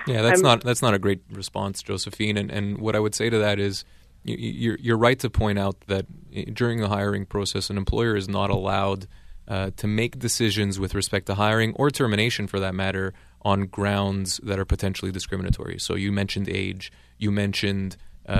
Yeah, 0.08 0.22
that's 0.22 0.40
I'm, 0.40 0.44
not 0.44 0.64
that's 0.64 0.82
not 0.82 0.94
a 0.94 1.00
great 1.00 1.22
response, 1.32 1.82
Josephine. 1.82 2.38
And 2.38 2.52
and 2.52 2.78
what 2.78 2.96
I 2.96 3.00
would 3.00 3.16
say 3.16 3.30
to 3.30 3.38
that 3.40 3.60
is, 3.60 3.86
you, 4.24 4.36
you're 4.38 4.78
you're 4.80 4.98
right 4.98 5.20
to 5.20 5.30
point 5.30 5.58
out 5.60 5.80
that 5.88 6.06
during 6.54 6.80
the 6.80 6.90
hiring 6.90 7.26
process, 7.26 7.70
an 7.70 7.78
employer 7.78 8.16
is 8.16 8.30
not 8.30 8.50
allowed 8.50 9.08
uh, 9.48 9.72
to 9.78 9.88
make 9.88 10.20
decisions 10.20 10.80
with 10.80 10.94
respect 10.94 11.26
to 11.28 11.36
hiring 11.36 11.74
or 11.74 11.90
termination, 11.90 12.48
for 12.48 12.60
that 12.60 12.76
matter, 12.76 13.14
on 13.42 13.68
grounds 13.68 14.40
that 14.44 14.60
are 14.60 14.66
potentially 14.66 15.12
discriminatory. 15.12 15.80
So 15.80 15.96
you 15.96 16.12
mentioned 16.12 16.50
age, 16.50 16.92
you 17.18 17.32
mentioned 17.32 17.98
uh, 18.28 18.32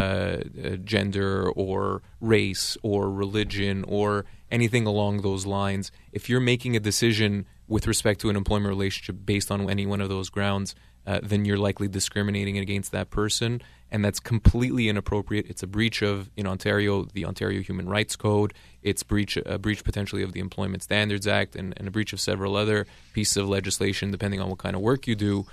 uh, 0.64 0.70
gender 0.84 1.50
or 1.52 2.02
race 2.20 2.78
or 2.82 3.12
religion 3.12 3.86
or 3.88 4.26
anything 4.52 4.86
along 4.86 5.22
those 5.22 5.46
lines. 5.46 5.92
If 6.12 6.30
you're 6.30 6.40
making 6.40 6.76
a 6.76 6.80
decision 6.80 7.46
with 7.68 7.88
respect 7.88 8.22
to 8.22 8.30
an 8.30 8.36
employment 8.36 8.70
relationship 8.70 9.18
based 9.26 9.52
on 9.52 9.70
any 9.70 9.86
one 9.86 10.02
of 10.02 10.10
those 10.10 10.30
grounds, 10.30 10.76
uh, 11.08 11.20
then 11.22 11.46
you're 11.46 11.58
likely 11.58 11.88
discriminating 11.88 12.58
against 12.58 12.92
that 12.92 13.10
person, 13.12 13.62
and 13.92 14.04
that's 14.04 14.20
completely 14.20 14.90
inappropriate. 14.90 15.46
It's 15.48 15.62
a 15.62 15.68
breach 15.68 16.02
of 16.02 16.30
in 16.36 16.48
Ontario 16.48 17.04
the 17.14 17.26
Ontario 17.26 17.62
Human 17.62 17.88
Rights 17.88 18.16
Code. 18.16 18.54
It's 18.82 19.04
breach 19.04 19.38
a 19.38 19.60
breach 19.60 19.84
potentially 19.84 20.24
of 20.24 20.34
the 20.34 20.40
Employment 20.40 20.84
Standards 20.84 21.28
Act, 21.28 21.56
and, 21.56 21.74
and 21.78 21.88
a 21.88 21.92
breach 21.92 22.12
of 22.14 22.20
several 22.20 22.56
other 22.56 22.88
pieces 23.14 23.38
of 23.38 23.48
legislation, 23.48 24.12
depending 24.12 24.42
on 24.42 24.50
what 24.50 24.58
kind 24.58 24.76
of 24.76 24.82
work 24.82 25.08
you 25.08 25.16
do. 25.16 25.46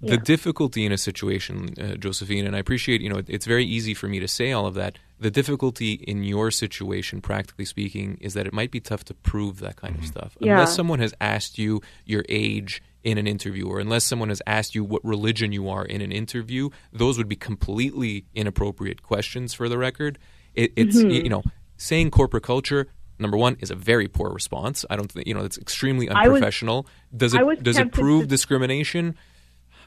Yeah. 0.00 0.12
The 0.12 0.18
difficulty 0.18 0.84
in 0.84 0.92
a 0.92 0.98
situation, 0.98 1.74
uh, 1.80 1.94
Josephine, 1.96 2.46
and 2.46 2.54
I 2.54 2.58
appreciate, 2.58 3.00
you 3.00 3.08
know, 3.08 3.22
it's 3.26 3.46
very 3.46 3.64
easy 3.64 3.94
for 3.94 4.06
me 4.06 4.20
to 4.20 4.28
say 4.28 4.52
all 4.52 4.66
of 4.66 4.74
that. 4.74 4.98
The 5.18 5.30
difficulty 5.30 5.92
in 5.94 6.24
your 6.24 6.50
situation, 6.50 7.20
practically 7.20 7.64
speaking, 7.64 8.18
is 8.20 8.34
that 8.34 8.46
it 8.46 8.52
might 8.52 8.70
be 8.70 8.80
tough 8.80 9.04
to 9.04 9.14
prove 9.14 9.60
that 9.60 9.76
kind 9.76 9.94
mm-hmm. 9.94 10.02
of 10.02 10.08
stuff. 10.08 10.36
Yeah. 10.40 10.52
Unless 10.54 10.74
someone 10.74 10.98
has 10.98 11.14
asked 11.20 11.58
you 11.58 11.80
your 12.04 12.24
age 12.28 12.82
in 13.02 13.18
an 13.18 13.26
interview, 13.26 13.66
or 13.66 13.80
unless 13.80 14.04
someone 14.04 14.28
has 14.28 14.42
asked 14.46 14.74
you 14.74 14.84
what 14.84 15.02
religion 15.04 15.52
you 15.52 15.68
are 15.68 15.84
in 15.84 16.00
an 16.00 16.12
interview, 16.12 16.70
those 16.92 17.16
would 17.16 17.28
be 17.28 17.36
completely 17.36 18.26
inappropriate 18.34 19.02
questions 19.02 19.54
for 19.54 19.68
the 19.68 19.78
record. 19.78 20.18
It, 20.54 20.72
it's 20.76 20.98
mm-hmm. 20.98 21.10
you 21.10 21.28
know 21.28 21.42
saying 21.76 22.10
corporate 22.10 22.44
culture 22.44 22.88
number 23.18 23.36
one 23.36 23.56
is 23.60 23.70
a 23.70 23.74
very 23.74 24.08
poor 24.08 24.30
response. 24.30 24.84
I 24.90 24.96
don't 24.96 25.10
think 25.10 25.26
you 25.26 25.34
know 25.34 25.44
it's 25.44 25.58
extremely 25.58 26.08
unprofessional. 26.08 26.86
Was, 27.12 27.32
does 27.32 27.34
it 27.34 27.62
does 27.62 27.78
it 27.78 27.92
prove 27.92 28.22
to... 28.22 28.28
discrimination? 28.28 29.16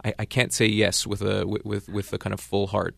I, 0.04 0.14
I 0.20 0.26
can't 0.26 0.54
say 0.54 0.66
yes 0.66 1.06
with 1.08 1.22
a 1.22 1.46
with 1.46 1.90
with 1.90 2.14
a 2.14 2.18
kind 2.18 2.34
of 2.34 2.40
full 2.40 2.68
heart. 2.68 2.96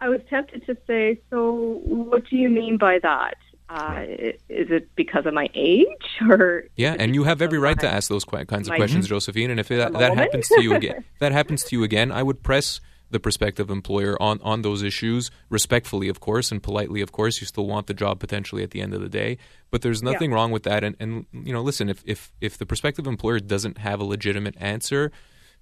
I 0.00 0.08
was 0.08 0.20
tempted 0.28 0.66
to 0.66 0.76
say, 0.86 1.20
so 1.30 1.80
what 1.84 2.28
do 2.28 2.36
you 2.36 2.50
mean 2.50 2.76
by 2.76 2.98
that? 3.02 3.36
Uh, 3.70 4.04
is 4.50 4.70
it 4.70 4.94
because 4.94 5.24
of 5.24 5.32
my 5.32 5.48
age 5.54 5.86
or 6.28 6.64
yeah 6.76 6.94
and 6.98 7.14
you 7.14 7.24
have 7.24 7.40
every 7.40 7.58
right 7.58 7.80
to 7.80 7.88
ask 7.88 8.10
those 8.10 8.24
kinds 8.24 8.68
of 8.68 8.76
questions 8.76 9.08
josephine 9.08 9.50
and 9.50 9.58
if 9.58 9.68
that, 9.68 9.90
that 9.94 10.14
happens 10.14 10.46
to 10.48 10.62
you 10.62 10.74
again 10.74 11.02
that 11.18 11.32
happens 11.32 11.64
to 11.64 11.74
you 11.74 11.82
again 11.82 12.12
i 12.12 12.22
would 12.22 12.42
press 12.42 12.82
the 13.10 13.18
prospective 13.18 13.70
employer 13.70 14.20
on, 14.20 14.38
on 14.42 14.60
those 14.60 14.82
issues 14.82 15.30
respectfully 15.48 16.10
of 16.10 16.20
course 16.20 16.52
and 16.52 16.62
politely 16.62 17.00
of 17.00 17.10
course 17.10 17.40
you 17.40 17.46
still 17.46 17.66
want 17.66 17.86
the 17.86 17.94
job 17.94 18.20
potentially 18.20 18.62
at 18.62 18.70
the 18.70 18.82
end 18.82 18.92
of 18.92 19.00
the 19.00 19.08
day 19.08 19.38
but 19.70 19.80
there's 19.80 20.02
nothing 20.02 20.30
yeah. 20.30 20.36
wrong 20.36 20.50
with 20.50 20.64
that 20.64 20.84
and, 20.84 20.94
and 21.00 21.24
you 21.32 21.52
know 21.52 21.62
listen 21.62 21.88
if, 21.88 22.02
if 22.04 22.32
if 22.42 22.58
the 22.58 22.66
prospective 22.66 23.06
employer 23.06 23.40
doesn't 23.40 23.78
have 23.78 23.98
a 23.98 24.04
legitimate 24.04 24.54
answer 24.58 25.10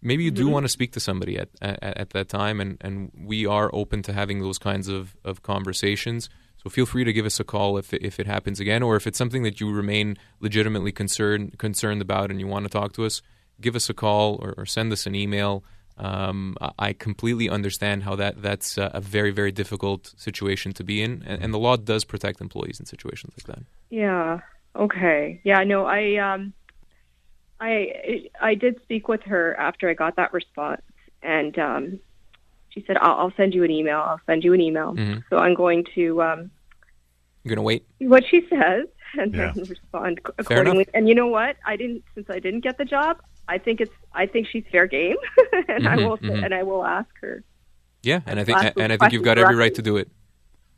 maybe 0.02 0.24
you 0.24 0.30
do 0.30 0.44
mm-hmm. 0.44 0.52
want 0.52 0.64
to 0.64 0.68
speak 0.68 0.92
to 0.92 1.00
somebody 1.00 1.38
at, 1.38 1.48
at, 1.60 1.82
at 1.82 2.10
that 2.10 2.28
time 2.28 2.60
and, 2.60 2.76
and 2.80 3.10
we 3.16 3.46
are 3.46 3.70
open 3.72 4.02
to 4.02 4.12
having 4.12 4.40
those 4.40 4.58
kinds 4.58 4.88
of, 4.88 5.16
of 5.24 5.42
conversations 5.42 6.28
so 6.62 6.70
feel 6.70 6.86
free 6.86 7.04
to 7.04 7.12
give 7.12 7.26
us 7.26 7.40
a 7.40 7.44
call 7.44 7.76
if 7.76 7.92
if 7.92 8.20
it 8.20 8.26
happens 8.26 8.60
again, 8.60 8.82
or 8.82 8.94
if 8.94 9.06
it's 9.06 9.18
something 9.18 9.42
that 9.42 9.60
you 9.60 9.72
remain 9.72 10.16
legitimately 10.40 10.92
concerned 10.92 11.58
concerned 11.58 12.00
about 12.00 12.30
and 12.30 12.38
you 12.38 12.46
want 12.46 12.64
to 12.64 12.68
talk 12.68 12.92
to 12.94 13.04
us. 13.04 13.20
give 13.60 13.76
us 13.76 13.88
a 13.90 13.94
call 13.94 14.38
or, 14.42 14.54
or 14.56 14.66
send 14.66 14.92
us 14.92 15.06
an 15.06 15.14
email. 15.14 15.62
Um, 15.98 16.56
I 16.78 16.94
completely 16.94 17.48
understand 17.50 18.02
how 18.02 18.16
that 18.16 18.40
that's 18.40 18.78
a 18.78 19.00
very 19.00 19.30
very 19.30 19.52
difficult 19.52 20.14
situation 20.16 20.72
to 20.74 20.84
be 20.84 21.02
in, 21.02 21.22
and, 21.26 21.42
and, 21.42 21.52
the 21.52 21.58
law 21.58 21.76
does 21.76 22.04
protect 22.04 22.40
employees 22.40 22.80
in 22.80 22.86
situations 22.86 23.34
like 23.36 23.46
that. 23.54 23.64
Yeah. 23.90 24.40
Okay. 24.74 25.40
Yeah. 25.44 25.64
No. 25.64 25.84
I 25.84 26.16
um, 26.16 26.54
I 27.62 28.28
I 28.40 28.54
did 28.54 28.82
speak 28.82 29.06
with 29.06 29.22
her 29.22 29.54
after 29.58 29.88
I 29.88 29.94
got 29.94 30.16
that 30.16 30.32
response, 30.32 30.82
and 31.22 31.56
um, 31.58 32.00
she 32.70 32.82
said, 32.86 32.96
I'll, 32.96 33.18
I'll, 33.18 33.32
send 33.36 33.54
you 33.54 33.62
an 33.62 33.70
email. 33.70 34.00
I'll 34.00 34.20
send 34.26 34.42
you 34.42 34.52
an 34.52 34.60
email." 34.60 34.94
Mm-hmm. 34.94 35.20
So 35.30 35.38
I'm 35.38 35.54
going 35.54 35.84
to. 35.94 36.22
Um, 36.22 36.50
You're 37.44 37.54
going 37.54 37.56
to 37.56 37.62
wait. 37.62 37.86
What 37.98 38.24
she 38.28 38.46
says, 38.50 38.86
and 39.18 39.32
yeah. 39.32 39.52
then 39.54 39.64
respond 39.64 40.20
accordingly. 40.38 40.88
And 40.92 41.08
you 41.08 41.14
know 41.14 41.28
what? 41.28 41.56
I 41.64 41.76
didn't 41.76 42.02
since 42.14 42.28
I 42.28 42.40
didn't 42.40 42.60
get 42.60 42.78
the 42.78 42.84
job. 42.84 43.18
I 43.46 43.58
think 43.58 43.80
it's 43.80 43.94
I 44.12 44.26
think 44.26 44.48
she's 44.48 44.64
fair 44.72 44.88
game, 44.88 45.16
and 45.52 45.84
mm-hmm, 45.84 45.86
I 45.86 45.96
will 45.96 46.18
mm-hmm. 46.18 46.44
and 46.44 46.52
I 46.52 46.64
will 46.64 46.84
ask 46.84 47.10
her. 47.20 47.44
Yeah, 48.02 48.20
and 48.26 48.40
I 48.40 48.44
think 48.44 48.58
and 48.76 48.92
I 48.92 48.96
think 48.96 49.12
you've 49.12 49.22
got 49.22 49.38
every 49.38 49.54
right 49.54 49.74
to 49.74 49.82
do 49.82 49.98
it. 49.98 50.10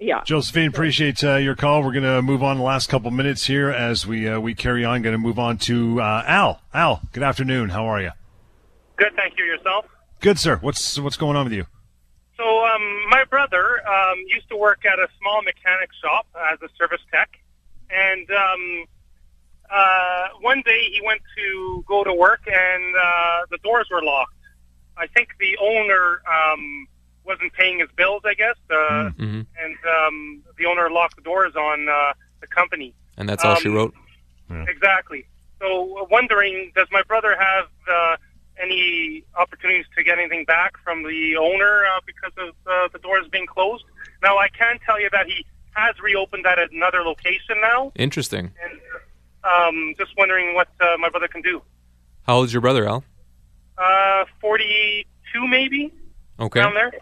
Yeah, 0.01 0.23
Josephine, 0.25 0.69
appreciate 0.69 1.23
uh, 1.23 1.37
your 1.37 1.55
call. 1.55 1.83
We're 1.83 1.93
going 1.93 2.03
to 2.03 2.21
move 2.21 2.43
on 2.43 2.59
the 2.59 2.65
last 2.65 2.89
couple 2.89 3.11
minutes 3.11 3.47
here 3.47 3.71
as 3.71 4.07
we 4.07 4.29
uh, 4.29 4.41
we 4.41 4.55
carry 4.55 4.85
on. 4.85 5.03
Going 5.03 5.13
to 5.15 5.19
move 5.19 5.39
on 5.39 5.57
to 5.59 6.01
uh, 6.01 6.25
Al. 6.27 6.61
Al, 6.75 7.03
good 7.13 7.23
afternoon. 7.23 7.69
How 7.69 7.87
are 7.87 8.01
you? 8.01 8.11
Good, 8.97 9.15
thank 9.15 9.39
you. 9.39 9.45
Yourself? 9.45 9.87
Good, 10.21 10.39
sir. 10.39 10.57
What's 10.57 10.99
what's 10.99 11.17
going 11.17 11.37
on 11.37 11.45
with 11.45 11.53
you? 11.53 11.67
So, 12.37 12.67
um, 12.67 13.09
my 13.09 13.25
brother 13.31 13.87
um, 13.87 14.19
used 14.27 14.49
to 14.49 14.57
work 14.57 14.85
at 14.85 14.99
a 14.99 15.07
small 15.21 15.43
mechanic 15.43 15.91
shop 16.03 16.27
as 16.53 16.59
a 16.63 16.69
service 16.77 17.01
tech, 17.13 17.31
and 17.89 18.29
um, 18.33 18.85
uh, 19.71 20.29
one 20.41 20.63
day 20.67 20.89
he 20.93 21.01
went 21.05 21.21
to 21.37 21.85
go 21.87 22.05
to 22.05 22.13
work 22.13 22.41
and 22.47 22.97
uh, 22.97 23.47
the 23.51 23.59
doors 23.63 23.89
were 23.91 24.03
locked. 24.03 24.33
I 24.97 25.07
think 25.09 25.31
the 25.39 25.57
owner 25.61 26.23
um, 26.27 26.87
wasn't 27.25 27.53
paying 27.53 27.79
his 27.81 27.89
bills, 27.97 28.23
I 28.25 28.35
guess, 28.35 28.57
uh, 28.71 28.75
mm-hmm. 28.75 29.43
and 29.63 29.77
um, 29.99 30.43
the 30.59 30.67
owner 30.67 30.91
locked 30.91 31.17
the 31.17 31.23
doors 31.23 31.55
on 31.57 31.89
uh, 31.89 32.13
the 32.41 32.47
company. 32.47 32.95
And 33.17 33.29
that's 33.29 33.45
all 33.45 33.53
um, 33.53 33.61
she 33.61 33.69
wrote. 33.69 33.95
Yeah. 34.51 34.65
Exactly. 34.69 35.27
So, 35.61 36.07
wondering, 36.11 36.73
does 36.75 36.89
my 36.91 37.03
brother 37.03 37.37
have 37.39 37.67
uh, 37.91 38.17
any 38.61 39.25
opportunities 39.37 39.87
to 39.97 40.03
get 40.03 40.19
anything 40.19 40.45
back 40.45 40.77
from 40.83 41.03
the 41.05 41.37
owner 41.37 41.85
uh, 41.87 42.01
because 42.07 42.33
of 42.37 42.55
uh, 42.67 42.89
the 42.93 42.99
doors 42.99 43.27
being 43.31 43.47
closed? 43.47 43.85
Now, 44.23 44.39
I 44.39 44.49
can 44.49 44.79
tell 44.85 45.01
you 45.01 45.09
that 45.11 45.27
he 45.27 45.47
has 45.73 45.99
reopened 46.01 46.45
that 46.45 46.59
at 46.59 46.71
another 46.71 47.03
location 47.03 47.61
now. 47.61 47.93
Interesting. 47.97 48.53
And 48.63 48.81
um, 49.45 49.95
just 49.99 50.13
wondering 50.17 50.55
what 50.55 50.69
uh, 50.81 50.97
my 50.99 51.09
brother 51.09 51.29
can 51.29 51.43
do. 51.43 51.63
How 52.27 52.37
old 52.37 52.47
is 52.47 52.53
your 52.53 52.63
brother, 52.63 52.87
Al? 52.87 53.05
Uh, 53.77 54.25
42 54.41 55.47
maybe. 55.47 55.93
Okay. 56.39 56.61
Down 56.61 56.75
there. 56.75 56.93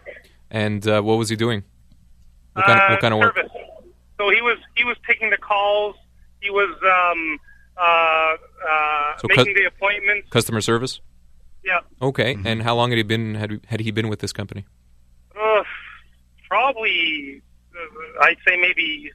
And 0.51 0.87
uh, 0.87 1.01
what 1.01 1.17
was 1.17 1.29
he 1.29 1.35
doing? 1.35 1.63
What 2.53 2.65
kind, 2.65 2.79
of, 2.79 2.89
what 2.91 3.01
kind 3.01 3.13
of 3.13 3.21
service. 3.21 3.51
work? 3.51 3.63
So 4.17 4.29
he 4.29 4.41
was 4.41 4.57
he 4.75 4.83
was 4.83 4.95
taking 5.07 5.29
the 5.31 5.37
calls. 5.37 5.95
He 6.41 6.49
was 6.51 6.69
um, 6.83 7.39
uh, 7.77 8.35
uh, 8.69 9.17
so 9.17 9.27
making 9.29 9.45
cu- 9.45 9.53
the 9.55 9.65
appointments. 9.65 10.29
Customer 10.29 10.61
service. 10.61 10.99
Yeah. 11.65 11.79
Okay. 12.01 12.35
Mm-hmm. 12.35 12.47
And 12.47 12.61
how 12.61 12.75
long 12.75 12.91
had 12.91 12.97
he 12.97 13.03
been 13.03 13.35
had 13.35 13.59
had 13.65 13.79
he 13.79 13.91
been 13.91 14.07
with 14.09 14.19
this 14.19 14.31
company? 14.31 14.65
Uh, 15.35 15.63
probably, 16.47 17.41
uh, 17.73 18.23
I'd 18.23 18.37
say 18.47 18.55
maybe 18.57 19.11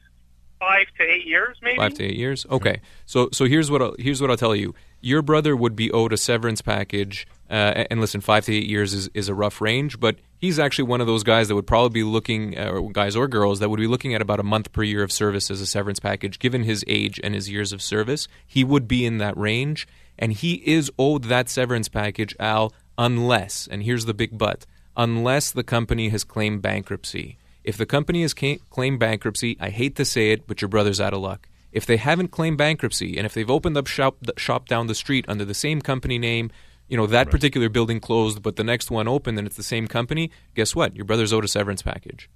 five 0.58 0.86
to 0.98 1.04
eight 1.04 1.26
years, 1.26 1.56
maybe. 1.62 1.76
Five 1.76 1.94
to 1.94 2.04
eight 2.04 2.16
years. 2.16 2.44
Okay. 2.50 2.80
So 3.06 3.28
so 3.32 3.44
here's 3.44 3.70
what 3.70 3.82
I'll, 3.82 3.94
here's 3.98 4.20
what 4.20 4.30
I'll 4.30 4.36
tell 4.36 4.56
you. 4.56 4.74
Your 5.00 5.22
brother 5.22 5.56
would 5.56 5.76
be 5.76 5.92
owed 5.92 6.12
a 6.12 6.16
severance 6.16 6.60
package, 6.60 7.26
uh, 7.48 7.84
and 7.90 8.00
listen, 8.00 8.20
five 8.20 8.44
to 8.46 8.54
eight 8.54 8.66
years 8.66 8.92
is, 8.92 9.08
is 9.14 9.28
a 9.28 9.34
rough 9.34 9.60
range, 9.60 10.00
but 10.00 10.16
he's 10.38 10.58
actually 10.58 10.86
one 10.86 11.00
of 11.00 11.06
those 11.06 11.22
guys 11.22 11.46
that 11.48 11.54
would 11.54 11.68
probably 11.68 12.00
be 12.00 12.02
looking, 12.02 12.58
uh, 12.58 12.80
guys 12.92 13.14
or 13.14 13.28
girls, 13.28 13.60
that 13.60 13.68
would 13.68 13.78
be 13.78 13.86
looking 13.86 14.12
at 14.14 14.20
about 14.20 14.40
a 14.40 14.42
month 14.44 14.72
per 14.72 14.82
year 14.82 15.04
of 15.04 15.12
service 15.12 15.50
as 15.50 15.60
a 15.60 15.66
severance 15.66 16.00
package. 16.00 16.40
Given 16.40 16.64
his 16.64 16.84
age 16.88 17.20
and 17.22 17.34
his 17.34 17.48
years 17.48 17.72
of 17.72 17.80
service, 17.80 18.26
he 18.46 18.64
would 18.64 18.88
be 18.88 19.06
in 19.06 19.18
that 19.18 19.36
range, 19.36 19.86
and 20.18 20.32
he 20.32 20.54
is 20.66 20.90
owed 20.98 21.24
that 21.24 21.48
severance 21.48 21.88
package, 21.88 22.34
Al, 22.40 22.72
unless, 22.96 23.68
and 23.68 23.84
here's 23.84 24.06
the 24.06 24.14
big 24.14 24.36
but, 24.36 24.66
unless 24.96 25.52
the 25.52 25.62
company 25.62 26.08
has 26.08 26.24
claimed 26.24 26.60
bankruptcy. 26.60 27.38
If 27.62 27.76
the 27.76 27.86
company 27.86 28.22
has 28.22 28.34
claimed 28.34 28.98
bankruptcy, 28.98 29.56
I 29.60 29.70
hate 29.70 29.94
to 29.96 30.04
say 30.04 30.32
it, 30.32 30.46
but 30.48 30.60
your 30.60 30.68
brother's 30.68 31.00
out 31.00 31.14
of 31.14 31.20
luck. 31.20 31.47
If 31.72 31.86
they 31.86 31.96
haven't 31.96 32.28
claimed 32.28 32.58
bankruptcy 32.58 33.16
and 33.16 33.26
if 33.26 33.34
they've 33.34 33.50
opened 33.50 33.76
up 33.76 33.86
shop 33.86 34.16
shop 34.36 34.68
down 34.68 34.86
the 34.86 34.94
street 34.94 35.24
under 35.28 35.44
the 35.44 35.54
same 35.54 35.80
company 35.80 36.18
name, 36.18 36.50
you 36.88 36.96
know 36.96 37.06
that 37.06 37.26
right. 37.26 37.30
particular 37.30 37.68
building 37.68 38.00
closed, 38.00 38.42
but 38.42 38.56
the 38.56 38.64
next 38.64 38.90
one 38.90 39.06
opened 39.06 39.38
and 39.38 39.46
it's 39.46 39.56
the 39.56 39.62
same 39.62 39.86
company. 39.86 40.30
Guess 40.54 40.74
what? 40.74 40.96
Your 40.96 41.04
brother's 41.04 41.32
owed 41.32 41.44
a 41.44 41.48
severance 41.48 41.82
package. 41.82 42.30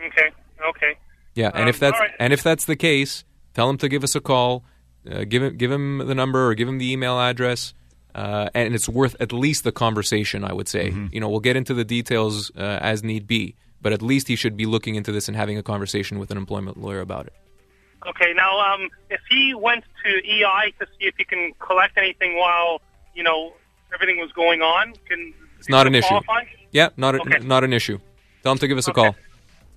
Okay. 0.00 0.30
Okay. 0.68 0.98
Yeah, 1.34 1.50
and 1.54 1.64
um, 1.64 1.68
if 1.68 1.78
that's 1.78 1.98
right. 1.98 2.10
and 2.18 2.32
if 2.32 2.42
that's 2.42 2.64
the 2.64 2.76
case, 2.76 3.24
tell 3.54 3.70
him 3.70 3.78
to 3.78 3.88
give 3.88 4.02
us 4.02 4.14
a 4.14 4.20
call. 4.20 4.64
Uh, 5.08 5.24
give 5.24 5.42
him 5.42 5.56
give 5.56 5.70
him 5.70 5.98
the 5.98 6.14
number 6.14 6.48
or 6.48 6.54
give 6.54 6.68
him 6.68 6.78
the 6.78 6.90
email 6.90 7.18
address. 7.20 7.72
Uh, 8.14 8.48
and 8.54 8.74
it's 8.74 8.88
worth 8.88 9.14
at 9.20 9.30
least 9.30 9.62
the 9.62 9.72
conversation. 9.72 10.42
I 10.42 10.52
would 10.52 10.68
say. 10.68 10.90
Mm-hmm. 10.90 11.08
You 11.12 11.20
know, 11.20 11.28
we'll 11.28 11.40
get 11.40 11.56
into 11.56 11.74
the 11.74 11.84
details 11.84 12.50
uh, 12.56 12.78
as 12.80 13.04
need 13.04 13.26
be 13.26 13.54
but 13.86 13.92
at 13.92 14.02
least 14.02 14.28
he 14.28 14.36
should 14.36 14.56
be 14.56 14.66
looking 14.66 14.94
into 14.94 15.12
this 15.12 15.28
and 15.28 15.36
having 15.36 15.58
a 15.58 15.62
conversation 15.62 16.18
with 16.18 16.30
an 16.30 16.36
employment 16.36 16.76
lawyer 16.76 17.00
about 17.00 17.26
it. 17.26 17.32
Okay. 18.08 18.32
Now, 18.34 18.58
um, 18.60 18.88
if 19.10 19.20
he 19.28 19.54
went 19.54 19.84
to 20.04 20.10
EI 20.10 20.72
to 20.78 20.86
see 20.86 21.06
if 21.06 21.14
he 21.16 21.24
can 21.24 21.52
collect 21.58 21.96
anything 21.98 22.36
while 22.36 22.80
you 23.14 23.22
know 23.22 23.52
everything 23.94 24.18
was 24.18 24.32
going 24.32 24.62
on, 24.62 24.94
can 25.08 25.34
it's 25.58 25.68
not 25.68 25.86
an 25.86 26.00
qualify? 26.00 26.42
issue. 26.42 26.50
Yeah, 26.72 26.90
not 26.96 27.14
a, 27.14 27.20
okay. 27.20 27.38
not 27.38 27.64
an 27.64 27.72
issue. 27.72 27.98
Tell 28.42 28.52
him 28.52 28.58
to 28.58 28.68
give 28.68 28.78
us 28.78 28.88
okay. 28.88 29.00
a 29.00 29.12
call. 29.12 29.16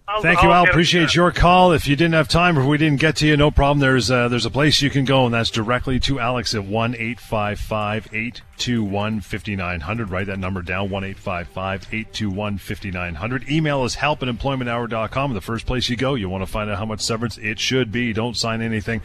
I'll, 0.09 0.23
Thank 0.23 0.41
you, 0.41 0.49
Al. 0.49 0.67
Appreciate 0.67 1.13
your 1.13 1.31
call. 1.31 1.71
If 1.71 1.87
you 1.87 1.95
didn't 1.95 2.15
have 2.15 2.27
time 2.27 2.57
or 2.57 2.61
if 2.61 2.67
we 2.67 2.79
didn't 2.79 2.99
get 2.99 3.17
to 3.17 3.27
you, 3.27 3.37
no 3.37 3.51
problem. 3.51 3.77
There's 3.77 4.09
uh, 4.09 4.27
there's 4.27 4.45
a 4.45 4.49
place 4.49 4.81
you 4.81 4.89
can 4.89 5.05
go, 5.05 5.25
and 5.25 5.33
that's 5.33 5.51
directly 5.51 5.99
to 6.01 6.19
Alex 6.19 6.55
at 6.55 6.65
one 6.65 6.95
eight 6.95 7.19
five 7.19 7.59
five 7.59 8.07
eight 8.11 8.41
two 8.57 8.83
one 8.83 9.21
fifty 9.21 9.55
nine 9.55 9.81
hundred. 9.81 10.09
Write 10.09 10.25
that 10.25 10.39
number 10.39 10.63
down 10.63 10.89
one 10.89 11.03
eight 11.03 11.19
five 11.19 11.47
five 11.49 11.87
eight 11.91 12.11
two 12.11 12.31
one 12.31 12.57
fifty 12.57 12.89
nine 12.89 13.13
hundred. 13.13 13.47
Email 13.51 13.85
is 13.85 13.93
help 13.93 14.23
at 14.23 14.29
employmenthour.com. 14.29 15.35
The 15.35 15.41
first 15.41 15.67
place 15.67 15.89
you 15.89 15.95
go, 15.95 16.15
you 16.15 16.27
want 16.27 16.41
to 16.41 16.51
find 16.51 16.71
out 16.71 16.79
how 16.79 16.85
much 16.85 17.01
severance 17.01 17.37
it 17.37 17.59
should 17.59 17.91
be. 17.91 18.11
Don't 18.11 18.35
sign 18.35 18.63
anything 18.63 19.01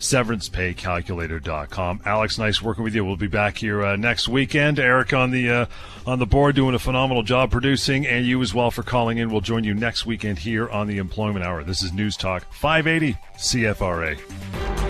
severancepaycalculator.com. 0.00 2.00
Alex, 2.04 2.38
nice 2.38 2.60
working 2.60 2.82
with 2.82 2.94
you. 2.94 3.04
We'll 3.04 3.16
be 3.16 3.28
back 3.28 3.58
here 3.58 3.84
uh, 3.84 3.96
next 3.96 4.28
weekend. 4.28 4.78
Eric 4.78 5.12
on 5.12 5.30
the 5.30 5.50
uh, 5.50 5.66
on 6.06 6.18
the 6.18 6.26
board 6.26 6.56
doing 6.56 6.74
a 6.74 6.78
phenomenal 6.78 7.22
job 7.22 7.50
producing, 7.50 8.06
and 8.06 8.26
you 8.26 8.40
as 8.42 8.52
well 8.52 8.70
for 8.70 8.82
calling 8.82 9.18
in. 9.18 9.30
We'll 9.30 9.42
join 9.42 9.64
you 9.64 9.74
next 9.74 10.06
weekend 10.06 10.38
here 10.38 10.68
on 10.68 10.86
the 10.86 10.98
Employment 10.98 11.44
Hour. 11.44 11.62
This 11.62 11.82
is 11.82 11.92
News 11.92 12.16
Talk 12.16 12.52
580 12.52 13.18
CFRA. 13.36 14.89